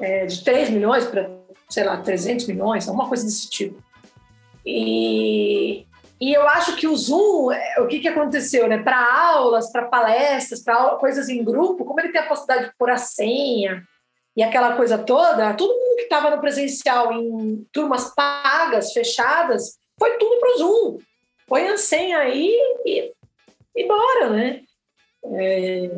é, 0.00 0.26
de 0.26 0.42
3 0.44 0.70
milhões 0.70 1.06
para, 1.06 1.30
sei 1.68 1.84
lá, 1.84 1.96
300 1.98 2.46
milhões, 2.46 2.88
alguma 2.88 3.08
coisa 3.08 3.24
desse 3.24 3.48
tipo. 3.48 3.82
E, 4.64 5.86
e 6.20 6.32
eu 6.32 6.46
acho 6.48 6.76
que 6.76 6.86
o 6.86 6.96
Zoom, 6.96 7.52
é, 7.52 7.80
o 7.80 7.86
que, 7.86 8.00
que 8.00 8.08
aconteceu, 8.08 8.68
né? 8.68 8.78
Para 8.82 8.98
aulas, 9.30 9.70
para 9.72 9.86
palestras, 9.86 10.62
para 10.62 10.96
coisas 10.96 11.28
em 11.28 11.44
grupo, 11.44 11.84
como 11.84 12.00
ele 12.00 12.10
tem 12.10 12.20
a 12.20 12.26
possibilidade 12.26 12.68
de 12.68 12.76
pôr 12.76 12.90
a 12.90 12.98
senha 12.98 13.82
e 14.36 14.42
aquela 14.42 14.76
coisa 14.76 14.98
toda, 14.98 15.54
todo 15.54 15.74
mundo 15.74 15.96
que 15.96 16.02
estava 16.02 16.30
no 16.30 16.40
presencial 16.40 17.12
em 17.12 17.66
turmas 17.72 18.14
pagas, 18.14 18.92
fechadas, 18.92 19.78
foi 19.98 20.16
tudo 20.16 20.38
para 20.38 20.54
o 20.54 20.58
Zoom. 20.58 20.98
Põe 21.48 21.68
a 21.68 21.76
senha 21.76 22.18
aí 22.18 22.56
e, 22.84 23.12
e 23.74 23.88
bora, 23.88 24.30
né? 24.30 24.62
É... 25.24 25.90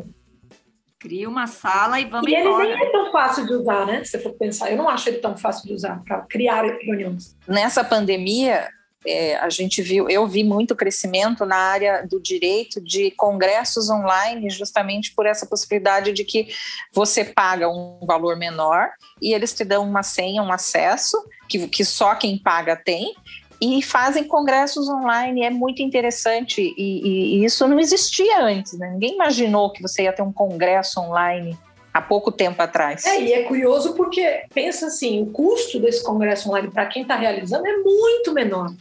Cria 1.01 1.27
uma 1.27 1.47
sala 1.47 1.99
e 1.99 2.05
vamos 2.05 2.31
e 2.31 2.35
embora. 2.35 2.63
ele 2.63 2.75
nem 2.75 2.87
é 2.87 2.91
tão 2.91 3.11
fácil 3.11 3.47
de 3.47 3.53
usar, 3.53 3.87
né? 3.87 4.03
Se 4.03 4.11
você 4.11 4.19
for 4.19 4.33
pensar, 4.33 4.69
eu 4.69 4.77
não 4.77 4.87
acho 4.87 5.09
ele 5.09 5.17
tão 5.17 5.35
fácil 5.35 5.67
de 5.67 5.73
usar 5.73 5.99
para 6.05 6.21
criar 6.21 6.63
reuniões. 6.63 7.35
Nessa 7.47 7.83
pandemia, 7.83 8.69
é, 9.03 9.35
a 9.37 9.49
gente 9.49 9.81
viu, 9.81 10.07
eu 10.07 10.27
vi 10.27 10.43
muito 10.43 10.75
crescimento 10.75 11.43
na 11.43 11.55
área 11.55 12.05
do 12.07 12.21
direito 12.21 12.79
de 12.79 13.09
congressos 13.11 13.89
online, 13.89 14.47
justamente 14.51 15.11
por 15.15 15.25
essa 15.25 15.47
possibilidade 15.47 16.13
de 16.13 16.23
que 16.23 16.49
você 16.93 17.25
paga 17.25 17.67
um 17.67 17.97
valor 18.05 18.37
menor 18.37 18.91
e 19.19 19.33
eles 19.33 19.55
te 19.55 19.65
dão 19.65 19.83
uma 19.83 20.03
senha, 20.03 20.43
um 20.43 20.51
acesso, 20.51 21.17
que, 21.49 21.67
que 21.67 21.83
só 21.83 22.13
quem 22.13 22.37
paga 22.37 22.75
tem, 22.75 23.15
e 23.61 23.81
fazem 23.83 24.23
congressos 24.23 24.89
online, 24.89 25.43
é 25.43 25.51
muito 25.51 25.83
interessante, 25.83 26.61
e, 26.61 26.73
e, 26.75 27.35
e 27.35 27.45
isso 27.45 27.67
não 27.67 27.79
existia 27.79 28.43
antes, 28.43 28.77
né? 28.77 28.89
ninguém 28.89 29.13
imaginou 29.13 29.71
que 29.71 29.81
você 29.81 30.03
ia 30.03 30.13
ter 30.13 30.23
um 30.23 30.33
congresso 30.33 30.99
online 30.99 31.55
há 31.93 32.01
pouco 32.01 32.31
tempo 32.31 32.59
atrás. 32.61 33.05
É, 33.05 33.21
e 33.21 33.33
é 33.33 33.43
curioso 33.43 33.93
porque, 33.93 34.45
pensa 34.53 34.87
assim, 34.87 35.21
o 35.21 35.27
custo 35.27 35.79
desse 35.79 36.03
congresso 36.03 36.49
online 36.49 36.71
para 36.71 36.87
quem 36.87 37.03
está 37.03 37.15
realizando 37.15 37.67
é 37.67 37.77
muito 37.77 38.33
menor. 38.33 38.73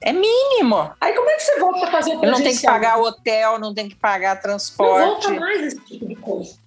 É 0.00 0.12
mínimo. 0.12 0.92
Aí 1.00 1.14
como 1.14 1.30
é 1.30 1.36
que 1.36 1.42
você 1.42 1.58
volta 1.58 1.86
a 1.86 1.90
fazer 1.90 2.16
o 2.16 2.20
Não 2.20 2.42
tem 2.42 2.54
que 2.54 2.62
pagar 2.62 2.98
hotel, 2.98 3.58
não 3.58 3.72
tem 3.72 3.88
que 3.88 3.96
pagar 3.96 4.40
transporte. 4.40 5.00
Não 5.00 5.12
volta 5.12 5.40
mais 5.40 5.62
esse 5.62 5.80
tipo 5.86 6.06
de 6.06 6.14
coisa. 6.16 6.58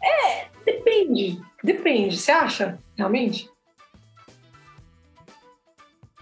É, 0.00 0.46
depende. 0.64 1.40
Depende. 1.62 2.16
Você 2.16 2.30
acha, 2.30 2.78
realmente? 2.96 3.50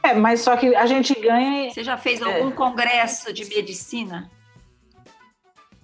É, 0.06 0.14
mas 0.14 0.40
só 0.40 0.56
que 0.56 0.74
a 0.74 0.86
gente 0.86 1.18
ganha. 1.20 1.70
Você 1.70 1.82
já 1.82 1.96
fez 1.96 2.22
algum 2.22 2.48
é. 2.48 2.52
congresso 2.52 3.32
de 3.32 3.44
medicina? 3.44 4.30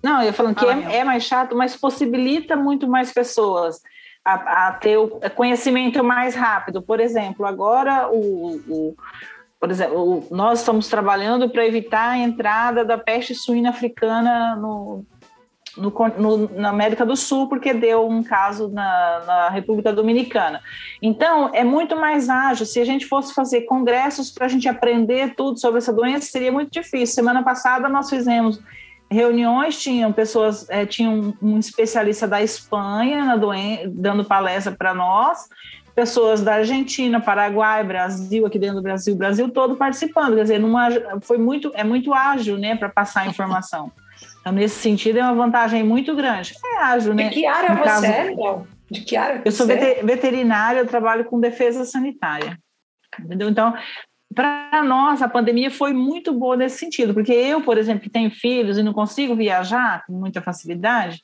Não, 0.03 0.23
eu 0.23 0.33
falando 0.33 0.57
que 0.57 0.67
ah, 0.67 0.91
é, 0.91 0.99
é, 0.99 1.05
mais 1.05 1.25
chato, 1.25 1.57
mas 1.57 1.77
possibilita 1.77 2.57
muito 2.57 2.89
mais 2.89 3.13
pessoas 3.13 3.81
a, 4.25 4.69
a, 4.69 4.73
ter 4.73 4.97
o 4.97 5.09
conhecimento 5.35 6.03
mais 6.03 6.35
rápido. 6.35 6.83
Por 6.83 7.01
exemplo, 7.01 7.47
agora 7.47 8.09
o, 8.09 8.57
o 8.69 8.97
por 9.61 9.71
exemplo, 9.71 10.27
nós 10.29 10.59
estamos 10.59 10.89
trabalhando 10.89 11.49
para 11.49 11.65
evitar 11.65 12.11
a 12.11 12.19
entrada 12.19 12.85
da 12.85 12.99
peste 12.99 13.33
suína 13.33 13.71
africana 13.71 14.57
no, 14.57 15.05
no, 15.77 15.93
no, 16.19 16.51
na 16.59 16.69
América 16.69 17.05
do 17.05 17.17
Sul, 17.17 17.49
porque 17.49 17.73
deu 17.73 18.09
um 18.09 18.23
caso 18.23 18.69
na, 18.69 19.23
na, 19.27 19.49
República 19.49 19.93
Dominicana. 19.93 20.61
Então, 21.01 21.51
é 21.53 21.65
muito 21.65 21.97
mais 21.97 22.29
ágil. 22.29 22.67
Se 22.67 22.81
a 22.81 22.85
gente 22.85 23.07
fosse 23.07 23.35
fazer 23.35 23.63
congressos 23.63 24.31
para 24.31 24.47
a 24.47 24.49
gente 24.49 24.69
aprender 24.69 25.35
tudo 25.35 25.59
sobre 25.59 25.79
essa 25.79 25.93
doença, 25.93 26.27
seria 26.27 26.53
muito 26.53 26.71
difícil. 26.71 27.15
Semana 27.15 27.43
passada 27.43 27.89
nós 27.89 28.11
fizemos 28.11 28.61
reuniões, 29.11 29.81
tinham 29.81 30.13
pessoas, 30.13 30.69
é, 30.71 30.87
tinham 30.87 31.35
um 31.41 31.59
especialista 31.59 32.27
da 32.27 32.43
Espanha 32.43 33.25
na 33.25 33.37
doen 33.37 33.53
dando 33.89 34.25
palestra 34.25 34.73
para 34.73 34.95
nós, 34.95 35.49
pessoas 35.95 36.43
da 36.43 36.55
Argentina, 36.55 37.21
Paraguai, 37.21 37.85
Brasil, 37.85 38.47
aqui 38.47 38.59
dentro 38.59 38.77
do 38.77 38.83
Brasil, 38.83 39.15
Brasil 39.15 39.49
todo 39.51 39.77
participando. 39.77 40.35
Quer 40.35 40.43
dizer, 40.43 40.59
numa, 40.59 40.89
foi 41.21 41.37
muito, 41.39 41.71
é 41.75 41.85
muito 41.85 42.15
ágil, 42.15 42.57
né, 42.57 42.75
para 42.75 42.89
passar 42.89 43.23
a 43.23 43.27
informação. 43.27 43.93
Então, 44.43 44.53
nesse 44.53 44.81
sentido, 44.81 45.21
é 45.21 45.23
uma 45.23 45.35
vantagem 45.35 45.85
muito 45.85 46.15
grande. 46.17 46.55
É 46.65 46.83
ágil, 46.83 47.15
né? 47.15 47.29
De 47.29 47.35
que 47.35 47.47
área 47.47 47.71
no 47.71 47.79
você 47.79 47.85
caso, 47.85 48.07
é, 48.07 48.33
então? 48.33 48.67
De 48.91 49.01
que 49.01 49.17
área 49.17 49.41
Eu 49.45 49.53
sou 49.53 49.71
é? 49.71 50.03
veterinária, 50.03 50.81
eu 50.81 50.87
trabalho 50.87 51.25
com 51.25 51.39
defesa 51.39 51.85
sanitária. 51.85 52.59
Entendeu? 53.21 53.49
Então, 53.49 53.73
para 54.35 54.83
nós, 54.83 55.23
a 55.23 55.29
pandemia 55.29 55.71
foi 55.71 55.93
muito 55.93 56.33
boa 56.33 56.57
nesse 56.57 56.79
sentido, 56.79 57.15
porque 57.15 57.33
eu, 57.33 57.61
por 57.61 57.79
exemplo, 57.79 58.03
que 58.03 58.11
tenho 58.11 58.31
filhos 58.31 58.77
e 58.77 58.83
não 58.83 58.93
consigo 58.93 59.37
viajar 59.37 60.05
com 60.07 60.13
muita 60.13 60.43
facilidade, 60.43 61.23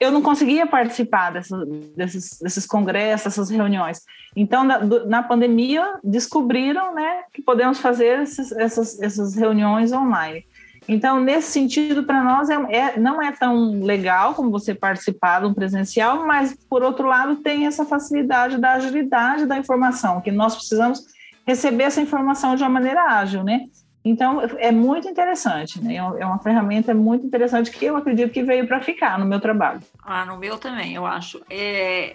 eu 0.00 0.10
não 0.10 0.20
conseguia 0.20 0.66
participar 0.66 1.30
desses, 1.30 2.38
desses 2.40 2.66
congressos, 2.66 3.24
dessas 3.24 3.50
reuniões. 3.50 4.00
Então, 4.34 4.64
na, 4.64 4.78
na, 5.06 5.22
pandemia, 5.22 5.98
descobriram 6.04 6.94
né, 6.94 7.22
que 7.32 7.40
podemos 7.40 7.78
fazer 7.78 8.22
esses, 8.22 8.52
essas, 8.52 9.00
essas 9.00 9.34
reuniões 9.34 9.92
online. 9.92 10.44
Então, 10.88 11.20
nesse 11.20 11.50
sentido, 11.50 12.04
para 12.04 12.22
nós, 12.22 12.48
é, 12.48 12.54
é, 12.54 12.98
não 12.98 13.20
é 13.20 13.32
tão 13.32 13.82
legal 13.82 14.34
como 14.34 14.50
você 14.50 14.74
participar 14.74 15.40
de 15.40 15.46
um 15.46 15.54
presencial, 15.54 16.26
mas, 16.26 16.56
por 16.68 16.82
outro 16.82 17.06
lado, 17.06 17.36
tem 17.36 17.66
essa 17.66 17.84
facilidade 17.84 18.58
da 18.58 18.74
agilidade 18.74 19.46
da 19.46 19.58
informação, 19.58 20.20
que 20.20 20.30
nós 20.30 20.54
precisamos 20.54 21.04
receber 21.46 21.84
essa 21.84 22.00
informação 22.00 22.54
de 22.54 22.62
uma 22.62 22.68
maneira 22.68 23.02
ágil, 23.02 23.42
né? 23.42 23.66
Então, 24.04 24.40
é 24.58 24.70
muito 24.70 25.08
interessante, 25.08 25.82
né? 25.82 25.96
É 25.96 26.24
uma 26.24 26.38
ferramenta 26.38 26.94
muito 26.94 27.26
interessante 27.26 27.72
que 27.72 27.86
eu 27.86 27.96
acredito 27.96 28.32
que 28.32 28.44
veio 28.44 28.64
para 28.68 28.80
ficar 28.80 29.18
no 29.18 29.26
meu 29.26 29.40
trabalho. 29.40 29.80
Ah, 30.00 30.24
no 30.24 30.38
meu 30.38 30.58
também, 30.58 30.94
eu 30.94 31.04
acho. 31.04 31.42
É, 31.50 32.14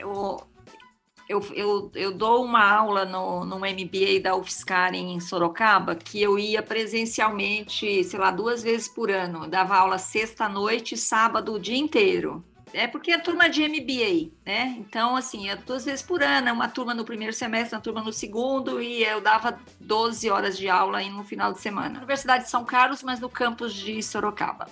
eu, 1.31 1.39
eu, 1.53 1.91
eu 1.95 2.11
dou 2.11 2.43
uma 2.43 2.69
aula 2.69 3.05
no, 3.05 3.45
no 3.45 3.59
MBA 3.59 4.19
da 4.21 4.35
UFSCar 4.35 4.93
em 4.93 5.17
Sorocaba, 5.21 5.95
que 5.95 6.21
eu 6.21 6.37
ia 6.37 6.61
presencialmente, 6.61 8.03
sei 8.03 8.19
lá, 8.19 8.31
duas 8.31 8.61
vezes 8.61 8.89
por 8.89 9.09
ano. 9.09 9.47
Dava 9.47 9.77
aula 9.77 9.97
sexta-noite, 9.97 10.97
sábado, 10.97 11.53
o 11.53 11.59
dia 11.59 11.77
inteiro. 11.77 12.43
É 12.73 12.87
porque 12.87 13.11
é 13.11 13.17
turma 13.17 13.49
de 13.49 13.67
MBA, 13.67 14.31
né? 14.45 14.75
Então, 14.79 15.15
assim, 15.15 15.49
é 15.49 15.55
duas 15.55 15.85
vezes 15.85 16.01
por 16.01 16.21
ano, 16.21 16.49
é 16.49 16.51
uma 16.51 16.69
turma 16.69 16.93
no 16.93 17.03
primeiro 17.03 17.33
semestre, 17.33 17.75
uma 17.75 17.81
turma 17.81 18.01
no 18.01 18.13
segundo, 18.13 18.81
e 18.81 19.03
eu 19.03 19.19
dava 19.21 19.59
12 19.79 20.29
horas 20.29 20.57
de 20.57 20.69
aula 20.69 21.01
no 21.03 21.23
final 21.23 21.51
de 21.53 21.59
semana. 21.59 21.97
Universidade 21.97 22.45
de 22.45 22.49
São 22.49 22.63
Carlos, 22.63 23.03
mas 23.03 23.19
no 23.19 23.29
campus 23.29 23.73
de 23.73 24.01
Sorocaba, 24.01 24.67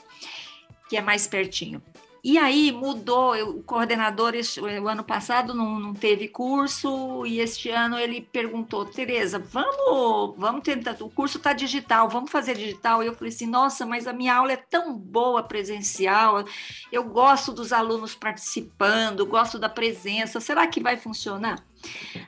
que 0.89 0.95
é 0.95 1.01
mais 1.01 1.27
pertinho. 1.27 1.81
E 2.23 2.37
aí 2.37 2.71
mudou, 2.71 3.33
o 3.49 3.63
coordenador 3.63 4.33
o 4.81 4.87
ano 4.87 5.03
passado 5.03 5.53
não, 5.53 5.79
não 5.79 5.93
teve 5.93 6.27
curso 6.27 7.25
e 7.25 7.39
este 7.39 7.69
ano 7.69 7.97
ele 7.97 8.21
perguntou, 8.21 8.85
Tereza, 8.85 9.39
vamos, 9.39 10.35
vamos 10.37 10.61
tentar, 10.61 10.97
o 11.01 11.09
curso 11.09 11.37
está 11.37 11.53
digital, 11.53 12.09
vamos 12.09 12.29
fazer 12.29 12.55
digital? 12.55 13.01
E 13.01 13.07
eu 13.07 13.13
falei 13.13 13.33
assim, 13.33 13.45
nossa, 13.45 13.85
mas 13.85 14.05
a 14.05 14.11
minha 14.11 14.35
aula 14.35 14.51
é 14.51 14.57
tão 14.57 14.93
boa 14.97 15.41
presencial, 15.43 16.43
eu 16.91 17.05
gosto 17.05 17.53
dos 17.53 17.71
alunos 17.71 18.13
participando, 18.15 19.25
gosto 19.25 19.57
da 19.57 19.69
presença, 19.69 20.41
será 20.41 20.67
que 20.67 20.81
vai 20.81 20.97
funcionar? 20.97 21.63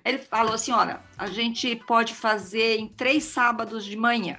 Ele 0.06 0.20
falou 0.20 0.54
assim, 0.54 0.72
olha, 0.72 1.02
a 1.18 1.28
gente 1.28 1.76
pode 1.76 2.14
fazer 2.14 2.78
em 2.78 2.88
três 2.88 3.26
sábados 3.26 3.84
de 3.84 3.98
manhã, 3.98 4.38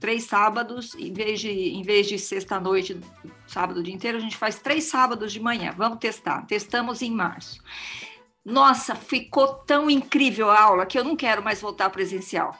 três 0.00 0.24
sábados, 0.24 0.94
em 0.96 1.12
vez 1.12 1.40
de, 1.40 1.50
em 1.50 1.82
vez 1.82 2.08
de 2.08 2.18
sexta-noite, 2.18 2.98
sábado 3.46 3.80
o 3.80 3.82
dia 3.82 3.94
inteiro, 3.94 4.18
a 4.18 4.20
gente 4.20 4.36
faz 4.36 4.58
três 4.58 4.84
sábados 4.84 5.32
de 5.32 5.40
manhã. 5.40 5.72
Vamos 5.76 5.98
testar. 5.98 6.46
Testamos 6.46 7.02
em 7.02 7.10
março. 7.10 7.62
Nossa, 8.44 8.94
ficou 8.94 9.48
tão 9.66 9.90
incrível 9.90 10.50
a 10.50 10.60
aula 10.60 10.86
que 10.86 10.98
eu 10.98 11.04
não 11.04 11.16
quero 11.16 11.42
mais 11.42 11.60
voltar 11.60 11.90
presencial 11.90 12.56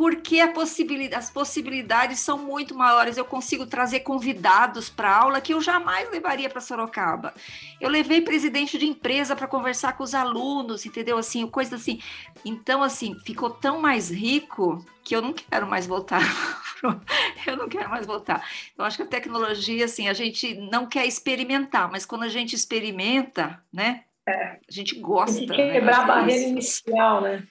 porque 0.00 0.46
possibilidade, 0.46 1.14
as 1.14 1.28
possibilidades 1.28 2.20
são 2.20 2.38
muito 2.38 2.74
maiores. 2.74 3.18
Eu 3.18 3.24
consigo 3.26 3.66
trazer 3.66 4.00
convidados 4.00 4.88
para 4.88 5.14
aula 5.14 5.42
que 5.42 5.52
eu 5.52 5.60
jamais 5.60 6.10
levaria 6.10 6.48
para 6.48 6.58
Sorocaba. 6.62 7.34
Eu 7.78 7.90
levei 7.90 8.22
presidente 8.22 8.78
de 8.78 8.86
empresa 8.86 9.36
para 9.36 9.46
conversar 9.46 9.92
com 9.98 10.02
os 10.02 10.14
alunos, 10.14 10.86
entendeu? 10.86 11.18
Assim, 11.18 11.46
coisa 11.46 11.76
assim. 11.76 12.00
Então, 12.42 12.82
assim, 12.82 13.14
ficou 13.26 13.50
tão 13.50 13.78
mais 13.78 14.10
rico 14.10 14.82
que 15.04 15.14
eu 15.14 15.20
não 15.20 15.34
quero 15.34 15.66
mais 15.66 15.86
voltar. 15.86 16.22
eu 17.46 17.56
não 17.56 17.68
quero 17.68 17.88
mais 17.88 18.06
voltar. 18.06 18.46
Eu 18.76 18.84
acho 18.84 18.96
que 18.96 19.02
a 19.02 19.06
tecnologia, 19.06 19.84
assim, 19.84 20.08
a 20.08 20.12
gente 20.12 20.54
não 20.54 20.86
quer 20.86 21.06
experimentar, 21.06 21.90
mas 21.90 22.06
quando 22.06 22.24
a 22.24 22.28
gente 22.28 22.54
experimenta, 22.54 23.62
né? 23.72 24.04
É. 24.28 24.58
A 24.68 24.72
gente 24.72 24.98
gosta. 25.00 25.38
Tem 25.38 25.46
que 25.46 25.56
né? 25.56 25.72
quebrar 25.72 25.98
né? 25.98 26.02
a 26.02 26.06
barreira 26.06 26.48
inicial, 26.48 27.20
né? 27.20 27.42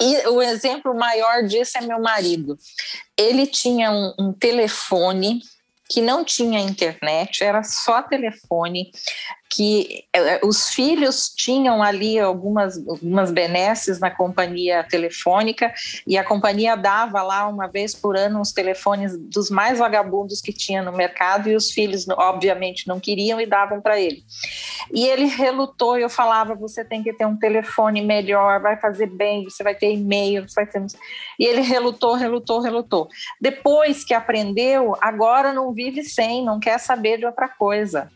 E 0.00 0.28
o 0.28 0.42
exemplo 0.42 0.94
maior 0.94 1.42
disso 1.44 1.78
é 1.78 1.80
meu 1.80 2.00
marido. 2.00 2.58
Ele 3.16 3.46
tinha 3.46 3.90
um, 3.90 4.14
um 4.18 4.32
telefone 4.32 5.40
que 5.88 6.02
não 6.02 6.24
tinha 6.24 6.60
internet, 6.60 7.42
era 7.42 7.62
só 7.62 8.02
telefone. 8.02 8.90
Que 9.50 10.04
é, 10.12 10.40
os 10.44 10.70
filhos 10.70 11.28
tinham 11.34 11.82
ali 11.82 12.18
algumas, 12.18 12.76
algumas 12.86 13.30
benesses 13.30 13.98
na 13.98 14.10
companhia 14.10 14.84
telefônica 14.84 15.72
e 16.06 16.16
a 16.18 16.24
companhia 16.24 16.76
dava 16.76 17.22
lá 17.22 17.46
uma 17.46 17.66
vez 17.66 17.94
por 17.94 18.16
ano 18.16 18.40
uns 18.40 18.52
telefones 18.52 19.16
dos 19.16 19.50
mais 19.50 19.78
vagabundos 19.78 20.40
que 20.40 20.52
tinha 20.52 20.82
no 20.82 20.92
mercado 20.92 21.48
e 21.48 21.56
os 21.56 21.70
filhos 21.70 22.06
obviamente 22.08 22.86
não 22.86 23.00
queriam 23.00 23.40
e 23.40 23.46
davam 23.46 23.80
para 23.80 24.00
ele. 24.00 24.22
E 24.92 25.06
ele 25.06 25.26
relutou 25.26 25.96
eu 25.98 26.10
falava, 26.10 26.54
você 26.54 26.84
tem 26.84 27.02
que 27.02 27.12
ter 27.12 27.26
um 27.26 27.36
telefone 27.36 28.00
melhor, 28.02 28.60
vai 28.60 28.76
fazer 28.76 29.06
bem, 29.06 29.44
você 29.44 29.62
vai 29.62 29.74
ter 29.74 29.92
e-mail, 29.92 30.48
você 30.48 30.54
vai 30.54 30.66
ter... 30.66 30.84
E 31.38 31.44
ele 31.44 31.60
relutou, 31.60 32.14
relutou, 32.14 32.60
relutou. 32.60 33.08
Depois 33.40 34.04
que 34.04 34.14
aprendeu, 34.14 34.96
agora 35.00 35.52
não 35.52 35.72
vive 35.72 36.02
sem, 36.02 36.44
não 36.44 36.58
quer 36.58 36.78
saber 36.78 37.18
de 37.18 37.26
outra 37.26 37.48
coisa. 37.48 38.10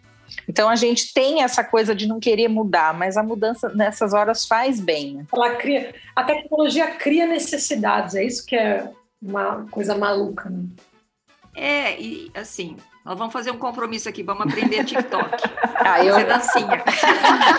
Então 0.49 0.69
a 0.69 0.77
gente 0.77 1.13
tem 1.13 1.43
essa 1.43 1.63
coisa 1.63 1.95
de 1.95 2.07
não 2.07 2.21
querer 2.21 2.49
mudar, 2.49 2.95
mas 2.95 3.17
a 3.17 3.23
mudança 3.23 3.69
nessas 3.71 4.13
horas 4.13 4.47
faz 4.47 4.81
bem. 4.81 5.15
Né? 5.15 5.27
Ela 5.33 5.55
cria, 5.57 5.95
a 6.15 6.25
tecnologia 6.25 6.87
cria 6.93 7.27
necessidades, 7.27 8.15
é 8.15 8.25
isso 8.25 8.45
que 8.47 8.57
é 8.57 8.91
uma 9.23 9.67
coisa 9.71 9.97
maluca. 9.97 10.49
Né? 10.49 10.65
É, 11.55 12.01
e 12.01 12.31
assim, 12.35 12.77
nós 13.05 13.19
vamos 13.19 13.33
fazer 13.33 13.51
um 13.51 13.59
compromisso 13.59 14.09
aqui, 14.09 14.23
vamos 14.23 14.47
aprender 14.47 14.85
TikTok. 14.85 15.31
ah, 15.77 16.05
eu... 16.05 16.15
Fazer 16.15 16.27
dancinha. 16.27 16.85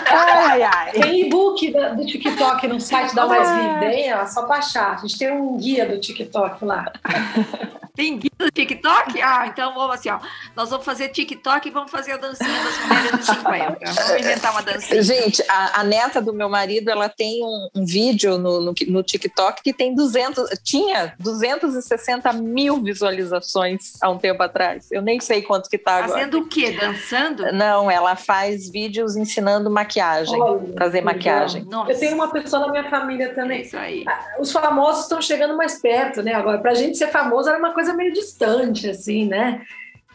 ai, 0.08 0.62
ai. 0.62 0.92
Tem 0.92 1.26
e-book 1.26 1.72
do 1.96 2.06
TikTok 2.06 2.68
no 2.68 2.80
site 2.80 3.14
da 3.14 3.26
Mais 3.26 3.50
Vida, 3.50 3.92
hein? 3.92 4.10
É 4.12 4.26
só 4.26 4.46
baixar. 4.46 4.94
A 4.94 4.96
gente 4.98 5.18
tem 5.18 5.32
um 5.32 5.56
guia 5.56 5.86
do 5.86 6.00
TikTok 6.00 6.64
lá. 6.64 6.92
Tem 7.94 8.18
guia 8.18 8.30
do 8.38 8.50
TikTok? 8.50 9.20
Ah, 9.20 9.46
então 9.46 9.74
vamos 9.74 9.96
assim, 9.96 10.08
ó. 10.08 10.18
Nós 10.56 10.70
vamos 10.70 10.84
fazer 10.84 11.08
TikTok 11.10 11.68
e 11.68 11.70
vamos 11.70 11.90
fazer 11.90 12.12
a 12.12 12.16
dancinha 12.16 12.48
das 12.48 12.86
mulheres 12.86 13.18
de 13.18 13.26
50. 13.26 13.78
Vamos 13.84 14.20
inventar 14.20 14.52
uma 14.52 14.62
dancinha. 14.62 15.02
Gente, 15.02 15.42
a, 15.46 15.80
a 15.80 15.84
neta 15.84 16.20
do 16.22 16.32
meu 16.32 16.48
marido, 16.48 16.90
ela 16.90 17.10
tem 17.10 17.44
um, 17.44 17.68
um 17.74 17.84
vídeo 17.84 18.38
no, 18.38 18.62
no, 18.62 18.74
no, 18.88 19.02
TikTok 19.02 19.62
que 19.62 19.74
tem 19.74 19.94
200, 19.94 20.48
tinha 20.62 21.14
260 21.18 22.32
mil 22.32 22.82
visualizações 22.82 23.92
há 24.00 24.08
um 24.08 24.16
tempo 24.16 24.42
atrás. 24.42 24.90
Eu 24.90 25.02
nem 25.02 25.20
sei 25.20 25.42
quanto 25.42 25.68
que 25.68 25.76
tá 25.76 25.96
agora. 25.96 26.12
Fazendo 26.12 26.38
o 26.40 26.48
quê? 26.48 26.70
Dançando? 26.70 27.52
Não, 27.52 27.90
ela 27.90 28.16
faz 28.16 28.70
vídeos 28.70 29.16
ensinando 29.16 29.70
maquiagem, 29.70 30.40
Olha, 30.40 30.72
fazer 30.78 31.02
maquiagem. 31.02 31.64
Nossa. 31.64 31.92
Eu 31.92 31.98
tenho 31.98 32.14
uma 32.14 32.30
pessoa 32.30 32.66
na 32.66 32.72
minha 32.72 32.88
família 32.88 33.34
também. 33.34 33.58
É 33.58 33.62
isso 33.62 33.76
aí. 33.76 34.04
Ah, 34.08 34.36
os 34.38 34.50
famosos 34.50 35.02
estão 35.02 35.20
chegando 35.20 35.54
mais 35.58 35.78
perto, 35.78 36.22
né? 36.22 36.32
Agora, 36.32 36.56
pra 36.58 36.72
gente 36.72 36.96
ser 36.96 37.08
famoso 37.08 37.50
era 37.50 37.58
uma 37.58 37.74
coisa 37.74 37.81
coisa 37.82 37.94
meio 37.94 38.12
distante, 38.12 38.88
assim, 38.88 39.26
né? 39.26 39.62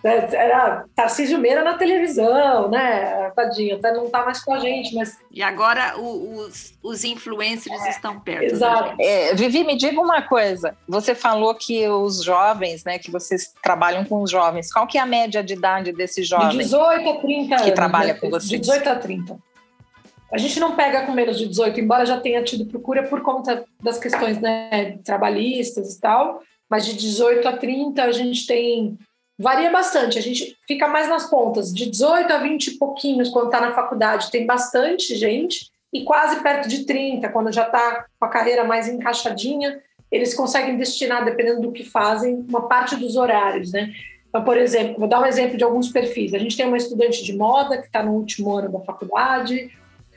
Era 0.04 0.86
Tarcísio 0.96 1.40
Meira 1.40 1.64
na 1.64 1.74
televisão, 1.74 2.70
né? 2.70 3.32
Tadinho, 3.36 3.78
até 3.78 3.92
não 3.92 4.10
tá 4.10 4.24
mais 4.24 4.44
com 4.44 4.54
a 4.54 4.60
gente, 4.60 4.96
mas. 4.96 5.18
E 5.32 5.42
agora 5.42 5.98
o, 5.98 6.38
os, 6.38 6.78
os 6.84 7.04
influencers 7.04 7.84
é, 7.84 7.90
estão 7.90 8.20
perto. 8.20 8.44
Exato. 8.44 8.96
É, 9.02 9.34
Vivi, 9.34 9.64
me 9.64 9.76
diga 9.76 10.00
uma 10.00 10.22
coisa. 10.22 10.78
Você 10.88 11.16
falou 11.16 11.54
que 11.56 11.90
os 11.90 12.24
jovens, 12.24 12.84
né? 12.86 13.00
Que 13.00 13.10
vocês 13.10 13.54
trabalham 13.62 14.06
com 14.06 14.22
os 14.22 14.30
jovens. 14.30 14.72
Qual 14.72 14.86
que 14.86 15.00
é 15.00 15.02
a 15.02 15.06
média 15.06 15.44
de 15.44 15.56
idade 15.56 15.92
desses 15.92 16.28
jovens? 16.28 16.52
De 16.52 16.58
18 16.60 17.10
a 17.10 17.20
30 17.20 17.56
que 17.56 17.62
anos. 17.64 17.72
trabalha 17.74 18.14
com 18.14 18.30
vocês? 18.30 18.50
De 18.50 18.60
18 18.60 18.90
a 18.90 18.96
30. 18.96 19.38
A 20.32 20.38
gente 20.38 20.60
não 20.60 20.76
pega 20.76 21.06
com 21.06 21.12
menos 21.12 21.38
de 21.40 21.48
18, 21.48 21.80
embora 21.80 22.06
já 22.06 22.20
tenha 22.20 22.44
tido 22.44 22.66
procura 22.66 23.04
por 23.04 23.22
conta 23.22 23.66
das 23.82 23.98
questões 23.98 24.40
né, 24.40 25.00
trabalhistas 25.04 25.96
e 25.96 26.00
tal 26.00 26.42
mas 26.70 26.86
de 26.86 26.96
18 26.96 27.48
a 27.48 27.58
30 27.58 28.04
a 28.04 28.12
gente 28.12 28.46
tem. 28.46 28.98
Varia 29.40 29.70
bastante, 29.70 30.18
a 30.18 30.22
gente 30.22 30.58
fica 30.68 30.88
mais 30.88 31.08
nas 31.08 31.30
pontas. 31.30 31.72
De 31.72 31.90
18 31.90 32.32
a 32.34 32.38
20 32.40 32.68
e 32.68 32.78
pouquinhos, 32.78 33.30
quando 33.30 33.46
está 33.46 33.62
na 33.62 33.74
faculdade, 33.74 34.32
tem 34.32 34.48
bastante 34.48 35.16
gente, 35.16 35.70
e 35.94 36.04
quase 36.04 36.42
perto 36.42 36.68
de 36.68 36.86
30, 36.86 37.30
quando 37.30 37.52
já 37.52 37.64
está 37.64 38.06
com 38.20 38.26
a 38.26 38.30
carreira 38.30 38.64
mais 38.64 38.88
encaixadinha, 38.88 39.80
eles 40.12 40.34
conseguem 40.34 40.78
destinar, 40.78 41.24
dependendo 41.24 41.62
do 41.62 41.72
que 41.72 41.84
fazem, 41.84 42.46
uma 42.50 42.68
parte 42.68 42.96
dos 42.96 43.16
horários, 43.16 43.72
né? 43.72 43.94
Então, 44.28 44.44
por 44.44 44.58
exemplo, 44.58 45.00
vou 45.00 45.08
dar 45.08 45.22
um 45.22 45.26
exemplo 45.26 45.58
de 45.58 45.64
alguns 45.64 45.90
perfis. 45.90 46.34
A 46.34 46.38
gente 46.38 46.58
tem 46.58 46.66
uma 46.66 46.78
estudante 46.78 47.24
de 47.24 47.36
moda 47.36 47.78
que 47.78 47.88
está 47.88 48.04
no 48.04 48.14
último 48.14 48.54
ano 48.56 48.72
da 48.72 48.80
faculdade, 48.82 49.72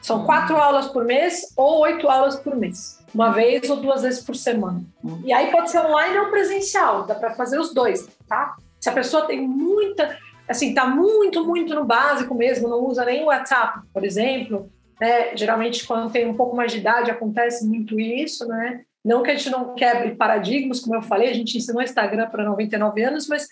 São 0.00 0.18
uhum. 0.20 0.26
quatro 0.26 0.56
aulas 0.56 0.88
por 0.88 1.04
mês 1.04 1.52
ou 1.56 1.80
oito 1.80 2.08
aulas 2.08 2.36
por 2.36 2.54
mês. 2.54 2.98
Uma 3.14 3.30
vez 3.30 3.68
ou 3.70 3.76
duas 3.76 4.02
vezes 4.02 4.22
por 4.22 4.36
semana. 4.36 4.82
Uhum. 5.02 5.22
E 5.24 5.32
aí 5.32 5.50
pode 5.50 5.70
ser 5.70 5.80
online 5.80 6.18
ou 6.18 6.26
presencial, 6.26 7.04
dá 7.04 7.14
para 7.14 7.34
fazer 7.34 7.58
os 7.58 7.72
dois, 7.72 8.06
tá? 8.28 8.56
Se 8.78 8.90
a 8.90 8.92
pessoa 8.92 9.26
tem 9.26 9.40
muita, 9.40 10.18
assim, 10.46 10.74
tá 10.74 10.86
muito, 10.86 11.44
muito 11.44 11.74
no 11.74 11.84
básico 11.84 12.34
mesmo, 12.34 12.68
não 12.68 12.84
usa 12.84 13.04
nem 13.04 13.22
o 13.22 13.26
WhatsApp, 13.26 13.80
por 13.92 14.04
exemplo, 14.04 14.70
né? 15.00 15.34
Geralmente 15.34 15.86
quando 15.86 16.12
tem 16.12 16.28
um 16.28 16.34
pouco 16.34 16.54
mais 16.54 16.72
de 16.72 16.78
idade 16.78 17.10
acontece 17.10 17.66
muito 17.66 17.98
isso, 17.98 18.46
né? 18.46 18.82
Não 19.04 19.22
que 19.22 19.30
a 19.30 19.34
gente 19.34 19.50
não 19.50 19.74
quebre 19.74 20.14
paradigmas, 20.14 20.80
como 20.80 20.96
eu 20.96 21.02
falei, 21.02 21.30
a 21.30 21.34
gente 21.34 21.56
ensinou 21.56 21.82
Instagram 21.82 22.28
para 22.28 22.44
99 22.44 23.02
anos, 23.02 23.28
mas 23.28 23.48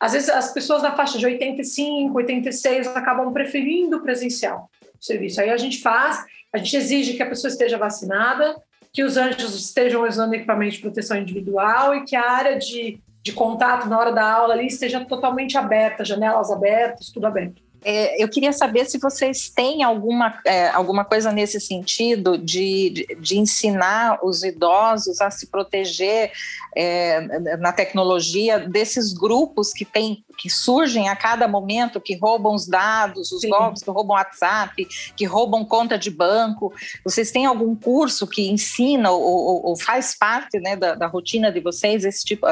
às 0.00 0.12
vezes 0.12 0.28
as 0.28 0.52
pessoas 0.52 0.82
da 0.82 0.92
faixa 0.92 1.18
de 1.18 1.26
85, 1.26 2.16
86 2.16 2.86
acabam 2.88 3.32
preferindo 3.32 3.96
o 3.96 4.00
presencial 4.00 4.70
o 4.98 5.04
serviço. 5.04 5.40
Aí 5.40 5.50
a 5.50 5.56
gente 5.56 5.80
faz, 5.80 6.24
a 6.52 6.58
gente 6.58 6.76
exige 6.76 7.14
que 7.14 7.22
a 7.22 7.28
pessoa 7.28 7.50
esteja 7.50 7.78
vacinada, 7.78 8.56
que 8.92 9.02
os 9.04 9.16
anjos 9.16 9.54
estejam 9.54 10.06
usando 10.06 10.34
equipamento 10.34 10.74
de 10.74 10.80
proteção 10.80 11.16
individual 11.16 11.94
e 11.94 12.04
que 12.04 12.16
a 12.16 12.30
área 12.30 12.58
de, 12.58 13.00
de 13.22 13.32
contato 13.32 13.86
na 13.86 13.98
hora 13.98 14.12
da 14.12 14.28
aula 14.28 14.54
ali 14.54 14.66
esteja 14.66 15.04
totalmente 15.04 15.56
aberta, 15.56 16.04
janelas 16.04 16.50
abertas, 16.50 17.10
tudo 17.10 17.26
aberto. 17.26 17.62
É, 17.84 18.22
eu 18.22 18.28
queria 18.28 18.52
saber 18.52 18.86
se 18.86 18.98
vocês 18.98 19.48
têm 19.48 19.82
alguma, 19.82 20.40
é, 20.44 20.68
alguma 20.70 21.04
coisa 21.04 21.30
nesse 21.30 21.60
sentido 21.60 22.36
de, 22.36 22.90
de, 22.90 23.16
de, 23.20 23.38
ensinar 23.38 24.18
os 24.22 24.42
idosos 24.42 25.20
a 25.20 25.30
se 25.30 25.46
proteger 25.46 26.32
é, 26.74 27.56
na 27.56 27.72
tecnologia 27.72 28.58
desses 28.58 29.12
grupos 29.12 29.72
que, 29.72 29.84
tem, 29.84 30.24
que 30.36 30.50
surgem 30.50 31.08
a 31.08 31.14
cada 31.14 31.46
momento, 31.46 32.00
que 32.00 32.16
roubam 32.16 32.54
os 32.54 32.66
dados, 32.66 33.30
os 33.30 33.42
Sim. 33.42 33.50
golpes 33.50 33.82
que 33.82 33.90
roubam 33.90 34.16
WhatsApp, 34.16 34.84
que 35.16 35.24
roubam 35.24 35.64
conta 35.64 35.96
de 35.96 36.10
banco. 36.10 36.72
Vocês 37.04 37.30
têm 37.30 37.46
algum 37.46 37.76
curso 37.76 38.26
que 38.26 38.50
ensina 38.50 39.10
ou, 39.10 39.22
ou, 39.22 39.66
ou 39.66 39.78
faz 39.78 40.16
parte 40.18 40.58
né, 40.58 40.74
da, 40.74 40.94
da, 40.94 41.06
rotina 41.06 41.52
de 41.52 41.60
vocês 41.60 42.04
esse 42.04 42.24
tipo, 42.24 42.46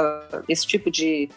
esse 0.49 0.67
tipo 0.67 0.91
de, 0.91 1.29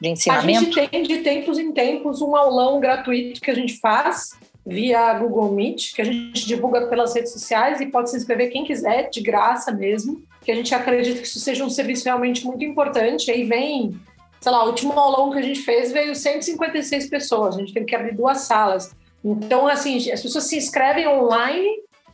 de 0.00 0.08
ensinamento? 0.08 0.58
A 0.58 0.82
gente 0.82 0.90
tem 0.90 1.02
de 1.02 1.18
tempos 1.18 1.58
em 1.58 1.72
tempos 1.72 2.22
um 2.22 2.36
aulão 2.36 2.80
gratuito 2.80 3.40
que 3.40 3.50
a 3.50 3.54
gente 3.54 3.78
faz 3.78 4.30
via 4.68 5.14
Google 5.14 5.52
Meet, 5.52 5.94
que 5.94 6.02
a 6.02 6.04
gente 6.04 6.46
divulga 6.46 6.86
pelas 6.88 7.14
redes 7.14 7.32
sociais 7.32 7.80
e 7.80 7.86
pode 7.86 8.10
se 8.10 8.16
inscrever 8.18 8.50
quem 8.50 8.64
quiser, 8.64 9.08
de 9.08 9.22
graça 9.22 9.72
mesmo, 9.72 10.22
que 10.42 10.52
a 10.52 10.54
gente 10.54 10.74
acredita 10.74 11.20
que 11.20 11.26
isso 11.26 11.40
seja 11.40 11.64
um 11.64 11.70
serviço 11.70 12.04
realmente 12.04 12.44
muito 12.44 12.62
importante. 12.62 13.30
Aí 13.30 13.44
vem, 13.44 13.98
sei 14.40 14.52
lá, 14.52 14.64
o 14.64 14.68
último 14.68 14.92
aulão 14.92 15.30
que 15.30 15.38
a 15.38 15.42
gente 15.42 15.60
fez 15.60 15.90
veio 15.90 16.14
156 16.14 17.08
pessoas, 17.08 17.56
a 17.56 17.60
gente 17.60 17.72
teve 17.72 17.86
que 17.86 17.96
abrir 17.96 18.14
duas 18.14 18.42
salas. 18.42 18.94
Então, 19.24 19.66
assim, 19.66 19.96
as 20.12 20.20
pessoas 20.20 20.44
se 20.44 20.58
inscrevem 20.58 21.08
online 21.08 21.66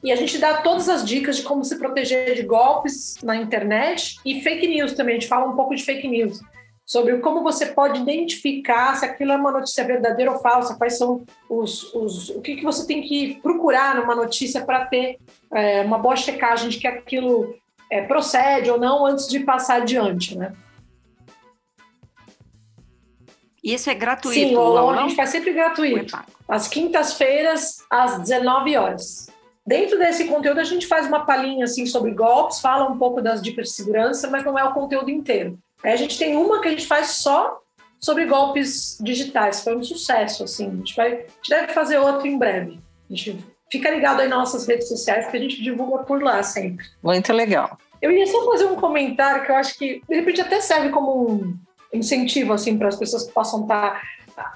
e 0.03 0.13
a 0.13 0.17
gente 0.17 0.39
dá 0.39 0.59
todas 0.59 0.89
as 0.89 1.05
dicas 1.05 1.39
de 1.39 1.43
como 1.43 1.65
se 1.65 1.77
proteger 1.77 2.37
de 2.37 2.43
golpes 2.43 3.17
na 3.23 3.37
internet 3.37 4.17
e 4.25 4.41
fake 4.43 4.69
news 4.69 4.93
também. 4.93 5.17
A 5.17 5.19
gente 5.19 5.29
fala 5.29 5.51
um 5.51 5.57
pouco 5.57 5.75
de 5.75 5.83
fake 5.83 6.07
news 6.07 6.41
sobre 6.85 7.19
como 7.19 7.43
você 7.43 7.67
pode 7.67 8.01
identificar 8.01 8.95
se 8.95 9.05
aquilo 9.05 9.33
é 9.33 9.37
uma 9.37 9.51
notícia 9.51 9.85
verdadeira 9.85 10.33
ou 10.33 10.39
falsa, 10.39 10.75
quais 10.77 10.99
são 10.99 11.25
os, 11.49 11.95
os 11.95 12.29
o 12.31 12.43
que, 12.43 12.57
que 12.57 12.65
você 12.65 12.87
tem 12.87 13.03
que 13.03 13.41
procurar 13.43 13.97
numa 13.97 14.15
notícia 14.15 14.65
para 14.65 14.85
ter 14.87 15.19
é, 15.53 15.83
uma 15.83 15.99
boa 15.99 16.17
checagem 16.17 16.69
de 16.69 16.79
que 16.79 16.87
aquilo 16.87 17.55
é, 17.91 18.03
procede 18.03 18.71
ou 18.71 18.79
não 18.79 19.07
antes 19.07 19.27
de 19.27 19.41
passar 19.41 19.83
adiante, 19.83 20.37
né? 20.37 20.53
Isso 23.63 23.89
é 23.89 23.95
gratuito? 23.95 24.39
Sim, 24.39 24.55
o 24.55 24.91
a 24.91 25.03
gente 25.03 25.17
faz 25.17 25.31
sempre 25.31 25.55
gratuito. 25.55 26.15
Às 26.47 26.69
quintas-feiras, 26.69 27.79
às 27.91 28.19
19 28.21 28.77
horas. 28.77 29.31
Dentro 29.67 29.99
desse 29.99 30.27
conteúdo, 30.27 30.61
a 30.61 30.65
gente 30.65 30.87
faz 30.87 31.07
uma 31.07 31.25
palhinha 31.25 31.65
assim 31.65 31.87
sobre 31.87 32.11
golpes, 32.11 32.61
fala 32.61 32.91
um 32.91 32.99
pouco 32.99 33.23
das 33.23 33.41
dicas 33.41 33.69
de 33.69 33.75
segurança, 33.75 34.29
mas 34.29 34.45
não 34.45 34.59
é 34.59 34.65
o 34.65 34.75
conteúdo 34.75 35.11
inteiro. 35.11 35.59
A 35.93 35.97
gente 35.97 36.19
tem 36.19 36.37
uma 36.37 36.61
que 36.61 36.69
a 36.69 36.71
gente 36.71 36.87
faz 36.87 37.09
só 37.09 37.61
sobre 38.01 38.27
golpes 38.27 38.99
digitais, 39.01 39.63
foi 39.63 39.77
um 39.77 39.83
sucesso, 39.83 40.45
assim. 40.45 40.69
A 40.69 40.77
gente, 40.77 40.97
vai, 40.97 41.13
a 41.13 41.17
gente 41.17 41.49
deve 41.49 41.73
fazer 41.73 41.99
outra 41.99 42.29
em 42.29 42.39
breve. 42.39 42.79
A 43.11 43.15
gente 43.15 43.45
fica 43.71 43.91
ligado 43.91 44.21
aí 44.21 44.29
nas 44.29 44.39
nossas 44.39 44.67
redes 44.67 44.89
sociais, 44.89 45.27
que 45.27 45.37
a 45.37 45.41
gente 45.41 45.63
divulga 45.63 46.05
por 46.05 46.23
lá 46.23 46.43
sempre. 46.43 46.85
Muito 47.03 47.33
legal. 47.33 47.79
Eu 48.01 48.11
ia 48.11 48.27
só 48.27 48.45
fazer 48.45 48.67
um 48.67 48.77
comentário 48.77 49.45
que 49.45 49.51
eu 49.51 49.57
acho 49.57 49.79
que, 49.79 50.03
de 50.09 50.15
repente, 50.15 50.41
até 50.41 50.61
serve 50.61 50.91
como 50.91 51.31
um 51.31 51.57
incentivo, 51.93 52.53
assim, 52.53 52.77
para 52.77 52.89
as 52.89 52.97
pessoas 52.97 53.25
que 53.25 53.33
possam 53.33 53.63
estar 53.63 54.03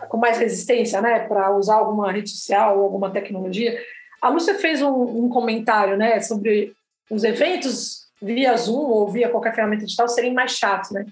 com 0.09 0.19
mais 0.19 0.39
resistência, 0.39 1.01
né, 1.01 1.21
para 1.21 1.57
usar 1.57 1.77
alguma 1.77 2.11
rede 2.11 2.31
social 2.31 2.79
ou 2.79 2.85
alguma 2.85 3.11
tecnologia. 3.11 3.81
A 4.21 4.29
Lúcia 4.29 4.57
fez 4.57 4.83
um, 4.83 5.25
um 5.25 5.29
comentário, 5.29 5.97
né, 5.97 6.21
sobre 6.21 6.75
os 7.11 7.25
eventos 7.25 8.08
via 8.21 8.57
Zoom 8.57 8.91
ou 8.91 9.09
via 9.09 9.29
qualquer 9.29 9.55
ferramenta 9.55 9.85
digital 9.85 10.09
serem 10.09 10.33
mais 10.33 10.53
chatos, 10.53 10.91
né? 10.91 11.07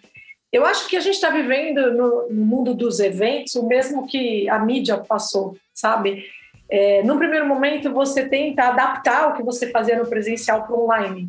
Eu 0.52 0.64
acho 0.64 0.88
que 0.88 0.96
a 0.96 1.00
gente 1.00 1.14
está 1.14 1.28
vivendo 1.28 1.92
no, 1.92 2.28
no, 2.30 2.44
mundo 2.44 2.74
dos 2.74 3.00
eventos 3.00 3.54
o 3.56 3.66
mesmo 3.66 4.06
que 4.06 4.48
a 4.48 4.58
mídia 4.58 4.96
passou, 4.96 5.56
sabe? 5.74 6.24
É, 6.68 7.02
no 7.02 7.18
primeiro 7.18 7.46
momento, 7.46 7.92
você 7.92 8.28
tenta 8.28 8.64
adaptar 8.64 9.28
o 9.28 9.34
que 9.34 9.42
você 9.42 9.70
fazia 9.70 9.98
no 9.98 10.06
presencial 10.06 10.64
para 10.64 10.76
online. 10.76 11.28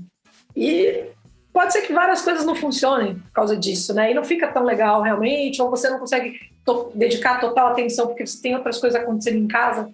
E 0.56 1.06
pode 1.52 1.74
ser 1.74 1.82
que 1.82 1.94
várias 1.94 2.22
coisas 2.22 2.46
não 2.46 2.56
funcionem 2.56 3.16
por 3.16 3.32
causa 3.32 3.58
disso, 3.58 3.94
né? 3.94 4.12
E 4.12 4.14
não 4.14 4.24
fica 4.24 4.48
tão 4.48 4.64
legal 4.64 5.02
realmente, 5.02 5.62
ou 5.62 5.70
você 5.70 5.90
não 5.90 6.00
consegue 6.00 6.40
to 6.64 6.92
dedicar 6.94 7.40
total 7.40 7.70
atenção 7.70 8.08
porque 8.08 8.26
você 8.26 8.42
tem 8.42 8.56
outras 8.56 8.78
coisas 8.80 9.02
acontecendo 9.02 9.38
em 9.38 9.48
casa. 9.48 9.90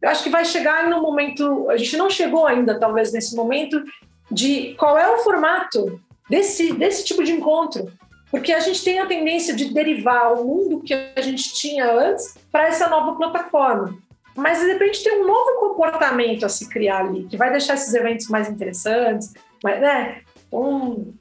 Eu 0.00 0.08
acho 0.08 0.22
que 0.22 0.30
vai 0.30 0.44
chegar 0.44 0.88
no 0.88 1.02
momento, 1.02 1.68
a 1.70 1.76
gente 1.76 1.96
não 1.96 2.08
chegou 2.08 2.46
ainda, 2.46 2.78
talvez, 2.78 3.12
nesse 3.12 3.34
momento, 3.34 3.82
de 4.30 4.74
qual 4.74 4.98
é 4.98 5.08
o 5.08 5.18
formato 5.18 6.00
desse, 6.28 6.72
desse 6.72 7.04
tipo 7.04 7.22
de 7.24 7.32
encontro. 7.32 7.90
Porque 8.30 8.52
a 8.52 8.60
gente 8.60 8.84
tem 8.84 8.98
a 8.98 9.06
tendência 9.06 9.54
de 9.56 9.72
derivar 9.72 10.34
o 10.34 10.44
mundo 10.44 10.82
que 10.82 10.92
a 10.92 11.20
gente 11.20 11.54
tinha 11.54 11.90
antes 11.90 12.36
para 12.52 12.66
essa 12.66 12.88
nova 12.88 13.16
plataforma. 13.16 13.96
Mas, 14.36 14.60
de 14.60 14.66
repente, 14.66 15.02
tem 15.02 15.20
um 15.20 15.26
novo 15.26 15.58
comportamento 15.58 16.44
a 16.44 16.48
se 16.48 16.68
criar 16.68 17.06
ali, 17.06 17.24
que 17.24 17.36
vai 17.36 17.50
deixar 17.50 17.74
esses 17.74 17.92
eventos 17.94 18.28
mais 18.28 18.48
interessantes, 18.48 19.32
mas, 19.64 19.80
né? 19.80 20.22
Um... 20.52 21.12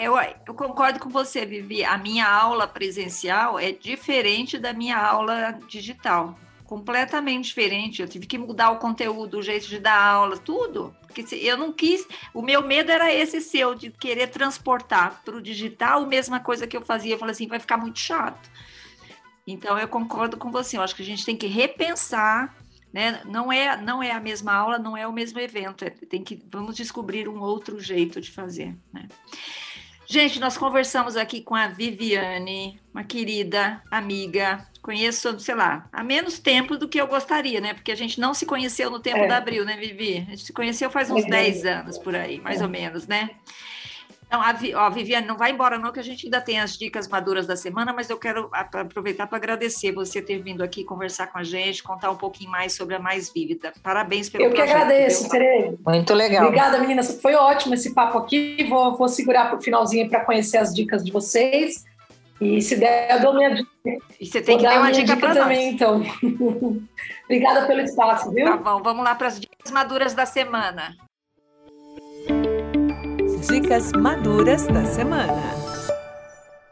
Eu, 0.00 0.14
eu 0.46 0.54
concordo 0.54 0.98
com 0.98 1.08
você, 1.08 1.46
Vivi. 1.46 1.82
A 1.82 1.96
minha 1.96 2.28
aula 2.28 2.66
presencial 2.66 3.58
é 3.58 3.72
diferente 3.72 4.58
da 4.58 4.72
minha 4.72 4.98
aula 4.98 5.58
digital 5.66 6.36
completamente 6.72 7.44
diferente. 7.44 8.00
Eu 8.00 8.08
tive 8.08 8.26
que 8.26 8.38
mudar 8.38 8.70
o 8.70 8.78
conteúdo, 8.78 9.36
o 9.36 9.42
jeito 9.42 9.68
de 9.68 9.78
dar 9.78 10.02
aula, 10.02 10.38
tudo. 10.38 10.96
Porque 11.02 11.22
eu 11.34 11.54
não 11.54 11.70
quis. 11.70 12.08
O 12.32 12.40
meu 12.40 12.66
medo 12.66 12.90
era 12.90 13.12
esse 13.12 13.42
seu, 13.42 13.74
de 13.74 13.90
querer 13.90 14.28
transportar 14.28 15.20
para 15.22 15.36
o 15.36 15.42
digital 15.42 16.02
a 16.02 16.06
mesma 16.06 16.40
coisa 16.40 16.66
que 16.66 16.74
eu 16.74 16.80
fazia. 16.80 17.12
Eu 17.12 17.18
falei 17.18 17.32
assim, 17.32 17.46
vai 17.46 17.58
ficar 17.58 17.76
muito 17.76 17.98
chato. 17.98 18.50
Então 19.46 19.78
eu 19.78 19.86
concordo 19.86 20.38
com 20.38 20.50
você. 20.50 20.78
Eu 20.78 20.82
acho 20.82 20.96
que 20.96 21.02
a 21.02 21.04
gente 21.04 21.26
tem 21.26 21.36
que 21.36 21.46
repensar. 21.46 22.56
Né? 22.90 23.20
Não 23.26 23.52
é 23.52 23.76
não 23.76 24.02
é 24.02 24.10
a 24.10 24.20
mesma 24.20 24.54
aula, 24.54 24.78
não 24.78 24.96
é 24.96 25.06
o 25.06 25.12
mesmo 25.12 25.38
evento. 25.40 25.84
É, 25.84 25.90
tem 25.90 26.24
que 26.24 26.42
vamos 26.50 26.74
descobrir 26.74 27.28
um 27.28 27.42
outro 27.42 27.78
jeito 27.80 28.18
de 28.18 28.30
fazer. 28.30 28.74
Né? 28.90 29.08
Gente, 30.12 30.38
nós 30.38 30.58
conversamos 30.58 31.16
aqui 31.16 31.40
com 31.40 31.54
a 31.54 31.68
Viviane, 31.68 32.78
uma 32.92 33.02
querida 33.02 33.82
amiga, 33.90 34.62
conheço, 34.82 35.40
sei 35.40 35.54
lá, 35.54 35.88
há 35.90 36.04
menos 36.04 36.38
tempo 36.38 36.76
do 36.76 36.86
que 36.86 37.00
eu 37.00 37.06
gostaria, 37.06 37.62
né? 37.62 37.72
Porque 37.72 37.90
a 37.90 37.94
gente 37.94 38.20
não 38.20 38.34
se 38.34 38.44
conheceu 38.44 38.90
no 38.90 39.00
tempo 39.00 39.20
é. 39.20 39.26
da 39.26 39.38
Abril, 39.38 39.64
né, 39.64 39.74
Vivi? 39.78 40.18
A 40.18 40.30
gente 40.32 40.42
se 40.42 40.52
conheceu 40.52 40.90
faz 40.90 41.10
uns 41.10 41.24
é. 41.24 41.30
10 41.30 41.64
anos 41.64 41.96
por 41.96 42.14
aí, 42.14 42.38
mais 42.42 42.60
é. 42.60 42.62
ou 42.62 42.68
menos, 42.68 43.06
né? 43.06 43.30
Então, 44.32 44.40
a, 44.40 44.86
ó, 44.86 44.88
Viviane, 44.88 45.26
não 45.26 45.36
vai 45.36 45.50
embora 45.50 45.78
não, 45.78 45.92
que 45.92 46.00
a 46.00 46.02
gente 46.02 46.24
ainda 46.24 46.40
tem 46.40 46.58
as 46.58 46.78
dicas 46.78 47.06
maduras 47.06 47.46
da 47.46 47.54
semana, 47.54 47.92
mas 47.92 48.08
eu 48.08 48.16
quero 48.16 48.48
aproveitar 48.50 49.26
para 49.26 49.36
agradecer 49.36 49.92
você 49.92 50.22
ter 50.22 50.38
vindo 50.38 50.64
aqui 50.64 50.84
conversar 50.84 51.26
com 51.26 51.36
a 51.36 51.42
gente, 51.42 51.82
contar 51.82 52.10
um 52.10 52.16
pouquinho 52.16 52.50
mais 52.50 52.72
sobre 52.72 52.94
a 52.94 52.98
Mais 52.98 53.30
Vívida. 53.30 53.74
Parabéns 53.82 54.30
pelo 54.30 54.44
Eu 54.44 54.48
projeto, 54.48 54.68
que 54.68 54.72
agradeço, 54.72 55.28
Tere. 55.28 55.76
Muito 55.86 56.14
legal. 56.14 56.46
Obrigada, 56.46 56.78
meninas. 56.78 57.20
Foi 57.20 57.34
ótimo 57.34 57.74
esse 57.74 57.92
papo 57.92 58.16
aqui. 58.16 58.64
Vou, 58.70 58.96
vou 58.96 59.06
segurar 59.06 59.50
para 59.50 59.58
o 59.58 59.62
finalzinho 59.62 60.08
para 60.08 60.24
conhecer 60.24 60.56
as 60.56 60.74
dicas 60.74 61.04
de 61.04 61.12
vocês. 61.12 61.84
E 62.40 62.62
se 62.62 62.76
der, 62.76 63.10
eu 63.10 63.20
dou 63.20 63.34
minha 63.34 63.54
dica. 63.54 63.68
E 64.18 64.24
você 64.24 64.40
tem 64.40 64.56
que 64.56 64.62
dar 64.62 64.78
uma 64.78 64.92
dica, 64.92 65.14
dica 65.14 65.16
para 65.18 65.42
também, 65.42 65.74
então. 65.74 66.02
Obrigada 67.24 67.66
pelo 67.66 67.82
espaço, 67.82 68.30
viu? 68.32 68.46
Tá 68.46 68.56
bom, 68.56 68.82
vamos 68.82 69.04
lá 69.04 69.14
para 69.14 69.26
as 69.26 69.38
dicas 69.38 69.70
maduras 69.70 70.14
da 70.14 70.24
semana. 70.24 70.96
Dicas 73.46 73.92
maduras 73.92 74.66
da 74.66 74.84
semana. 74.84 75.42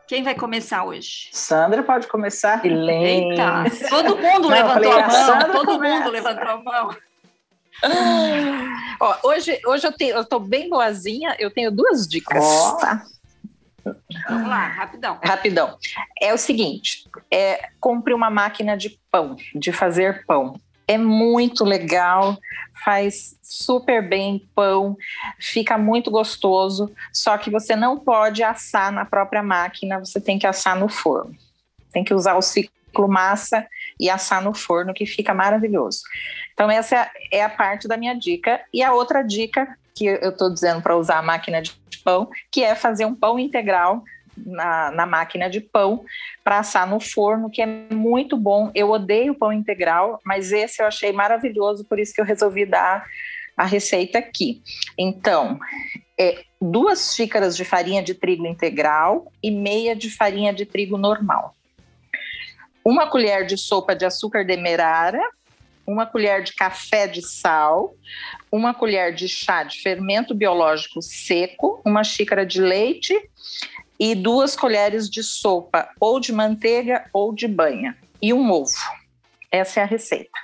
Quem 0.06 0.22
vai 0.22 0.34
começar 0.34 0.84
hoje? 0.84 1.28
Sandra 1.32 1.82
pode 1.82 2.06
começar. 2.06 2.64
Eita, 2.64 3.64
todo 3.88 4.16
mundo 4.16 4.48
Não, 4.48 4.48
levantou 4.48 4.92
a 4.92 5.00
mão, 5.00 5.10
Sandra 5.10 5.48
todo 5.50 5.66
começa. 5.66 5.96
mundo 5.96 6.10
levantou 6.10 6.48
a 6.48 6.56
mão. 6.62 6.96
Ó, 9.00 9.16
hoje, 9.24 9.60
hoje 9.66 9.86
eu, 9.86 9.92
tenho, 9.92 10.16
eu 10.16 10.24
tô 10.24 10.38
bem 10.38 10.68
boazinha, 10.68 11.34
eu 11.38 11.50
tenho 11.50 11.70
duas 11.70 12.06
dicas. 12.06 12.42
Oh. 12.42 12.78
Vamos 14.28 14.48
lá, 14.48 14.66
rapidão. 14.68 15.18
Rapidão. 15.22 15.76
É 16.20 16.32
o 16.32 16.38
seguinte: 16.38 17.04
é, 17.32 17.68
compre 17.80 18.14
uma 18.14 18.30
máquina 18.30 18.76
de 18.76 18.98
pão, 19.10 19.36
de 19.54 19.72
fazer 19.72 20.24
pão. 20.26 20.60
É 20.90 20.98
muito 20.98 21.64
legal, 21.64 22.36
faz 22.84 23.38
super 23.44 24.08
bem 24.08 24.48
pão, 24.56 24.96
fica 25.38 25.78
muito 25.78 26.10
gostoso, 26.10 26.92
só 27.12 27.38
que 27.38 27.48
você 27.48 27.76
não 27.76 27.96
pode 27.96 28.42
assar 28.42 28.90
na 28.90 29.04
própria 29.04 29.40
máquina, 29.40 30.00
você 30.00 30.20
tem 30.20 30.36
que 30.36 30.48
assar 30.48 30.76
no 30.76 30.88
forno. 30.88 31.32
Tem 31.92 32.02
que 32.02 32.12
usar 32.12 32.34
o 32.34 32.42
ciclo 32.42 33.06
massa 33.06 33.64
e 34.00 34.10
assar 34.10 34.42
no 34.42 34.52
forno, 34.52 34.92
que 34.92 35.06
fica 35.06 35.32
maravilhoso. 35.32 36.00
Então, 36.54 36.68
essa 36.68 37.08
é 37.30 37.44
a 37.44 37.48
parte 37.48 37.86
da 37.86 37.96
minha 37.96 38.14
dica. 38.14 38.60
E 38.74 38.82
a 38.82 38.92
outra 38.92 39.22
dica 39.22 39.78
que 39.94 40.06
eu 40.06 40.30
estou 40.30 40.52
dizendo 40.52 40.82
para 40.82 40.96
usar 40.96 41.18
a 41.18 41.22
máquina 41.22 41.62
de 41.62 41.72
pão, 42.02 42.28
que 42.50 42.64
é 42.64 42.74
fazer 42.74 43.04
um 43.04 43.14
pão 43.14 43.38
integral 43.38 44.02
na, 44.44 44.90
na 44.90 45.06
máquina 45.06 45.48
de 45.48 45.60
pão 45.60 46.04
para 46.42 46.58
assar 46.58 46.88
no 46.88 47.00
forno, 47.00 47.50
que 47.50 47.62
é 47.62 47.66
muito 47.66 48.36
bom. 48.36 48.70
Eu 48.74 48.90
odeio 48.90 49.34
pão 49.34 49.52
integral, 49.52 50.20
mas 50.24 50.52
esse 50.52 50.82
eu 50.82 50.86
achei 50.86 51.12
maravilhoso, 51.12 51.84
por 51.84 51.98
isso 51.98 52.14
que 52.14 52.20
eu 52.20 52.24
resolvi 52.24 52.66
dar 52.66 53.04
a 53.56 53.64
receita 53.64 54.18
aqui. 54.18 54.62
Então, 54.96 55.58
é 56.18 56.44
duas 56.60 57.14
xícaras 57.14 57.56
de 57.56 57.64
farinha 57.64 58.02
de 58.02 58.14
trigo 58.14 58.46
integral 58.46 59.30
e 59.42 59.50
meia 59.50 59.94
de 59.94 60.10
farinha 60.10 60.52
de 60.52 60.64
trigo 60.64 60.96
normal. 60.96 61.54
Uma 62.84 63.06
colher 63.06 63.46
de 63.46 63.56
sopa 63.56 63.94
de 63.94 64.04
açúcar 64.04 64.44
demerara, 64.44 65.20
uma 65.86 66.06
colher 66.06 66.42
de 66.42 66.54
café 66.54 67.06
de 67.06 67.20
sal, 67.20 67.94
uma 68.50 68.72
colher 68.72 69.14
de 69.14 69.28
chá 69.28 69.62
de 69.62 69.80
fermento 69.80 70.34
biológico 70.34 71.02
seco, 71.02 71.80
uma 71.84 72.04
xícara 72.04 72.46
de 72.46 72.60
leite 72.60 73.14
e 74.00 74.14
duas 74.14 74.56
colheres 74.56 75.10
de 75.10 75.22
sopa 75.22 75.90
ou 76.00 76.18
de 76.18 76.32
manteiga 76.32 77.04
ou 77.12 77.34
de 77.34 77.46
banha 77.46 77.94
e 78.22 78.32
um 78.32 78.50
ovo. 78.50 78.72
Essa 79.52 79.80
é 79.80 79.82
a 79.82 79.86
receita. 79.86 80.38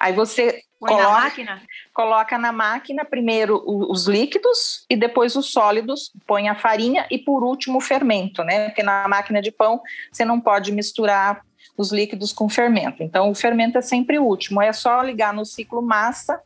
Aí 0.00 0.14
você 0.14 0.62
Põe 0.80 0.90
coloca, 0.90 1.10
na 1.10 1.20
máquina? 1.20 1.62
coloca 1.92 2.38
na 2.38 2.52
máquina 2.52 3.04
primeiro 3.04 3.62
os 3.66 4.06
líquidos 4.06 4.86
e 4.88 4.96
depois 4.96 5.36
os 5.36 5.50
sólidos, 5.50 6.12
põe 6.26 6.48
a 6.48 6.54
farinha 6.54 7.06
e 7.10 7.18
por 7.18 7.42
último 7.44 7.78
o 7.78 7.80
fermento, 7.80 8.42
né? 8.42 8.68
Porque 8.68 8.82
na 8.82 9.06
máquina 9.06 9.42
de 9.42 9.50
pão 9.50 9.82
você 10.10 10.24
não 10.24 10.40
pode 10.40 10.72
misturar 10.72 11.42
os 11.76 11.92
líquidos 11.92 12.32
com 12.32 12.48
fermento. 12.48 13.02
Então, 13.02 13.30
o 13.30 13.34
fermento 13.34 13.76
é 13.76 13.82
sempre 13.82 14.18
o 14.18 14.24
último, 14.24 14.62
é 14.62 14.72
só 14.72 15.02
ligar 15.02 15.34
no 15.34 15.44
ciclo 15.44 15.82
massa 15.82 16.40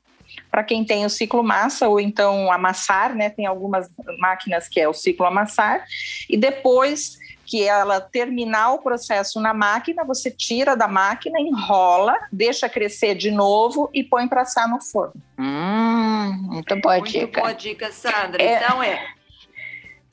para 0.52 0.62
quem 0.62 0.84
tem 0.84 1.06
o 1.06 1.10
ciclo 1.10 1.42
massa 1.42 1.88
ou 1.88 1.98
então 1.98 2.52
amassar, 2.52 3.14
né? 3.16 3.30
Tem 3.30 3.46
algumas 3.46 3.90
máquinas 4.18 4.68
que 4.68 4.78
é 4.78 4.86
o 4.86 4.92
ciclo 4.92 5.24
amassar 5.24 5.82
e 6.28 6.36
depois 6.36 7.18
que 7.46 7.62
ela 7.62 8.00
terminar 8.00 8.72
o 8.72 8.78
processo 8.78 9.40
na 9.40 9.52
máquina, 9.52 10.04
você 10.04 10.30
tira 10.30 10.76
da 10.76 10.86
máquina, 10.86 11.40
enrola, 11.40 12.14
deixa 12.30 12.68
crescer 12.68 13.14
de 13.14 13.30
novo 13.30 13.90
e 13.92 14.04
põe 14.04 14.28
para 14.28 14.42
assar 14.42 14.68
no 14.68 14.80
forno. 14.80 15.14
Hum, 15.38 16.32
muito 16.50 16.80
boa 16.80 16.98
Muito 16.98 17.10
dica. 17.12 17.40
boa 17.40 17.52
dica, 17.52 17.90
Sandra. 17.90 18.42
É. 18.42 18.56
Então 18.56 18.82
é. 18.82 19.06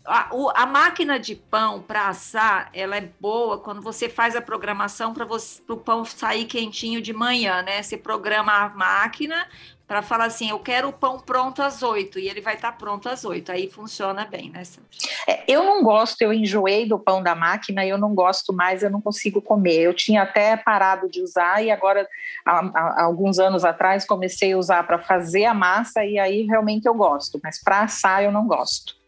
A, 0.06 0.30
o- 0.32 0.50
a 0.56 0.66
máquina 0.66 1.20
de 1.20 1.36
pão 1.36 1.82
para 1.82 2.08
assar, 2.08 2.70
ela 2.74 2.96
é 2.98 3.10
boa 3.20 3.60
quando 3.60 3.82
você 3.82 4.10
faz 4.10 4.36
a 4.36 4.42
programação 4.42 5.14
para 5.14 5.26
o 5.26 5.78
pão 5.78 6.04
sair 6.06 6.46
quentinho 6.46 7.02
de 7.02 7.14
manhã, 7.14 7.62
né? 7.62 7.84
Você 7.84 7.98
programa 7.98 8.52
a 8.54 8.70
máquina 8.70 9.48
para 9.90 10.04
falar 10.04 10.26
assim, 10.26 10.52
eu 10.52 10.60
quero 10.60 10.90
o 10.90 10.94
pão 10.94 11.20
pronto 11.20 11.64
às 11.64 11.82
oito 11.82 12.20
e 12.20 12.30
ele 12.30 12.42
vai 12.42 12.54
estar 12.54 12.74
pronto 12.74 13.10
às 13.10 13.26
oito. 13.26 13.52
Aí 13.52 13.68
funciona 13.68 14.24
bem, 14.24 14.52
né? 14.52 14.62
É, 15.28 15.44
eu 15.48 15.64
não 15.64 15.82
gosto, 15.84 16.22
eu 16.22 16.32
enjoei 16.32 16.88
do 16.88 17.00
pão 17.00 17.24
da 17.24 17.34
máquina, 17.34 17.84
eu 17.84 17.98
não 17.98 18.14
gosto 18.14 18.54
mais, 18.54 18.84
eu 18.84 18.90
não 18.92 19.02
consigo 19.02 19.42
comer. 19.42 19.80
Eu 19.82 19.94
tinha 19.94 20.22
até 20.22 20.56
parado 20.56 21.10
de 21.10 21.24
usar 21.24 21.64
e 21.64 21.72
agora, 21.72 22.08
há, 22.46 22.60
há 22.60 23.04
alguns 23.04 23.40
anos 23.40 23.66
atrás, 23.66 24.06
comecei 24.06 24.54
a 24.54 24.58
usar 24.58 24.84
para 24.86 25.00
fazer 25.00 25.46
a 25.46 25.56
massa 25.56 26.06
e 26.06 26.20
aí 26.20 26.44
realmente 26.44 26.86
eu 26.86 26.94
gosto, 26.94 27.40
mas 27.44 27.60
para 27.62 27.82
assar 27.82 28.24
eu 28.24 28.32
não 28.32 28.48
gosto. 28.48 28.99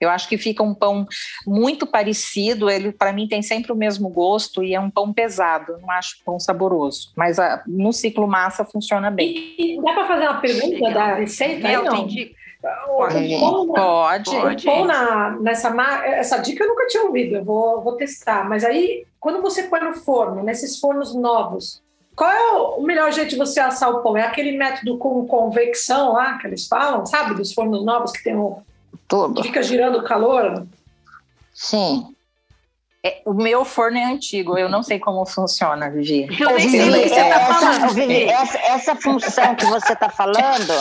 Eu 0.00 0.08
acho 0.10 0.28
que 0.28 0.38
fica 0.38 0.62
um 0.62 0.74
pão 0.74 1.06
muito 1.46 1.86
parecido, 1.86 2.70
ele 2.70 2.92
para 2.92 3.12
mim 3.12 3.28
tem 3.28 3.42
sempre 3.42 3.72
o 3.72 3.76
mesmo 3.76 4.08
gosto 4.08 4.62
e 4.62 4.74
é 4.74 4.80
um 4.80 4.90
pão 4.90 5.12
pesado, 5.12 5.72
eu 5.72 5.78
não 5.80 5.90
acho 5.90 6.16
pão 6.24 6.38
saboroso. 6.38 7.12
Mas 7.16 7.38
ah, 7.38 7.62
no 7.66 7.92
ciclo 7.92 8.26
massa 8.26 8.64
funciona 8.64 9.10
bem. 9.10 9.54
E, 9.58 9.76
e 9.76 9.82
dá 9.82 9.92
para 9.92 10.06
fazer 10.06 10.28
uma 10.28 10.40
pergunta 10.40 10.66
Legal. 10.66 10.92
da 10.92 11.14
receita? 11.14 11.68
Mel, 11.68 11.84
não? 11.84 11.92
tem 11.92 12.06
dica? 12.06 12.40
O 12.88 13.40
pão 13.40 13.66
na- 13.66 13.74
Pode. 13.74 14.30
Pode. 14.30 14.68
O 14.68 14.70
pão 14.70 14.84
na, 14.84 15.30
nessa 15.40 15.74
essa 16.04 16.38
dica 16.38 16.62
eu 16.62 16.68
nunca 16.68 16.86
tinha 16.86 17.04
ouvido, 17.04 17.36
eu 17.36 17.44
vou, 17.44 17.82
vou 17.82 17.96
testar. 17.96 18.46
Mas 18.48 18.64
aí, 18.64 19.06
quando 19.18 19.40
você 19.40 19.62
põe 19.64 19.80
no 19.80 19.94
forno, 19.94 20.42
nesses 20.42 20.78
fornos 20.78 21.14
novos, 21.14 21.82
qual 22.14 22.30
é 22.30 22.52
o 22.78 22.82
melhor 22.82 23.10
jeito 23.12 23.30
de 23.30 23.36
você 23.36 23.60
assar 23.60 23.90
o 23.90 24.02
pão? 24.02 24.14
É 24.16 24.22
aquele 24.24 24.52
método 24.52 24.98
com 24.98 25.26
convecção 25.26 26.12
lá 26.12 26.36
que 26.36 26.46
eles 26.46 26.66
falam, 26.66 27.06
sabe? 27.06 27.34
Dos 27.34 27.52
fornos 27.54 27.82
novos 27.82 28.12
que 28.12 28.22
tem 28.22 28.36
um, 28.36 28.56
Tudo. 29.10 29.42
fica 29.42 29.60
girando 29.60 29.98
o 29.98 30.04
calor. 30.04 30.66
Sim. 31.52 32.14
É, 33.02 33.22
o 33.24 33.32
meu 33.32 33.64
forno 33.64 33.96
é 33.96 34.04
antigo, 34.04 34.58
eu 34.58 34.68
não 34.68 34.82
sei 34.82 35.00
como 35.00 35.24
funciona, 35.24 35.90
Vivi. 35.90 36.28
Eu 36.38 36.54
nem 36.54 36.68
sei 36.68 36.80
que 36.80 37.08
você 37.08 37.14
é, 37.14 37.28
está 37.28 37.40
essa, 37.40 37.54
falando. 37.54 37.94
Vivi, 37.94 38.24
essa, 38.24 38.58
essa 38.58 38.94
função 38.94 39.54
que 39.56 39.64
você 39.64 39.92
está 39.94 40.10
falando, 40.10 40.72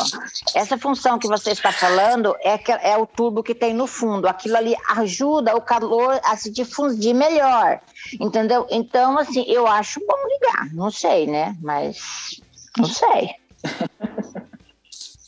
essa 0.54 0.78
função 0.78 1.18
que 1.18 1.28
você 1.28 1.52
está 1.52 1.72
falando 1.72 2.36
é, 2.42 2.58
que, 2.58 2.72
é 2.72 2.98
o 2.98 3.08
tubo 3.08 3.42
que 3.42 3.56
tem 3.56 3.74
no 3.74 3.88
fundo. 3.88 4.28
Aquilo 4.28 4.58
ali 4.58 4.76
ajuda 4.98 5.56
o 5.56 5.62
calor 5.62 6.20
a 6.24 6.36
se 6.36 6.52
difundir 6.52 7.16
melhor, 7.16 7.80
entendeu? 8.20 8.68
Então, 8.70 9.18
assim, 9.18 9.46
eu 9.48 9.66
acho 9.66 10.00
bom 10.06 10.28
ligar. 10.28 10.74
Não 10.74 10.92
sei, 10.92 11.26
né? 11.26 11.56
Mas 11.62 12.42
não 12.78 12.86
sei. 12.86 13.32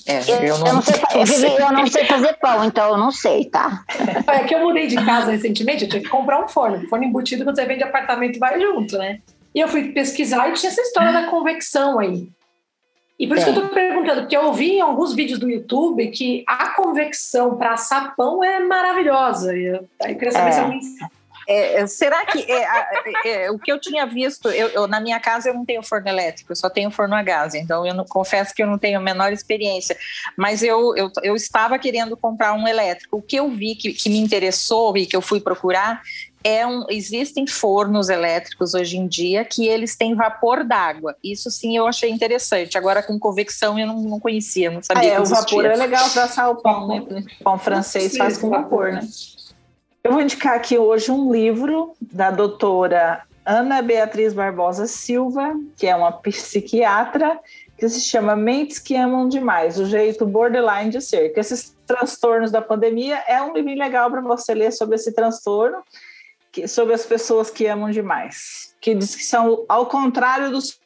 É, 0.07 0.19
Eu, 0.31 0.55
eu 0.55 0.57
não, 0.73 0.81
sei, 0.81 0.93
fa- 0.99 1.07
Vivi, 1.23 1.55
eu 1.61 1.71
não 1.71 1.87
sei 1.87 2.05
fazer 2.05 2.33
pão, 2.39 2.63
então 2.65 2.89
eu 2.91 2.97
não 2.97 3.11
sei, 3.11 3.45
tá? 3.45 3.83
É 4.27 4.43
que 4.43 4.55
eu 4.55 4.59
mudei 4.59 4.87
de 4.87 4.95
casa 4.95 5.31
recentemente, 5.31 5.83
eu 5.83 5.89
tinha 5.89 6.01
que 6.01 6.09
comprar 6.09 6.43
um 6.43 6.47
forno. 6.47 6.87
Forno 6.87 7.05
embutido, 7.05 7.43
quando 7.43 7.55
você 7.55 7.65
vende 7.65 7.83
apartamento, 7.83 8.39
vai 8.39 8.59
junto, 8.59 8.97
né? 8.97 9.19
E 9.53 9.59
eu 9.59 9.67
fui 9.67 9.91
pesquisar 9.91 10.49
e 10.49 10.53
tinha 10.53 10.71
essa 10.71 10.81
história 10.81 11.11
da 11.11 11.23
convecção 11.27 11.99
aí. 11.99 12.27
E 13.19 13.27
por 13.27 13.37
isso 13.37 13.45
que 13.45 13.57
eu 13.59 13.61
tô 13.61 13.69
perguntando, 13.69 14.21
porque 14.21 14.35
eu 14.35 14.45
ouvi 14.45 14.77
em 14.77 14.81
alguns 14.81 15.13
vídeos 15.13 15.37
do 15.37 15.47
YouTube 15.49 16.07
que 16.07 16.43
a 16.47 16.69
convecção 16.69 17.55
para 17.55 17.73
assar 17.73 18.15
pão 18.15 18.43
é 18.43 18.59
maravilhosa. 18.61 19.55
E 19.55 19.65
eu, 19.65 19.87
aí 20.01 20.13
eu 20.13 20.17
queria 20.17 20.31
saber 20.31 20.49
É. 20.49 20.51
se 20.53 20.59
alguém. 20.59 20.79
É, 21.51 21.85
será 21.85 22.25
que 22.25 22.49
é, 22.49 22.63
é, 22.63 23.43
é, 23.45 23.51
o 23.51 23.59
que 23.59 23.69
eu 23.69 23.77
tinha 23.77 24.05
visto, 24.05 24.47
eu, 24.49 24.69
eu- 24.69 24.87
na 24.87 25.01
minha 25.01 25.19
casa 25.19 25.49
eu 25.49 25.53
não 25.53 25.65
tenho 25.65 25.83
forno 25.83 26.07
elétrico, 26.07 26.53
eu 26.53 26.55
só 26.55 26.69
tenho 26.69 26.89
forno 26.89 27.13
a 27.13 27.21
gás, 27.21 27.53
então 27.53 27.85
eu 27.85 27.93
não, 27.93 28.05
confesso 28.05 28.53
que 28.55 28.63
eu 28.63 28.67
não 28.67 28.77
tenho 28.77 28.99
a 28.99 29.01
menor 29.01 29.33
experiência, 29.33 29.97
mas 30.37 30.63
eu, 30.63 30.95
eu, 30.95 31.11
eu 31.21 31.35
estava 31.35 31.77
querendo 31.77 32.15
comprar 32.15 32.53
um 32.53 32.65
elétrico. 32.65 33.17
O 33.17 33.21
que 33.21 33.35
eu 33.35 33.49
vi 33.49 33.75
que, 33.75 33.91
que 33.91 34.09
me 34.09 34.17
interessou 34.17 34.95
e 34.95 35.05
que 35.05 35.13
eu 35.15 35.21
fui 35.21 35.41
procurar 35.41 36.01
é 36.43 36.65
um, 36.65 36.85
existem 36.89 37.45
fornos 37.45 38.07
elétricos 38.09 38.73
hoje 38.73 38.97
em 38.97 39.05
dia 39.05 39.43
que 39.43 39.67
eles 39.67 39.95
têm 39.95 40.15
vapor 40.15 40.63
d'água. 40.63 41.15
Isso 41.23 41.51
sim 41.51 41.75
eu 41.77 41.85
achei 41.85 42.09
interessante. 42.09 42.77
Agora 42.77 43.03
com 43.03 43.19
convecção 43.19 43.77
eu 43.77 43.85
não, 43.85 44.01
não 44.01 44.19
conhecia, 44.19 44.71
não 44.71 44.79
Ah, 44.79 44.83
sabia 44.83 45.09
é, 45.09 45.15
que 45.17 45.21
o 45.21 45.25
vapor 45.25 45.65
é 45.65 45.75
legal 45.75 46.09
para 46.09 46.23
assar 46.23 46.49
o 46.49 46.55
pão, 46.55 46.87
né? 46.87 47.23
Pão 47.43 47.59
francês 47.59 48.17
faz 48.17 48.37
com 48.37 48.49
vapor, 48.49 48.91
né? 48.93 49.01
Eu 50.03 50.11
vou 50.13 50.21
indicar 50.21 50.55
aqui 50.55 50.77
hoje 50.77 51.11
um 51.11 51.31
livro 51.31 51.93
da 52.01 52.31
doutora 52.31 53.23
Ana 53.45 53.81
Beatriz 53.81 54.33
Barbosa 54.33 54.87
Silva, 54.87 55.53
que 55.77 55.85
é 55.87 55.95
uma 55.95 56.11
psiquiatra, 56.11 57.39
que 57.77 57.87
se 57.87 58.01
chama 58.01 58.35
Mentes 58.35 58.79
que 58.79 58.95
Amam 58.95 59.27
Demais, 59.27 59.79
o 59.79 59.85
jeito 59.85 60.25
borderline 60.25 60.89
de 60.91 61.01
ser. 61.01 61.29
Que 61.29 61.39
esses 61.39 61.75
transtornos 61.85 62.51
da 62.51 62.61
pandemia 62.61 63.23
é 63.27 63.41
um 63.41 63.53
livro 63.53 63.73
legal 63.75 64.09
para 64.09 64.21
você 64.21 64.53
ler 64.53 64.71
sobre 64.71 64.95
esse 64.95 65.11
transtorno, 65.13 65.77
que- 66.51 66.67
sobre 66.67 66.93
as 66.93 67.05
pessoas 67.05 67.49
que 67.49 67.65
amam 67.67 67.89
demais. 67.91 68.75
Que 68.81 68.93
diz 68.95 69.15
que 69.15 69.23
são 69.23 69.65
ao 69.69 69.85
contrário 69.85 70.49
dos, 70.51 70.79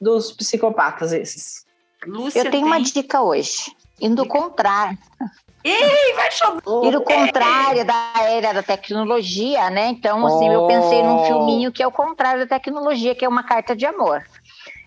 dos 0.00 0.32
psicopatas 0.32 1.12
esses. 1.12 1.64
Lúcia 2.06 2.40
Eu 2.40 2.50
tenho 2.50 2.66
uma 2.66 2.76
tem- 2.76 2.84
dica 2.84 3.22
hoje. 3.22 3.72
Indo 4.00 4.24
contrário. 4.26 4.96
Ih, 5.64 6.14
vai 6.14 6.30
chover. 6.30 6.62
Ir 6.88 6.96
o 6.96 7.00
contrário 7.02 7.84
da 7.84 8.12
era 8.30 8.54
da 8.54 8.62
tecnologia, 8.62 9.68
né? 9.70 9.88
Então, 9.88 10.24
assim, 10.26 10.48
eu 10.52 10.66
pensei 10.66 11.02
num 11.02 11.20
Oh. 11.22 11.24
filminho 11.24 11.72
que 11.72 11.82
é 11.82 11.86
o 11.86 11.90
contrário 11.90 12.46
da 12.46 12.58
tecnologia, 12.58 13.14
que 13.14 13.24
é 13.24 13.28
uma 13.28 13.42
carta 13.42 13.74
de 13.74 13.84
amor. 13.84 14.22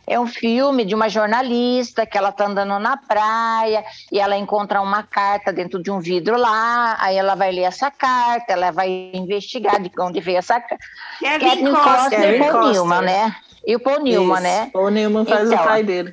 É 0.08 0.20
um 0.20 0.26
filme 0.26 0.84
de 0.84 0.96
uma 0.96 1.08
jornalista 1.08 2.06
que 2.06 2.18
ela 2.18 2.32
tá 2.32 2.46
andando 2.48 2.78
na 2.80 2.98
praia 2.98 3.84
e 4.12 4.20
ela 4.20 4.36
encontra 4.36 4.82
uma 4.82 5.04
carta 5.04 5.54
dentro 5.54 5.82
de 5.82 5.92
um 5.92 6.00
vidro 6.00 6.38
lá, 6.38 6.98
aí 7.00 7.16
ela 7.16 7.36
vai 7.36 7.52
ler 7.52 7.62
essa 7.64 7.92
carta, 7.92 8.52
ela 8.52 8.72
vai 8.72 9.12
investigar 9.14 9.80
de 9.80 9.92
onde 10.00 10.20
veio 10.20 10.40
essa 10.40 10.60
carta. 10.60 10.78
Kevin 11.20 11.40
Kevin 11.50 11.66
Costner. 11.74 11.84
Costner 11.96 12.34
e 12.34 12.40
Paul 12.40 12.52
Costner. 12.52 12.74
Newman, 12.74 13.02
né? 13.02 13.36
E 13.66 13.76
o 13.76 13.80
Paul 13.80 14.00
Newman, 14.02 14.34
Isso. 14.34 14.44
né? 14.44 14.72
O 14.74 14.90
Newman 14.90 15.26
faz 15.26 15.52
Então. 15.52 15.64
o 15.64 15.68
pai 15.68 15.84
dele. 15.84 16.12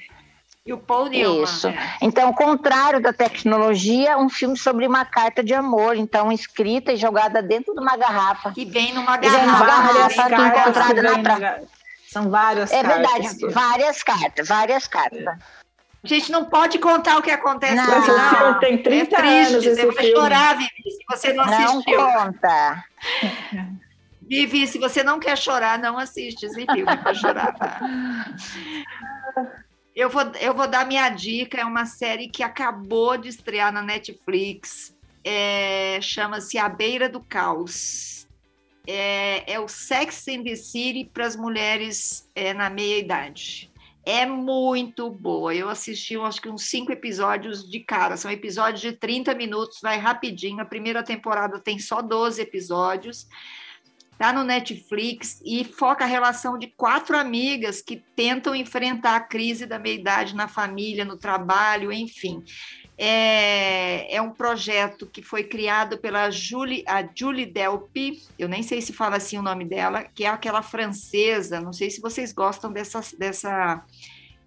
E 0.69 0.73
o 0.75 0.77
Paul 0.77 1.07
Newman. 1.09 1.45
Isso. 1.45 1.67
é. 1.69 1.97
Então, 2.03 2.29
o 2.29 2.35
contrário 2.35 3.01
da 3.01 3.11
tecnologia, 3.11 4.19
um 4.19 4.29
filme 4.29 4.55
sobre 4.55 4.87
uma 4.87 5.03
carta 5.03 5.43
de 5.43 5.55
amor, 5.55 5.97
então 5.97 6.31
escrita 6.31 6.93
e 6.93 6.97
jogada 6.99 7.41
dentro 7.43 7.73
de 7.75 7.81
uma 7.81 7.97
garrafa. 7.97 8.53
Que 8.53 8.67
vem 8.67 8.93
numa 8.93 9.17
E 9.17 9.21
vem 9.21 9.47
numa 9.47 9.65
garrafa. 9.65 9.95
garrafa 9.95 10.23
vem 10.23 10.25
que 10.29 10.37
numa 10.37 10.49
encontrada 10.49 10.95
garrafa. 11.03 11.17
na 11.23 11.23
praia. 11.37 11.63
São 12.13 12.29
várias 12.31 12.71
É 12.71 12.83
cartas. 12.83 12.97
verdade, 13.11 13.37
que- 13.39 13.49
várias 13.49 14.03
cartas, 14.03 14.49
várias 14.49 14.87
cartas. 14.87 15.25
A 16.05 16.07
gente 16.07 16.31
não 16.31 16.45
pode 16.45 16.79
contar 16.79 17.17
o 17.17 17.23
que 17.23 17.31
acontece 17.31 17.75
Não. 17.75 17.87
no 17.99 18.03
final. 18.03 18.59
tem 18.61 18.83
30 18.83 19.17
é 19.17 19.19
triste, 19.21 19.53
anos, 19.53 19.65
você 19.65 19.71
esse 19.71 19.87
vai 19.87 19.97
filme. 19.97 20.11
chorar, 20.21 20.55
Vivi, 20.57 20.91
se 20.91 21.05
você 21.11 21.33
não, 21.33 21.47
Não 21.47 21.65
assistiu. 21.79 21.99
conta. 21.99 22.85
Vivi, 24.23 24.67
se 24.67 24.79
você 24.79 25.03
não 25.03 25.19
quer 25.19 25.37
chorar, 25.39 25.79
não 25.79 25.99
assiste 25.99 26.45
esse 26.45 26.67
filme 26.67 26.85
para 26.99 27.15
chorar. 27.15 27.55
tá? 27.55 27.81
Eu 29.99 30.09
vou, 30.09 30.23
eu 30.41 30.55
vou 30.55 30.69
dar 30.69 30.87
minha 30.87 31.09
dica, 31.09 31.61
é 31.61 31.65
uma 31.65 31.85
série 31.85 32.29
que 32.29 32.45
acabou 32.45 33.19
de 33.19 33.29
estrear 33.29 33.73
na 33.73 33.83
Netflix, 33.83 34.97
é, 35.25 35.99
chama-se 36.01 36.57
A 36.57 36.69
Beira 36.69 37.09
do 37.09 37.21
Caos. 37.21 38.29
É, 38.87 39.55
é 39.55 39.59
o 39.59 39.67
Sex 39.67 40.29
and 40.29 40.45
the 40.45 40.55
City 40.55 41.11
para 41.13 41.27
as 41.27 41.35
mulheres 41.35 42.31
é, 42.33 42.55
na 42.55 42.71
meia-idade. 42.71 43.73
É 44.07 44.25
muito 44.25 45.11
boa. 45.11 45.53
Eu 45.53 45.69
assisti, 45.69 46.17
acho 46.17 46.41
que 46.41 46.49
uns 46.49 46.71
cinco 46.71 46.93
episódios 46.93 47.69
de 47.69 47.81
cara. 47.81 48.17
São 48.17 48.31
episódios 48.31 48.81
de 48.81 48.93
30 48.93 49.35
minutos, 49.35 49.81
vai 49.83 49.99
rapidinho. 49.99 50.61
A 50.61 50.65
primeira 50.65 51.03
temporada 51.03 51.59
tem 51.59 51.81
só 51.81 52.01
12 52.01 52.41
episódios. 52.41 53.27
Tá 54.19 54.33
no 54.33 54.43
Netflix 54.43 55.41
e 55.45 55.63
foca 55.65 56.05
a 56.05 56.09
relação 56.09 56.59
de 56.59 56.67
quatro 56.67 57.17
amigas 57.17 57.81
que 57.81 58.03
tentam 58.17 58.53
enfrentar 58.53 59.15
a 59.15 59.21
crise 59.21 59.65
da 59.65 59.79
meia-idade 59.79 60.35
na 60.35 60.49
família, 60.49 61.05
no 61.05 61.17
trabalho, 61.17 61.93
enfim. 61.93 62.43
É, 63.01 64.13
é 64.17 64.21
um 64.21 64.31
projeto 64.31 65.07
que 65.07 65.23
foi 65.23 65.45
criado 65.45 65.99
pela 65.99 66.31
Julie, 66.33 66.83
a 66.85 67.09
Julie 67.15 67.47
Delpy, 67.47 68.21
eu 68.37 68.49
nem 68.49 68.61
sei 68.65 68.83
se 68.83 68.93
fala 68.93 69.19
assim 69.19 69.39
o 69.39 69.43
nome 69.43 69.65
dela, 69.65 70.03
que 70.03 70.25
é 70.25 70.29
aquela 70.29 70.63
francesa, 70.63 71.61
não 71.61 71.73
sei 71.73 71.89
se 71.91 72.01
vocês 72.01 72.33
gostam 72.33 72.73
dessa, 72.73 73.01
dessa, 73.17 73.85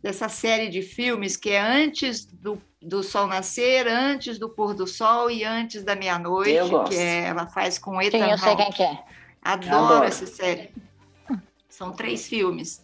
dessa 0.04 0.28
série 0.28 0.68
de 0.68 0.82
filmes 0.82 1.38
que 1.38 1.52
é 1.52 1.62
antes 1.62 2.26
do, 2.26 2.62
do 2.82 3.02
sol 3.02 3.26
nascer, 3.26 3.88
antes 3.88 4.38
do 4.38 4.50
pôr 4.50 4.74
do 4.74 4.86
sol 4.86 5.32
e 5.32 5.46
antes 5.46 5.82
da 5.82 5.96
meia-noite, 5.96 6.52
Eu 6.52 6.68
gosto. 6.68 6.92
que 6.92 6.98
é- 6.98 7.28
ela 7.28 7.48
faz 7.48 7.80
com 7.80 8.02
Sim, 8.02 8.08
Ethan 8.08 8.28
eu 8.32 8.38
sei 8.38 8.56
quem 8.58 8.72
que 8.72 8.84
é. 8.84 9.00
Adoro, 9.42 9.76
Adoro. 9.76 10.04
essa 10.06 10.26
série. 10.28 10.70
São 11.70 11.92
três 11.94 12.28
filmes. 12.28 12.82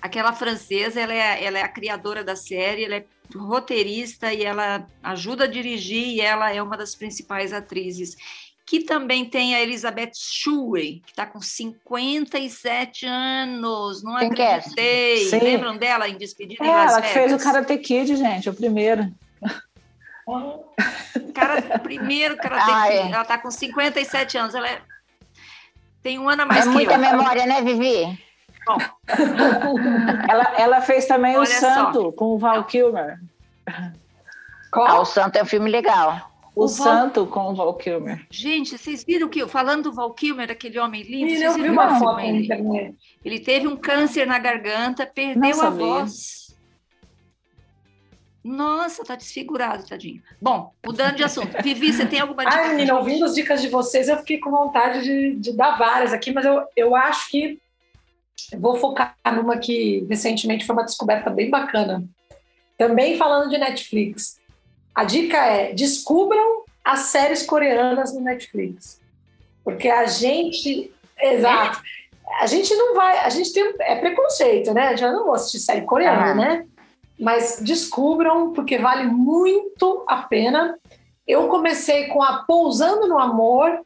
Aquela 0.00 0.32
francesa, 0.32 1.00
ela 1.00 1.12
é, 1.12 1.44
ela 1.44 1.58
é 1.58 1.62
a 1.62 1.68
criadora 1.68 2.24
da 2.24 2.34
série, 2.34 2.84
ela 2.84 2.96
é 2.96 3.04
roteirista 3.36 4.32
e 4.32 4.42
ela 4.44 4.86
ajuda 5.02 5.44
a 5.44 5.46
dirigir 5.46 6.06
e 6.08 6.20
ela 6.20 6.52
é 6.52 6.60
uma 6.62 6.76
das 6.76 6.94
principais 6.94 7.52
atrizes. 7.52 8.16
Que 8.64 8.80
também 8.84 9.24
tem 9.28 9.54
a 9.54 9.60
Elizabeth 9.60 10.12
Shue, 10.14 11.02
que 11.04 11.10
está 11.10 11.26
com 11.26 11.40
57 11.40 13.04
anos. 13.06 14.02
Não 14.02 14.16
Quem 14.18 14.30
que 14.30 14.40
é? 14.42 14.54
acreditei. 14.54 15.24
Sim. 15.26 15.38
Lembram 15.40 15.76
dela 15.76 16.08
em 16.08 16.16
Despedida 16.16 16.64
É, 16.64 16.66
em 16.66 16.70
Las 16.70 16.92
ela 16.92 17.02
que 17.02 17.08
fez 17.08 17.32
o? 17.32 17.38
Karate 17.38 17.76
Kid, 17.78 18.16
gente, 18.16 18.48
o 18.48 18.54
primeiro. 18.54 19.12
Cara, 21.34 21.78
primeiro 21.80 22.36
Karate 22.36 22.70
Ah, 22.70 22.82
Kid. 22.88 22.96
é. 22.96 23.12
Ela 23.12 23.22
está 23.22 23.38
com 23.38 23.50
57 23.50 24.38
anos. 24.38 24.54
Ela 24.54 24.68
é- 24.68 24.82
tem 26.02 26.18
um 26.18 26.28
ano 26.28 26.42
a 26.42 26.46
mais 26.46 26.60
É 26.60 26.62
que 26.68 26.68
muita 26.68 26.94
eu. 26.94 26.98
memória, 26.98 27.46
né, 27.46 27.62
Vivi? 27.62 28.18
Ela, 30.28 30.54
ela 30.56 30.80
fez 30.80 31.06
também 31.06 31.32
Olha 31.36 31.42
o 31.42 31.46
só. 31.46 31.74
Santo, 31.74 32.12
com 32.12 32.26
o 32.26 32.38
Val 32.38 32.64
Kilmer. 32.64 33.18
Ah, 33.66 33.92
Qual? 34.70 35.02
o 35.02 35.04
Santo 35.04 35.36
é 35.36 35.42
um 35.42 35.46
filme 35.46 35.70
legal. 35.70 36.30
O, 36.54 36.64
O 36.64 36.68
Val- 36.68 36.84
Santo 36.86 37.26
com 37.26 37.50
o 37.50 37.54
Val 37.54 37.74
Kilmer. 37.74 38.24
Gente, 38.30 38.76
vocês 38.78 39.04
viram 39.04 39.28
que, 39.28 39.46
falando 39.48 39.84
do 39.84 39.92
Val 39.92 40.12
Kilmer, 40.12 40.50
aquele 40.50 40.78
homem 40.78 41.02
lindo, 41.02 41.26
Menina, 41.26 41.44
eu 41.46 41.54
vi 41.54 41.62
viram 41.62 41.72
uma 41.74 41.98
foto 41.98 42.20
internet. 42.20 42.94
Ele 43.24 43.40
teve 43.40 43.66
um 43.66 43.76
câncer 43.76 44.26
na 44.26 44.38
garganta, 44.38 45.06
perdeu 45.06 45.40
Não 45.42 45.50
a 45.50 45.54
sabia. 45.54 45.78
voz. 45.86 46.41
Nossa, 48.44 49.04
tá 49.04 49.14
desfigurado, 49.14 49.86
tadinho. 49.86 50.22
Bom, 50.40 50.72
mudando 50.84 51.16
de 51.16 51.22
assunto. 51.24 51.56
Vivi, 51.62 51.92
você 51.92 52.04
tem 52.06 52.20
alguma 52.20 52.44
dica? 52.44 52.56
Ai, 52.56 52.70
menina, 52.70 52.96
ouvindo 52.98 53.24
as 53.24 53.34
dicas 53.34 53.62
de 53.62 53.68
vocês, 53.68 54.08
eu 54.08 54.16
fiquei 54.18 54.38
com 54.38 54.50
vontade 54.50 55.02
de, 55.02 55.36
de 55.36 55.56
dar 55.56 55.78
várias 55.78 56.12
aqui, 56.12 56.32
mas 56.32 56.44
eu, 56.44 56.64
eu 56.76 56.96
acho 56.96 57.30
que 57.30 57.60
eu 58.52 58.58
vou 58.60 58.76
focar 58.76 59.16
numa 59.32 59.58
que 59.58 60.04
recentemente 60.08 60.66
foi 60.66 60.74
uma 60.74 60.84
descoberta 60.84 61.30
bem 61.30 61.48
bacana. 61.50 62.04
Também 62.76 63.16
falando 63.16 63.48
de 63.48 63.58
Netflix. 63.58 64.40
A 64.94 65.04
dica 65.04 65.36
é: 65.36 65.72
descubram 65.72 66.64
as 66.84 67.00
séries 67.00 67.44
coreanas 67.44 68.12
no 68.12 68.20
Netflix. 68.20 69.00
Porque 69.62 69.88
a 69.88 70.06
gente. 70.06 70.92
Exato. 71.16 71.80
A 72.40 72.46
gente 72.46 72.74
não 72.74 72.94
vai. 72.94 73.18
A 73.18 73.28
gente 73.30 73.52
tem. 73.52 73.72
É 73.80 73.96
preconceito, 73.96 74.74
né? 74.74 74.96
Já 74.96 75.12
não 75.12 75.24
vou 75.26 75.34
assistir 75.34 75.60
série 75.60 75.82
coreana, 75.82 76.32
Ah. 76.32 76.34
né? 76.34 76.66
Mas 77.22 77.60
descubram, 77.62 78.52
porque 78.52 78.78
vale 78.78 79.04
muito 79.04 80.04
a 80.08 80.16
pena. 80.16 80.76
Eu 81.26 81.46
comecei 81.46 82.08
com 82.08 82.20
a 82.20 82.42
Pousando 82.42 83.06
no 83.06 83.16
Amor, 83.16 83.80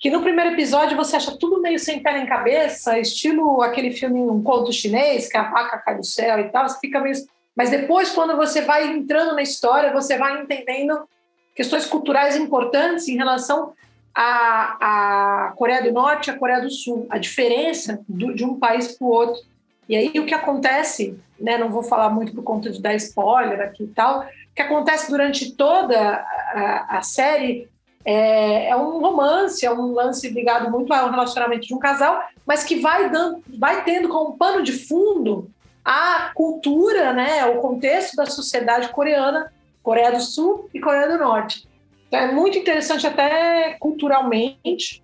que 0.00 0.10
no 0.10 0.22
primeiro 0.22 0.50
episódio 0.50 0.96
você 0.96 1.14
acha 1.16 1.38
tudo 1.38 1.62
meio 1.62 1.78
sem 1.78 2.02
pé 2.02 2.12
nem 2.12 2.26
cabeça, 2.26 2.98
estilo 2.98 3.62
aquele 3.62 3.92
filme 3.92 4.20
Um 4.20 4.42
Conto 4.42 4.72
Chinês, 4.72 5.28
que 5.28 5.36
a 5.36 5.48
vaca 5.50 5.78
cai 5.78 5.96
do 5.96 6.04
céu 6.04 6.40
e 6.40 6.48
tal, 6.50 6.68
você 6.68 6.78
fica 6.80 7.00
meio... 7.00 7.14
Mas 7.56 7.70
depois, 7.70 8.10
quando 8.10 8.36
você 8.36 8.62
vai 8.62 8.88
entrando 8.88 9.36
na 9.36 9.42
história, 9.42 9.92
você 9.92 10.18
vai 10.18 10.42
entendendo 10.42 11.08
questões 11.54 11.86
culturais 11.86 12.34
importantes 12.34 13.06
em 13.06 13.16
relação 13.16 13.72
à, 14.12 15.46
à 15.46 15.52
Coreia 15.52 15.84
do 15.84 15.92
Norte 15.92 16.26
e 16.26 16.30
à 16.32 16.36
Coreia 16.36 16.60
do 16.60 16.70
Sul, 16.70 17.06
a 17.08 17.18
diferença 17.18 18.02
do- 18.08 18.34
de 18.34 18.44
um 18.44 18.58
país 18.58 18.98
para 18.98 19.06
o 19.06 19.10
outro. 19.10 19.40
E 19.88 19.96
aí 19.96 20.12
o 20.18 20.26
que 20.26 20.34
acontece, 20.34 21.18
né, 21.38 21.58
não 21.58 21.70
vou 21.70 21.82
falar 21.82 22.10
muito 22.10 22.34
por 22.34 22.42
conta 22.42 22.70
de 22.70 22.80
dar 22.80 22.94
spoiler 22.94 23.60
aqui 23.60 23.84
e 23.84 23.88
tal, 23.88 24.20
o 24.20 24.54
que 24.54 24.62
acontece 24.62 25.10
durante 25.10 25.52
toda 25.52 25.98
a, 25.98 26.98
a 26.98 27.02
série 27.02 27.68
é, 28.04 28.68
é 28.68 28.76
um 28.76 28.98
romance, 28.98 29.64
é 29.64 29.72
um 29.72 29.92
lance 29.92 30.28
ligado 30.28 30.70
muito 30.70 30.92
ao 30.92 31.10
relacionamento 31.10 31.66
de 31.66 31.74
um 31.74 31.78
casal, 31.78 32.22
mas 32.46 32.62
que 32.64 32.76
vai, 32.76 33.10
dando, 33.10 33.42
vai 33.58 33.84
tendo 33.84 34.08
como 34.08 34.36
pano 34.36 34.62
de 34.62 34.72
fundo 34.72 35.50
a 35.84 36.30
cultura, 36.34 37.12
né, 37.12 37.44
o 37.46 37.60
contexto 37.60 38.16
da 38.16 38.26
sociedade 38.26 38.88
coreana, 38.88 39.52
Coreia 39.82 40.12
do 40.12 40.20
Sul 40.20 40.70
e 40.72 40.80
Coreia 40.80 41.08
do 41.08 41.18
Norte. 41.18 41.68
Então 42.08 42.18
é 42.18 42.32
muito 42.32 42.56
interessante 42.56 43.06
até 43.06 43.74
culturalmente. 43.78 45.02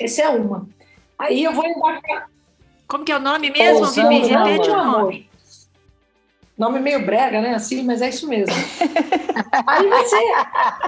Esse 0.00 0.20
é 0.20 0.28
uma. 0.28 0.68
Aí 1.16 1.44
eu 1.44 1.52
vou 1.52 1.64
embarcar 1.64 2.28
Como 2.86 3.04
que 3.04 3.12
é 3.12 3.16
o 3.16 3.20
nome 3.20 3.50
mesmo, 3.50 3.78
Pousando 3.78 4.08
Vivi? 4.08 4.28
Repete 4.28 4.70
o 4.70 4.74
Amor. 4.74 5.02
nome. 5.02 5.30
Nome 6.56 6.80
meio 6.80 7.04
brega, 7.04 7.40
né? 7.42 7.54
Assim, 7.54 7.82
mas 7.82 8.00
é 8.00 8.08
isso 8.08 8.26
mesmo. 8.28 8.54
Aí 9.66 9.88
você 9.88 10.16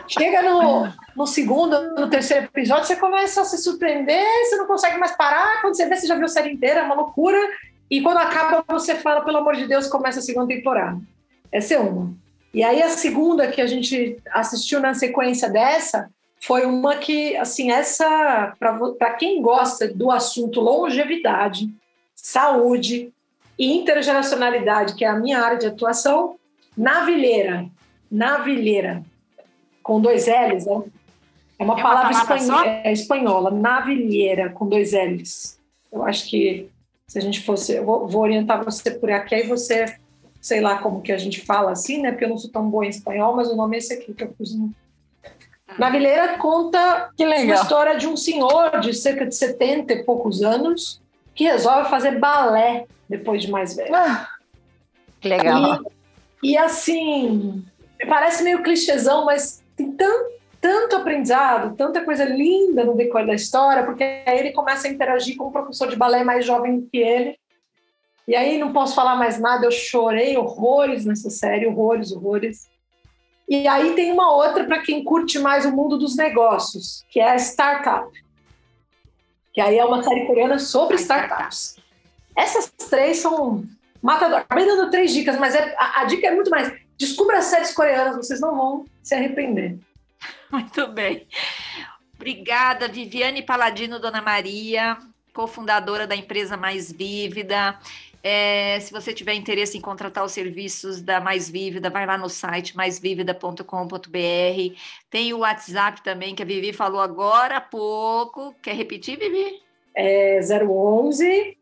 chega 0.07 0.43
no, 0.43 0.89
no 1.15 1.27
segundo, 1.27 1.95
no 1.95 2.09
terceiro 2.09 2.47
episódio, 2.47 2.87
você 2.87 2.97
começa 2.97 3.43
a 3.43 3.45
se 3.45 3.59
surpreender, 3.59 4.25
você 4.45 4.57
não 4.57 4.67
consegue 4.67 4.97
mais 4.97 5.13
parar. 5.13 5.61
Quando 5.61 5.77
você 5.77 5.87
vê, 5.87 5.97
você 5.97 6.07
já 6.07 6.15
viu 6.15 6.25
a 6.25 6.29
série 6.29 6.53
inteira, 6.53 6.81
é 6.81 6.83
uma 6.83 6.95
loucura. 6.95 7.39
E 7.91 8.01
quando 8.01 8.19
acaba, 8.19 8.65
você 8.69 8.95
fala, 8.95 9.23
pelo 9.23 9.39
amor 9.39 9.57
de 9.57 9.67
Deus, 9.67 9.87
começa 9.89 10.21
a 10.21 10.23
segunda 10.23 10.47
temporada. 10.47 10.99
Essa 11.53 11.75
é 11.75 11.79
uma. 11.79 12.15
E 12.53 12.63
aí 12.63 12.83
a 12.83 12.89
segunda 12.89 13.49
que 13.49 13.61
a 13.61 13.67
gente 13.67 14.19
assistiu 14.31 14.81
na 14.81 14.95
sequência 14.95 15.51
dessa 15.51 16.11
foi 16.41 16.65
uma 16.65 16.97
que, 16.97 17.37
assim, 17.37 17.71
essa, 17.71 18.55
para 18.59 19.15
quem 19.15 19.43
gosta 19.43 19.89
do 19.89 20.11
assunto 20.11 20.61
longevidade, 20.61 21.69
saúde 22.33 23.11
e 23.59 23.73
intergeracionalidade, 23.73 24.95
que 24.95 25.03
é 25.05 25.09
a 25.09 25.17
minha 25.17 25.41
área 25.41 25.57
de 25.57 25.67
atuação, 25.67 26.37
navilheira. 26.77 27.67
Navilheira. 28.11 29.03
Com 29.83 29.99
dois 29.99 30.27
L's, 30.27 30.67
né? 30.67 30.83
É 31.59 31.65
uma 31.65 31.73
É 31.73 31.77
uma 31.77 31.77
palavra, 31.83 32.11
palavra 32.13 32.37
espan- 32.37 32.55
só? 32.55 32.65
é 32.67 32.93
espanhola, 32.93 33.51
navilheira, 33.51 34.51
com 34.51 34.69
dois 34.69 34.93
L's. 34.93 35.59
Eu 35.91 36.05
acho 36.05 36.29
que 36.29 36.69
se 37.07 37.19
a 37.19 37.23
gente 37.23 37.41
fosse. 37.43 37.73
Eu 37.77 37.85
vou, 37.87 38.07
vou 38.07 38.21
orientar 38.21 38.63
você 38.63 38.91
por 38.91 39.11
aqui, 39.11 39.35
aí 39.35 39.47
você, 39.47 39.97
sei 40.39 40.61
lá 40.61 40.77
como 40.83 41.01
que 41.01 41.11
a 41.13 41.17
gente 41.19 41.41
fala 41.41 41.73
assim, 41.73 42.03
né? 42.03 42.11
Porque 42.11 42.27
eu 42.27 42.29
não 42.29 42.37
sou 42.37 42.51
tão 42.51 42.69
boa 42.69 42.85
em 42.85 42.91
espanhol, 42.91 43.35
mas 43.35 43.49
o 43.49 43.57
nome 43.57 43.77
é 43.77 43.79
esse 43.79 43.95
aqui 43.95 44.13
que 44.13 44.23
eu 44.25 44.29
pus 44.29 44.55
no. 44.55 44.71
Navilheira 45.79 46.37
conta 46.37 47.11
Que 47.17 47.25
uma 47.25 47.35
legal. 47.35 47.63
história 47.63 47.97
de 47.97 48.07
um 48.07 48.17
senhor 48.19 48.81
de 48.81 48.93
cerca 48.95 49.25
de 49.27 49.35
70 49.35 49.95
e 49.95 50.05
poucos 50.05 50.43
anos 50.43 51.01
que 51.39 51.45
resolve 51.45 51.89
fazer 51.89 52.19
balé 52.19 52.85
depois 53.09 53.41
de 53.41 53.49
mais 53.49 53.77
velho. 53.77 53.95
Que 55.21 55.29
legal. 55.29 55.81
E, 56.43 56.51
e, 56.51 56.59
assim, 56.59 57.65
parece 58.09 58.43
meio 58.43 58.61
clichêzão, 58.61 59.25
mas 59.25 59.63
tem 59.77 59.93
tanto, 59.93 60.33
tanto 60.61 60.97
aprendizado, 60.97 61.77
tanta 61.77 62.05
coisa 62.05 62.25
linda 62.25 62.83
no 62.83 62.97
decorrer 62.97 63.29
da 63.29 63.35
história, 63.35 63.85
porque 63.85 64.03
aí 64.03 64.37
ele 64.37 64.51
começa 64.51 64.89
a 64.89 64.91
interagir 64.91 65.37
com 65.37 65.47
um 65.47 65.53
professor 65.53 65.89
de 65.89 65.95
balé 65.95 66.25
mais 66.25 66.45
jovem 66.45 66.89
que 66.91 66.99
ele. 66.99 67.39
E 68.27 68.35
aí 68.35 68.59
não 68.59 68.73
posso 68.73 68.97
falar 68.97 69.15
mais 69.15 69.39
nada, 69.39 69.65
eu 69.65 69.71
chorei 69.71 70.37
horrores 70.37 71.05
nessa 71.05 71.31
série, 71.31 71.69
horrores, 71.69 72.11
horrores. 72.11 72.69
E 73.49 73.69
aí 73.69 73.95
tem 73.95 74.11
uma 74.11 74.35
outra 74.35 74.65
para 74.65 74.83
quem 74.83 75.05
curte 75.05 75.39
mais 75.39 75.65
o 75.65 75.71
mundo 75.71 75.97
dos 75.97 76.17
negócios, 76.17 77.07
que 77.09 77.21
é 77.21 77.31
a 77.31 77.37
Startup. 77.37 78.11
Que 79.59 79.63
aí 79.63 79.77
é 79.77 79.85
uma 79.85 80.05
série 80.05 80.25
coreana 80.25 80.57
sobre 80.57 80.95
startups. 80.99 81.81
Essas 82.37 82.71
três 82.89 83.17
são 83.17 83.65
matador. 84.01 84.39
Acabei 84.39 84.65
dando 84.65 84.89
três 84.89 85.13
dicas, 85.13 85.37
mas 85.37 85.53
é, 85.53 85.75
a, 85.77 86.03
a 86.03 86.05
dica 86.05 86.29
é 86.29 86.31
muito 86.31 86.49
mais. 86.49 86.73
Descubra 86.97 87.39
as 87.39 87.47
séries 87.47 87.75
coreanas, 87.75 88.25
vocês 88.25 88.41
não 88.41 88.55
vão 88.55 88.85
se 89.03 89.17
arrepender. 89.17 89.77
Muito 90.49 90.87
bem. 90.87 91.27
Obrigada, 92.15 92.87
Viviane 92.87 93.43
Paladino, 93.43 93.99
Dona 93.99 94.23
Maria, 94.23 94.97
cofundadora 95.35 96.07
da 96.07 96.15
empresa 96.15 96.57
Mais 96.57 96.93
Vívida. 96.93 97.81
É, 98.31 98.79
se 98.81 98.93
você 98.93 99.15
tiver 99.15 99.33
interesse 99.33 99.79
em 99.79 99.81
contratar 99.81 100.23
os 100.23 100.33
serviços 100.33 101.01
da 101.01 101.19
Mais 101.19 101.49
Vívida, 101.49 101.89
vai 101.89 102.05
lá 102.05 102.19
no 102.19 102.29
site 102.29 102.77
maisvívida.com.br. 102.77 104.77
Tem 105.09 105.33
o 105.33 105.39
WhatsApp 105.39 106.05
também, 106.05 106.35
que 106.35 106.43
a 106.43 106.45
Vivi 106.45 106.75
falou 106.75 107.01
agora 107.01 107.57
há 107.57 107.61
pouco. 107.63 108.55
Quer 108.61 108.75
repetir, 108.75 109.19
Vivi? 109.19 109.63
É 109.95 110.41
011 110.43 111.58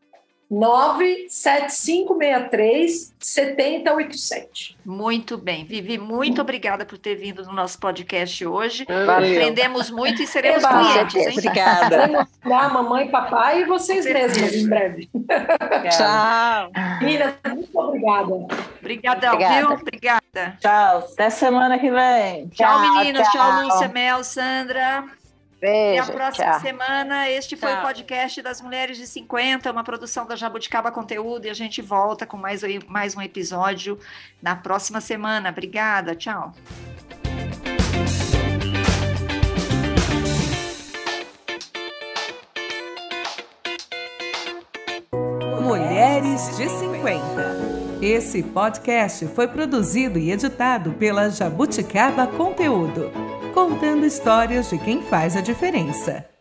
97563 0.51 3.13
7087. 3.19 4.77
Muito 4.85 5.37
bem. 5.37 5.65
Vivi, 5.65 5.99
muito 5.99 6.41
obrigada 6.41 6.87
por 6.87 6.97
ter 6.99 7.17
vindo 7.17 7.45
no 7.45 7.53
nosso 7.53 7.79
podcast 7.81 8.47
hoje. 8.47 8.85
Valeu. 8.85 9.41
Aprendemos 9.41 9.91
muito 9.91 10.23
e 10.23 10.27
seremos 10.27 10.63
Eba. 10.63 10.79
clientes, 10.79 11.17
hein? 11.17 11.29
Obrigada. 11.33 12.29
A 12.45 12.69
mamãe, 12.69 13.09
papai 13.09 13.63
e 13.63 13.65
vocês 13.65 14.05
mesmos 14.05 14.55
em 14.55 14.69
breve. 14.69 15.09
Tchau. 15.91 16.71
Meninas, 17.01 17.35
muito 17.49 17.79
obrigada. 17.79 18.35
Obrigadão, 18.81 19.33
Obrigada. 19.35 19.67
viu? 19.67 19.71
Obrigada. 19.73 20.57
Tchau. 20.61 21.09
Até 21.13 21.31
semana 21.31 21.79
que 21.79 21.91
vem. 21.91 22.49
Tchau, 22.49 22.67
Tchau, 22.67 22.81
meninos. 22.95 23.23
Tchau, 23.29 23.33
tchau. 23.33 23.63
Lúcia, 23.65 23.89
Mel, 23.89 24.23
Sandra. 24.23 25.05
Até 25.57 25.99
a 25.99 26.03
Beijo. 26.03 26.13
próxima 26.13 26.51
Tchau. 26.53 26.61
semana. 26.61 27.31
Este 27.31 27.57
foi 27.57 27.71
Tchau. 27.71 27.81
o 27.81 27.87
podcast 27.87 28.43
das 28.43 28.61
Mulheres 28.61 28.99
de 28.99 29.07
50, 29.07 29.71
uma 29.73 29.83
produção 29.83 30.27
da 30.27 30.37
Jabuticaba 30.37 30.91
Conteúdo, 30.93 31.47
e 31.47 31.51
a 31.51 31.55
gente 31.55 31.81
volta 31.81 32.27
com 32.27 32.37
mais, 32.37 32.63
mais 32.87 33.17
um 33.17 33.23
episódio 33.23 33.99
na 34.43 34.55
próxima 34.55 35.01
semana. 35.01 35.49
Obrigada, 35.51 36.15
tchau. 36.15 36.53
Mulheres 45.63 46.57
de 46.57 46.69
50. 46.69 47.77
Esse 48.03 48.43
podcast 48.43 49.27
foi 49.29 49.49
produzido 49.49 50.19
e 50.19 50.31
editado 50.31 50.93
pela 50.93 51.31
Jabuticaba 51.31 52.27
Conteúdo, 52.27 53.11
contando 53.57 54.05
histórias 54.05 54.69
de 54.69 54.77
quem 54.77 55.01
faz 55.01 55.35
a 55.35 55.41
diferença. 55.41 56.36